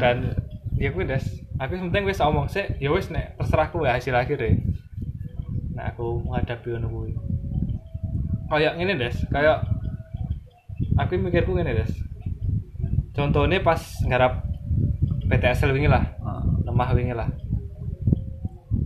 Dan 0.00 0.36
ya 0.76 0.92
kuwi 0.92 1.08
Des. 1.08 1.24
Aku 1.56 1.76
penting 1.88 2.04
wis 2.04 2.20
omong 2.20 2.48
sih, 2.52 2.64
ya 2.76 2.92
wis 2.92 3.08
nek 3.08 3.36
terserah 3.40 3.68
kowe 3.72 3.88
hasil 3.88 4.12
akhir 4.12 4.36
deh. 4.36 4.60
Nah, 5.72 5.92
aku 5.92 6.20
menghadapi 6.24 6.76
ngono 6.76 6.88
kuwi. 6.92 7.12
Kayak 8.52 8.76
ngene 8.76 8.94
Des, 9.00 9.16
kayak 9.32 9.64
aku 11.00 11.16
mikirku 11.16 11.56
ngene 11.56 11.72
Des. 11.80 11.92
Contohnya 13.16 13.64
pas 13.64 13.80
nggarap 14.04 14.44
PTSL 15.26 15.72
wingi 15.72 15.88
lah, 15.88 16.04
Ah, 16.20 16.44
lemah 16.68 16.92
wingi 16.92 17.16
lah. 17.16 17.28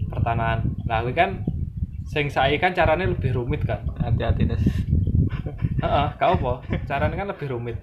Pertanahan. 0.06 0.62
Nah, 0.86 1.02
kuwi 1.02 1.14
kan 1.14 1.42
sing 2.06 2.26
saiki 2.30 2.58
kan 2.58 2.74
caranya 2.74 3.06
lebih 3.06 3.34
rumit 3.34 3.62
kan. 3.62 3.86
hati-hati 4.02 4.42
des 4.50 4.58
Heeh, 5.84 6.06
gak 6.18 6.30
apa. 6.38 6.52
Caranya 6.90 7.14
kan 7.14 7.28
lebih 7.30 7.46
rumit 7.54 7.78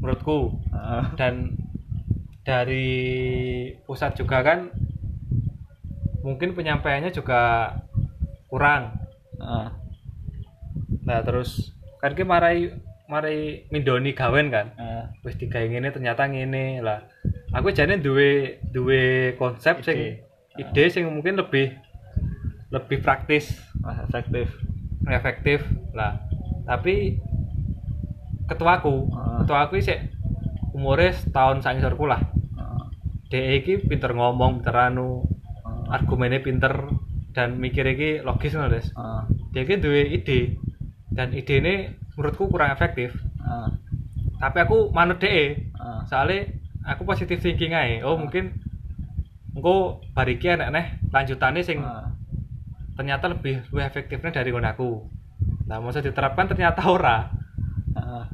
menurutku. 0.00 0.56
Ah, 0.72 1.12
Dan 1.14 1.54
dari 2.40 2.88
pusat 3.84 4.14
juga 4.14 4.40
kan 4.40 4.72
mungkin 6.20 6.52
penyampaiannya 6.52 7.10
juga 7.10 7.72
kurang. 8.46 8.96
ah, 9.38 9.72
Nah, 11.00 11.20
terus 11.20 11.72
kan 11.96 12.12
ki 12.12 12.22
marai 12.22 12.70
marai 13.06 13.66
mindoni 13.68 14.12
gawen 14.12 14.48
kan. 14.48 14.72
ah. 14.76 15.04
Wis 15.20 15.34
digawe 15.34 15.64
ngene 15.64 15.90
ternyata 15.90 16.24
ngene 16.24 16.80
lah. 16.80 17.04
Aku 17.50 17.70
jane 17.70 17.98
duwe 17.98 18.60
duwe 18.64 19.34
konsep 19.34 19.82
sing 19.82 20.22
Ide. 20.54 20.70
ide 20.70 20.84
sing 20.88 21.04
mungkin 21.04 21.34
lebih 21.34 21.72
lebih 22.70 23.00
praktis 23.00 23.58
Mas 23.76 23.98
efektif 24.00 24.46
efektif 25.04 25.58
lah 25.90 26.22
tapi 26.62 27.18
ketuaku 28.46 29.10
Ah. 29.10 29.42
ketuaku 29.42 29.80
sih 29.80 29.98
umurnya 30.80 31.12
setahun 31.12 31.60
sangisorku 31.60 32.08
lah. 32.08 32.24
Ah, 32.56 32.88
dia 33.28 33.60
iki 33.60 33.84
pinter 33.84 34.16
ngomong 34.16 34.64
pinter 34.64 34.88
anu 34.88 35.28
ah, 35.60 36.00
argumennya 36.00 36.40
pinter 36.40 36.88
dan 37.36 37.60
mikir 37.60 37.84
iki 37.84 38.24
logis 38.24 38.56
loh 38.56 38.72
des. 38.72 38.88
Dia 39.52 39.68
iki 39.68 39.76
duwe 39.76 40.08
ide 40.08 40.56
dan 41.12 41.36
ide 41.36 41.60
ini 41.60 41.74
menurutku 42.16 42.48
kurang 42.48 42.72
efektif. 42.72 43.12
Ah, 43.44 43.68
tapi 44.40 44.64
aku 44.64 44.88
manut 44.96 45.20
DE 45.20 45.68
ah. 45.76 46.00
soalnya 46.08 46.48
aku 46.88 47.04
positif 47.04 47.44
thinking 47.44 47.76
aja 47.76 48.08
oh 48.08 48.16
mungkin 48.16 48.56
engko 49.52 50.00
bariki 50.16 50.48
enek 50.48 50.72
neh 50.72 50.86
lanjutannya 51.12 51.60
sing 51.60 51.84
ternyata 52.96 53.28
lebih 53.28 53.68
lebih 53.68 53.84
efektifnya 53.84 54.40
dari 54.40 54.48
ngono 54.48 54.68
aku. 54.72 54.90
Nah 55.68 55.76
mau 55.76 55.92
diterapkan 55.92 56.48
ternyata 56.48 56.88
ora. 56.88 57.28
Ah, 57.92 58.24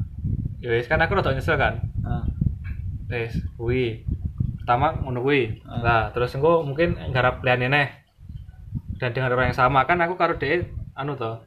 ya 0.63 0.71
wis 0.71 0.87
kan 0.87 1.03
aku 1.03 1.19
rada 1.19 1.35
nyesel 1.35 1.59
kan. 1.59 1.96
Wis 3.07 3.35
kuwi 3.55 4.03
pertama 4.59 4.93
ngono 4.97 5.21
kuwi 5.21 5.63
Ah. 5.63 5.79
nah 5.79 6.03
terus 6.11 6.33
engko 6.33 6.63
mungkin 6.63 6.95
garap 7.11 7.39
liyane 7.41 7.67
neh 7.67 7.89
dan 8.97 9.13
dengan 9.13 9.31
orang 9.31 9.51
yang 9.51 9.59
sama 9.59 9.85
kan 9.85 10.01
aku 10.01 10.15
karo 10.15 10.35
dhek 10.35 10.67
anu 10.93 11.15
to 11.15 11.39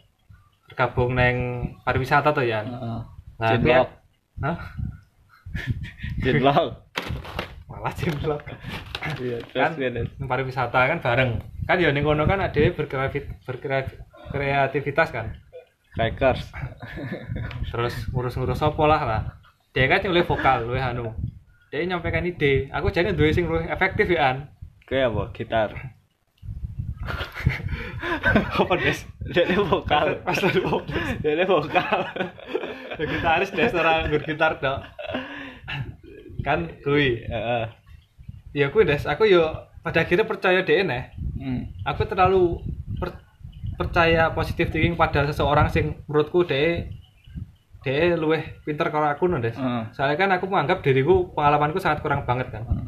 tergabung 0.67 1.13
neng 1.13 1.37
pariwisata 1.81 2.29
to 2.29 2.41
ya 2.41 2.61
Ah. 2.63 3.01
Nah, 3.39 3.55
Cinlok. 3.55 3.87
Hah? 4.39 4.57
Cinlok. 6.23 6.67
malah 7.69 7.93
cimlok 7.93 8.41
Iya, 9.15 9.39
kan 9.49 9.71
neng 9.75 10.05
pariwisata 10.21 10.79
kan 10.85 10.99
bareng 10.99 11.31
kan 11.63 11.77
ya 11.77 11.89
ning 11.89 12.03
kono 12.03 12.23
kan 12.23 12.39
ada 12.39 12.59
berkreatif 12.71 13.29
berkreativitas 13.45 15.09
kan 15.09 15.31
Crackers. 15.89 16.47
terus 17.65 17.95
ngurus-ngurus 18.09 18.59
apa 18.59 18.83
lah 18.85 19.01
lah 19.01 19.21
dia 19.71 19.85
kan 19.85 19.99
yang 19.99 20.13
lebih 20.13 20.29
vokal 20.29 20.65
lebih 20.65 20.81
anu 20.81 21.11
dia 21.69 21.85
nyampaikan 21.85 22.23
ide 22.23 22.67
aku 22.69 22.89
jadi 22.89 23.13
duwe 23.13 23.29
sing 23.29 23.45
luwih 23.45 23.65
efektif 23.65 24.07
ya 24.07 24.33
an 24.33 24.37
Kayak 24.83 25.13
apa? 25.13 25.23
Gitar. 25.31 25.69
apa 28.57 28.73
des 28.75 28.99
Dia 29.29 29.45
vokal. 29.55 30.07
pas 30.25 30.37
lalu 30.39 30.61
apa 30.65 30.79
Dia 31.21 31.45
vokal. 31.45 31.99
ya 32.97 33.05
gitaris 33.05 33.51
des 33.51 33.71
ora 33.71 34.03
nggur 34.03 34.23
gitar 34.23 34.57
dok 34.57 34.79
kan 36.41 36.67
Heeh. 37.23 37.63
ya 38.51 38.67
kuwi 38.67 38.83
des 38.83 39.05
aku 39.05 39.23
yo 39.23 39.45
pada 39.79 40.03
akhirnya 40.03 40.25
percaya 40.25 40.61
deh 40.61 40.81
nih 40.81 41.03
Hmm. 41.39 41.71
aku 41.87 42.03
terlalu 42.03 42.59
per- 42.99 43.23
percaya 43.73 44.27
positif 44.29 44.67
thinking 44.67 44.99
pada 44.99 45.23
seseorang 45.23 45.71
sing 45.71 45.95
menurutku 46.03 46.43
deh 46.43 46.83
deh 47.79 48.13
luwih 48.13 48.43
pinter 48.61 48.87
kalau 48.87 49.07
aku 49.07 49.25
no 49.25 49.39
des 49.39 49.55
Heeh. 49.55 49.83
soalnya 49.91 50.15
kan 50.15 50.29
aku 50.31 50.45
menganggap 50.45 50.79
diriku 50.79 51.31
pengalamanku 51.31 51.79
sangat 51.79 51.99
kurang 51.99 52.23
banget 52.23 52.51
kan 52.51 52.63
Heeh. 52.63 52.87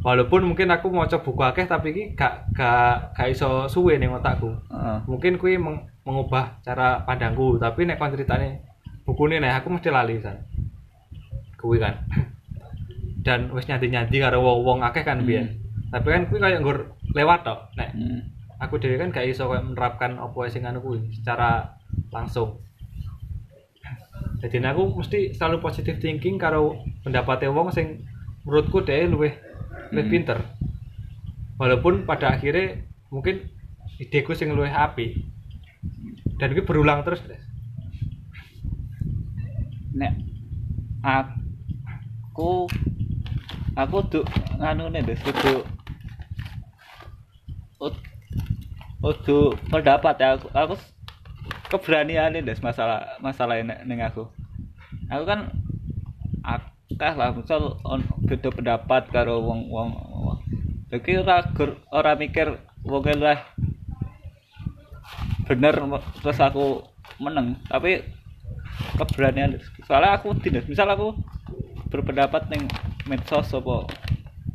walaupun 0.00 0.42
mungkin 0.44 0.66
aku 0.68 0.88
mau 0.88 1.06
coba 1.06 1.22
buku 1.22 1.42
akeh 1.44 1.64
tapi 1.64 1.86
iki 1.90 2.04
gak 2.12 2.50
gak 2.52 3.14
gak 3.14 3.28
iso 3.28 3.66
suwe 3.66 3.94
ning 3.96 4.10
otakku 4.10 4.50
Heeh. 4.66 4.98
mungkin 5.06 5.36
kui 5.36 5.54
meng- 5.54 5.86
mengubah 6.02 6.58
cara 6.60 7.02
pandangku 7.02 7.54
tapi 7.56 7.84
nek 7.84 7.96
kon 7.96 8.10
ceritane 8.10 8.64
buku 9.04 9.28
ini 9.28 9.38
nek 9.38 9.62
aku 9.62 9.68
mesti 9.70 9.88
lali 9.88 10.18
san 10.18 10.42
kui 11.54 11.76
kan 11.76 12.02
dan 13.26 13.50
wis 13.50 13.66
nyanti 13.66 13.86
nyanti 13.88 14.16
karo 14.16 14.38
wong 14.38 14.58
wong 14.64 14.78
akeh 14.80 15.02
kan 15.02 15.22
biyen 15.22 15.54
tapi 15.88 16.10
kan 16.10 16.26
kui 16.26 16.38
kayak 16.38 16.60
nggur 16.60 16.78
lewat 17.12 17.40
tok 17.42 17.70
nek 17.74 17.94
Hmm. 17.94 18.20
aku 18.58 18.74
dewe 18.76 18.96
kan 18.96 19.10
gak 19.10 19.22
iso 19.24 19.46
kayak 19.46 19.64
menerapkan 19.64 20.16
apa 20.16 20.38
sing 20.46 20.62
anu 20.62 20.78
kuwi 20.78 20.98
secara 21.12 21.78
langsung 22.10 22.58
jadi 24.38 24.70
aku 24.70 25.02
mesti 25.02 25.34
selalu 25.34 25.58
positive 25.58 25.98
thinking 25.98 26.38
karo 26.38 26.78
pendapatnya 27.02 27.50
wong 27.50 27.74
sing 27.74 28.06
menurutku 28.46 28.80
deh 28.86 29.06
luwih 29.10 29.34
luwih 29.90 30.04
Hmm. 30.04 30.12
pinter 30.12 30.38
walaupun 31.58 32.06
pada 32.06 32.38
akhirnya 32.38 32.86
mungkin 33.10 33.50
ideku 33.98 34.32
sing 34.36 34.54
luwih 34.54 34.70
api 34.70 35.26
dan 36.38 36.54
itu 36.54 36.62
berulang 36.62 37.02
terus 37.02 37.18
Des. 37.26 37.42
Nek 39.98 40.12
aku 41.02 42.70
aku 43.74 43.96
tuh 44.06 44.24
nganu 44.58 44.86
nih 44.94 45.02
deh 45.02 45.18
kudu 45.18 45.54
ud- 47.82 48.04
kudu 49.02 49.38
pendapat 49.66 50.14
ya 50.22 50.28
aku 50.38 50.46
aku 50.54 50.74
keberanian 51.68 52.32
deh 52.32 52.58
masalah 52.64 53.20
masalah 53.20 53.60
ini 53.60 53.76
ning 53.84 54.00
aku. 54.00 54.28
Aku 55.12 55.24
kan 55.28 55.52
akeh 56.44 57.12
lah 57.14 57.36
misal 57.36 57.76
on 57.84 58.04
beda 58.24 58.48
pendapat 58.48 59.08
karo 59.12 59.44
wong 59.44 59.68
wong. 59.68 59.88
Jadi 60.88 61.20
ora 61.20 61.44
ora 61.92 62.12
mikir 62.16 62.56
wong 62.88 63.04
lah 63.20 63.44
bener 65.48 65.80
terus 66.20 66.40
aku 66.44 66.84
menang 67.16 67.56
tapi 67.72 68.04
keberanian 69.00 69.56
soalnya 69.88 70.20
aku 70.20 70.36
tidak 70.44 70.68
misal 70.68 70.88
aku 70.92 71.16
berpendapat 71.88 72.52
neng 72.52 72.68
medsos 73.08 73.52
apa 73.56 73.88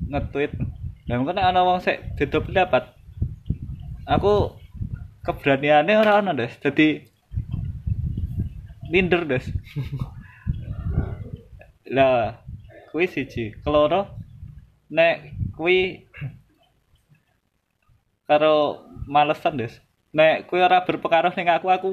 nge-tweet. 0.09 0.53
Nah 1.09 1.18
mungkin 1.18 1.41
ana 1.41 1.66
wong 1.66 1.82
sik 1.82 2.18
beda 2.18 2.41
pendapat 2.45 2.93
aku 4.05 4.62
keberaniannya 5.24 6.03
ora 6.03 6.19
ana 6.19 6.36
des. 6.36 6.51
Jadi 6.59 7.07
minder 8.91 9.24
des. 9.24 9.43
Lah 11.95 12.43
kuwi 12.91 13.07
siji. 13.07 13.55
Keloro 13.63 14.11
nek 14.91 15.34
kuwi 15.55 16.05
karo 18.28 18.84
malesan 19.07 19.57
des. 19.57 19.80
Nek 20.13 20.51
kuwi 20.51 20.61
ora 20.61 20.84
berpengaruh 20.84 21.34
ning 21.34 21.47
aku 21.49 21.67
aku 21.71 21.89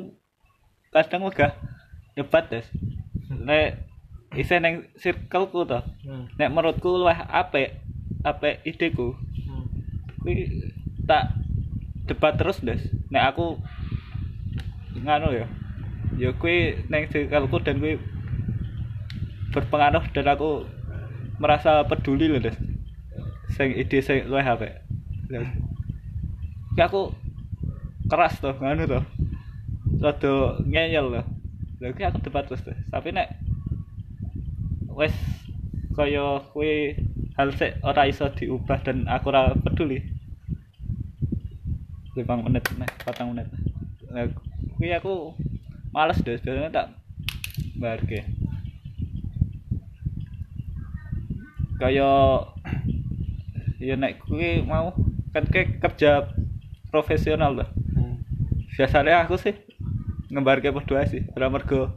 kadang 0.91 1.31
megah 1.31 1.55
debat 2.19 2.51
des. 2.51 2.67
Nek 3.31 3.79
isih 4.35 4.59
ning 4.59 4.91
circleku 4.99 5.67
to. 5.67 5.81
Hmm. 6.03 6.27
nek 6.35 6.51
menurutku 6.51 6.99
luwih 6.99 7.19
apik 7.31 7.79
apik 8.27 8.67
ideku. 8.67 9.15
Hmm. 9.47 9.71
kuwi 10.19 10.67
tak 11.07 11.31
debat 12.11 12.35
terus 12.35 12.59
des. 12.59 12.83
Nek 13.15 13.31
aku 13.31 13.55
nganu 15.07 15.31
ya 15.31 15.47
ya 16.19 16.35
kuwi 16.35 16.75
ning 16.91 17.07
circleku 17.09 17.63
dan 17.63 17.79
kuwi 17.79 18.03
berpengaruh 19.55 20.05
dan 20.11 20.27
aku 20.35 20.67
merasa 21.39 21.87
peduli 21.87 22.27
loh 22.27 22.43
des. 22.43 22.59
Sing 23.55 23.71
ide 23.79 24.03
sing 24.03 24.27
luwih 24.27 24.43
apik. 24.43 24.83
Ki 26.75 26.83
aku 26.83 27.15
keras 28.11 28.43
tuh 28.43 28.59
nganu 28.59 28.91
tuh 28.91 29.05
rada 30.03 30.35
ngeyel 30.67 31.07
loh. 31.15 31.25
Lha 31.79 31.95
ki 31.95 32.03
aku 32.03 32.19
debat 32.27 32.45
terus 32.51 32.67
tuh 32.67 32.75
tapi 32.91 33.15
nek 33.15 33.31
wes 34.91 35.15
kaya 35.95 36.43
kuwi 36.53 36.99
hal 37.39 37.55
sik 37.57 37.81
ora 37.81 38.05
iso 38.05 38.29
diubah 38.29 38.85
dan 38.85 39.09
aku 39.09 39.33
ora 39.33 39.57
peduli 39.57 40.20
lima 42.19 42.35
menit 42.43 42.65
nih 42.75 42.91
patang 43.07 43.35
menit. 43.35 43.47
Nah, 44.11 44.27
aku 44.99 45.35
males 45.95 46.19
deh 46.23 46.39
biasanya 46.39 46.71
tak 46.71 46.87
barke 47.81 48.27
kaya 51.81 52.45
ya 53.81 53.97
nek 53.97 54.21
kuwi 54.21 54.61
mau 54.61 54.93
kan 55.33 55.49
kayak 55.49 55.81
kerja 55.81 56.29
profesional 56.93 57.57
lah. 57.57 57.69
Hmm. 57.97 58.21
biasanya 58.77 59.25
aku 59.25 59.41
sih 59.41 59.57
ngembarke 60.29 60.69
berdua 60.69 61.09
sih. 61.09 61.25
Ora 61.33 61.49
mergo 61.49 61.97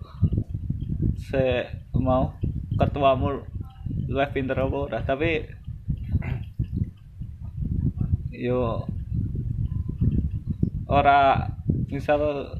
se 1.19 1.67
mau 1.91 2.39
ketuamu 2.79 3.43
luwih 4.07 4.29
pinter 4.31 4.55
apa 4.55 4.77
ora. 4.79 4.99
Tapi 5.03 5.51
yo 8.47 8.87
ora 10.93 11.49
misal 11.89 12.53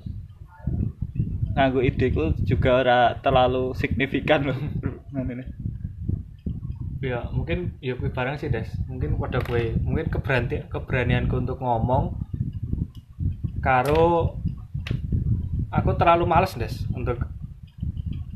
nganggo 1.54 1.86
ideku 1.86 2.34
juga 2.50 2.82
ora 2.82 3.00
terlalu 3.22 3.78
signifikan 3.78 4.50
loh. 4.50 4.58
Ya 7.04 7.28
mungkin 7.36 7.76
ya 7.84 8.00
kuwi 8.00 8.16
barang 8.16 8.40
sih 8.40 8.48
des. 8.48 8.72
Mungkin 8.88 9.20
pada 9.20 9.44
gue 9.44 9.76
mungkin 9.84 10.08
keberanian 10.08 10.72
keberanianku 10.72 11.36
untuk 11.36 11.60
ngomong 11.60 12.16
karo 13.60 14.40
aku 15.68 15.90
terlalu 16.00 16.24
males 16.24 16.56
des 16.56 16.72
untuk 16.96 17.28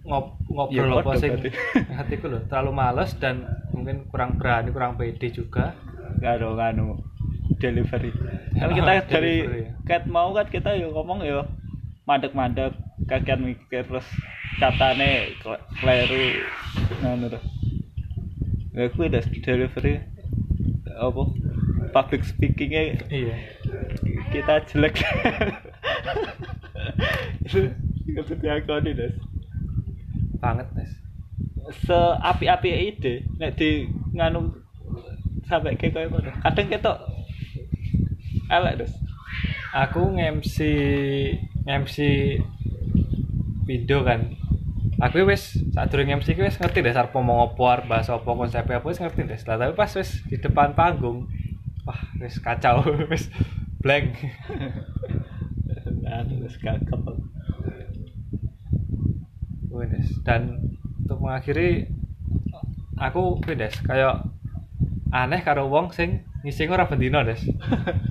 ngob 0.03 0.35
ngobrol 0.51 0.99
Ya, 0.99 0.99
apa 0.99 1.15
berarti. 1.15 1.49
hatiku 1.99 2.25
loh 2.27 2.43
terlalu 2.51 2.71
males 2.75 3.15
dan 3.15 3.47
mungkin 3.71 4.03
kurang 4.11 4.35
berani 4.35 4.75
kurang 4.75 4.99
pede 4.99 5.31
juga. 5.31 5.71
Karo 6.19 6.59
nganu 6.59 6.99
delivery. 7.57 8.11
Kan 8.57 8.69
Ah, 8.69 8.73
kita 8.73 8.91
dari 9.09 9.35
cat 9.85 10.05
mau 10.09 10.33
kan 10.33 10.47
kita 10.49 10.77
yo 10.77 10.93
ngomong 10.93 11.25
yo 11.25 11.45
mandek-mandek 12.07 12.73
kakean 13.05 13.43
mikir 13.43 13.83
terus 13.83 14.07
katane 14.57 15.35
kle- 15.43 15.63
kleru 15.77 16.23
ngono 17.03 17.25
tuh 17.29 17.43
ya 18.73 18.87
kuwi 18.95 19.11
udah 19.11 19.23
delivery 19.43 20.01
apa 20.97 21.21
public 21.93 22.21
speakingnya 22.25 22.97
iya. 23.11 23.35
kita 24.33 24.65
jelek. 24.69 24.97
Itu 27.45 27.69
itu 28.07 28.33
diakoni 28.39 28.91
des. 28.97 29.13
Banget 30.41 30.67
des. 30.73 30.91
Seapi-api 31.85 32.69
ide 32.91 33.13
nek 33.37 33.59
di 33.59 33.87
nganu 34.15 34.51
sampai 35.47 35.79
kayak 35.79 36.11
mana 36.11 36.31
kadang 36.43 36.67
kita 36.67 36.91
elek 38.47 38.83
des 38.83 38.93
aku 39.75 40.01
nge-MC 40.17 40.57
nge-MC 41.67 41.97
video 43.67 44.01
kan. 44.07 44.31
Aku 44.97 45.29
wis 45.29 45.53
saat 45.75 45.93
durung 45.93 46.09
MC 46.09 46.33
ku 46.33 46.41
wis 46.41 46.57
ngerti 46.57 46.81
deh 46.81 46.89
sarep 46.89 47.13
ngomong 47.13 47.53
apa 47.53 47.63
arep 47.69 47.85
bahas 47.85 48.09
apa 48.09 48.25
konsepnya 48.25 48.81
apa 48.81 48.87
wis 48.89 48.97
ngerti 48.97 49.29
deh 49.29 49.39
lah 49.45 49.55
tapi 49.61 49.73
pas 49.77 49.91
wis 49.93 50.25
di 50.25 50.41
depan 50.41 50.73
panggung 50.73 51.29
wah 51.85 52.01
wis 52.17 52.41
kacau 52.41 52.81
wis 53.11 53.29
blank. 53.83 54.17
Nah 56.01 56.25
terus 56.25 56.57
gagap 56.57 57.03
Wes 59.77 60.09
dan 60.25 60.73
untuk 61.05 61.21
mengakhiri 61.21 61.85
aku 62.97 63.37
wes 63.45 63.77
kayak 63.85 64.25
aneh 65.13 65.45
karo 65.45 65.69
wong 65.69 65.93
sing 65.93 66.25
ngising 66.41 66.73
ora 66.73 66.89
bendino 66.89 67.21
des 67.21 67.45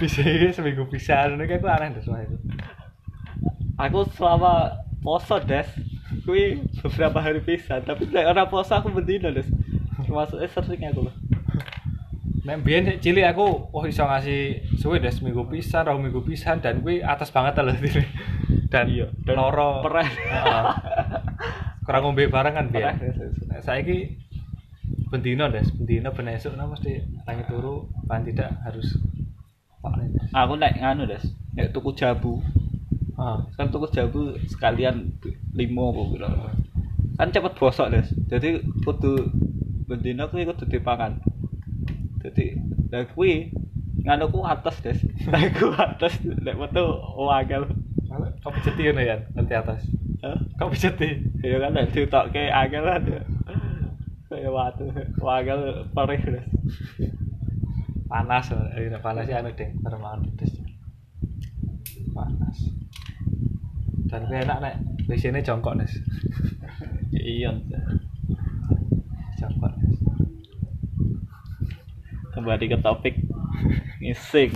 bisa 0.00 0.22
seminggu 0.54 0.86
bisa 0.88 1.28
ngono 1.28 1.44
kayak 1.44 1.60
aku 1.60 1.68
aneh 1.68 1.88
des 1.94 2.06
wah 2.08 2.20
itu 2.22 2.36
aku 3.76 3.98
selama 4.16 4.80
poso 5.04 5.36
des 5.42 5.68
kui 6.24 6.60
beberapa 6.80 7.18
hari 7.20 7.40
bisa 7.44 7.82
tapi 7.82 8.08
nek 8.08 8.30
ora 8.30 8.48
poso 8.48 8.72
aku 8.76 8.90
bendino 8.94 9.28
des 9.30 9.46
termasuk 10.00 10.40
eh, 10.40 10.50
sering 10.50 10.88
aku 10.90 11.06
loh 11.06 11.14
Nek 12.40 12.64
biyen 12.64 12.88
cilik 13.04 13.36
aku 13.36 13.68
oh 13.68 13.84
iso 13.84 14.00
ngasih 14.08 14.64
suwe 14.80 14.96
des 14.96 15.12
minggu 15.20 15.44
pisan, 15.52 15.84
rong 15.84 16.00
minggu 16.00 16.24
pisan 16.24 16.64
dan 16.64 16.80
kuwi 16.80 17.04
atas 17.04 17.28
banget 17.28 17.60
lah 17.60 17.76
diri. 17.76 18.00
Dan 18.72 18.88
Iya, 18.88 19.12
dan 19.28 19.36
loro 19.36 19.84
perah. 19.84 20.08
Heeh. 20.08 20.64
Kurang 21.84 22.00
ngombe 22.06 22.32
bareng 22.32 22.54
kan 22.56 22.66
biyen. 22.72 22.96
saiki 23.60 24.16
bendino 25.10 25.50
des, 25.50 25.66
bendino 25.74 26.14
ben 26.14 26.30
esuk 26.30 26.54
nah 26.54 26.70
mesti 26.70 27.02
tangi 27.26 27.42
turu 27.50 27.90
paling 28.06 28.30
tidak 28.30 28.54
harus 28.62 28.94
aku 30.30 30.54
nek 30.54 30.78
nganu 30.78 31.10
des. 31.10 31.24
Nek 31.58 31.74
tuku 31.74 31.90
jabu. 31.98 32.38
Heeh. 33.18 33.38
kan 33.58 33.68
tuku 33.68 33.90
jabu 33.92 34.32
sekalian 34.48 35.12
limo 35.52 35.92
apa 35.92 36.02
piro 36.08 36.28
kan 37.18 37.28
cepet 37.34 37.52
bosok 37.58 37.90
des. 37.90 38.08
Jadi 38.30 38.62
kudu 38.86 39.28
bendino 39.90 40.30
kuwi 40.30 40.46
kudu 40.46 40.64
dipangan. 40.70 41.18
Jadi 42.22 42.54
lah 42.94 43.04
kuwi 43.10 43.50
nganu 44.06 44.30
ku 44.30 44.46
atas 44.46 44.78
des. 44.80 45.02
Aku 45.34 45.74
atas 45.74 46.22
nek 46.22 46.54
metu 46.54 46.86
wagel 47.18 47.66
Kau 48.42 48.50
pijeti 48.50 48.90
ngono 48.90 49.06
ya, 49.06 49.22
nanti 49.38 49.54
atas. 49.54 49.86
Hah? 50.26 50.34
Kau 50.58 50.66
pijeti. 50.66 51.30
ya 51.46 51.62
kan 51.62 51.78
nek 51.78 51.94
ditokke 51.94 52.50
angel 52.50 52.82
kan 52.82 53.02
kayak 54.30 54.54
watu 54.54 54.86
wagel 55.18 55.90
perih 55.90 56.22
des 56.22 56.46
Panas, 58.10 58.50
eh 58.50 58.90
panas 58.98 59.30
ya 59.30 59.38
anu 59.38 59.54
ding, 59.54 59.70
permangan 59.86 60.26
pedes. 60.34 60.58
Panas. 62.10 62.58
Dan 64.10 64.26
kuwi 64.26 64.42
enak 64.42 64.58
nek 64.58 64.74
WC-ne 65.06 65.46
jongkok 65.46 65.78
des. 65.78 65.94
iya 67.14 67.54
Jongkok 69.38 69.70
des. 69.78 69.94
kembali 72.34 72.72
ke 72.72 72.78
topik 72.82 73.14
ngising 74.02 74.54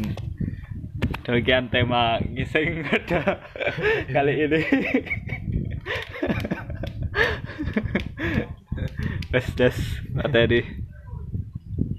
demikian 1.27 1.69
tema 1.69 2.17
ngising 2.23 2.87
pada 2.87 3.39
kali 4.15 4.35
ini 4.47 4.61
Wes 9.33 9.55
des 9.57 10.01
materi 10.15 10.84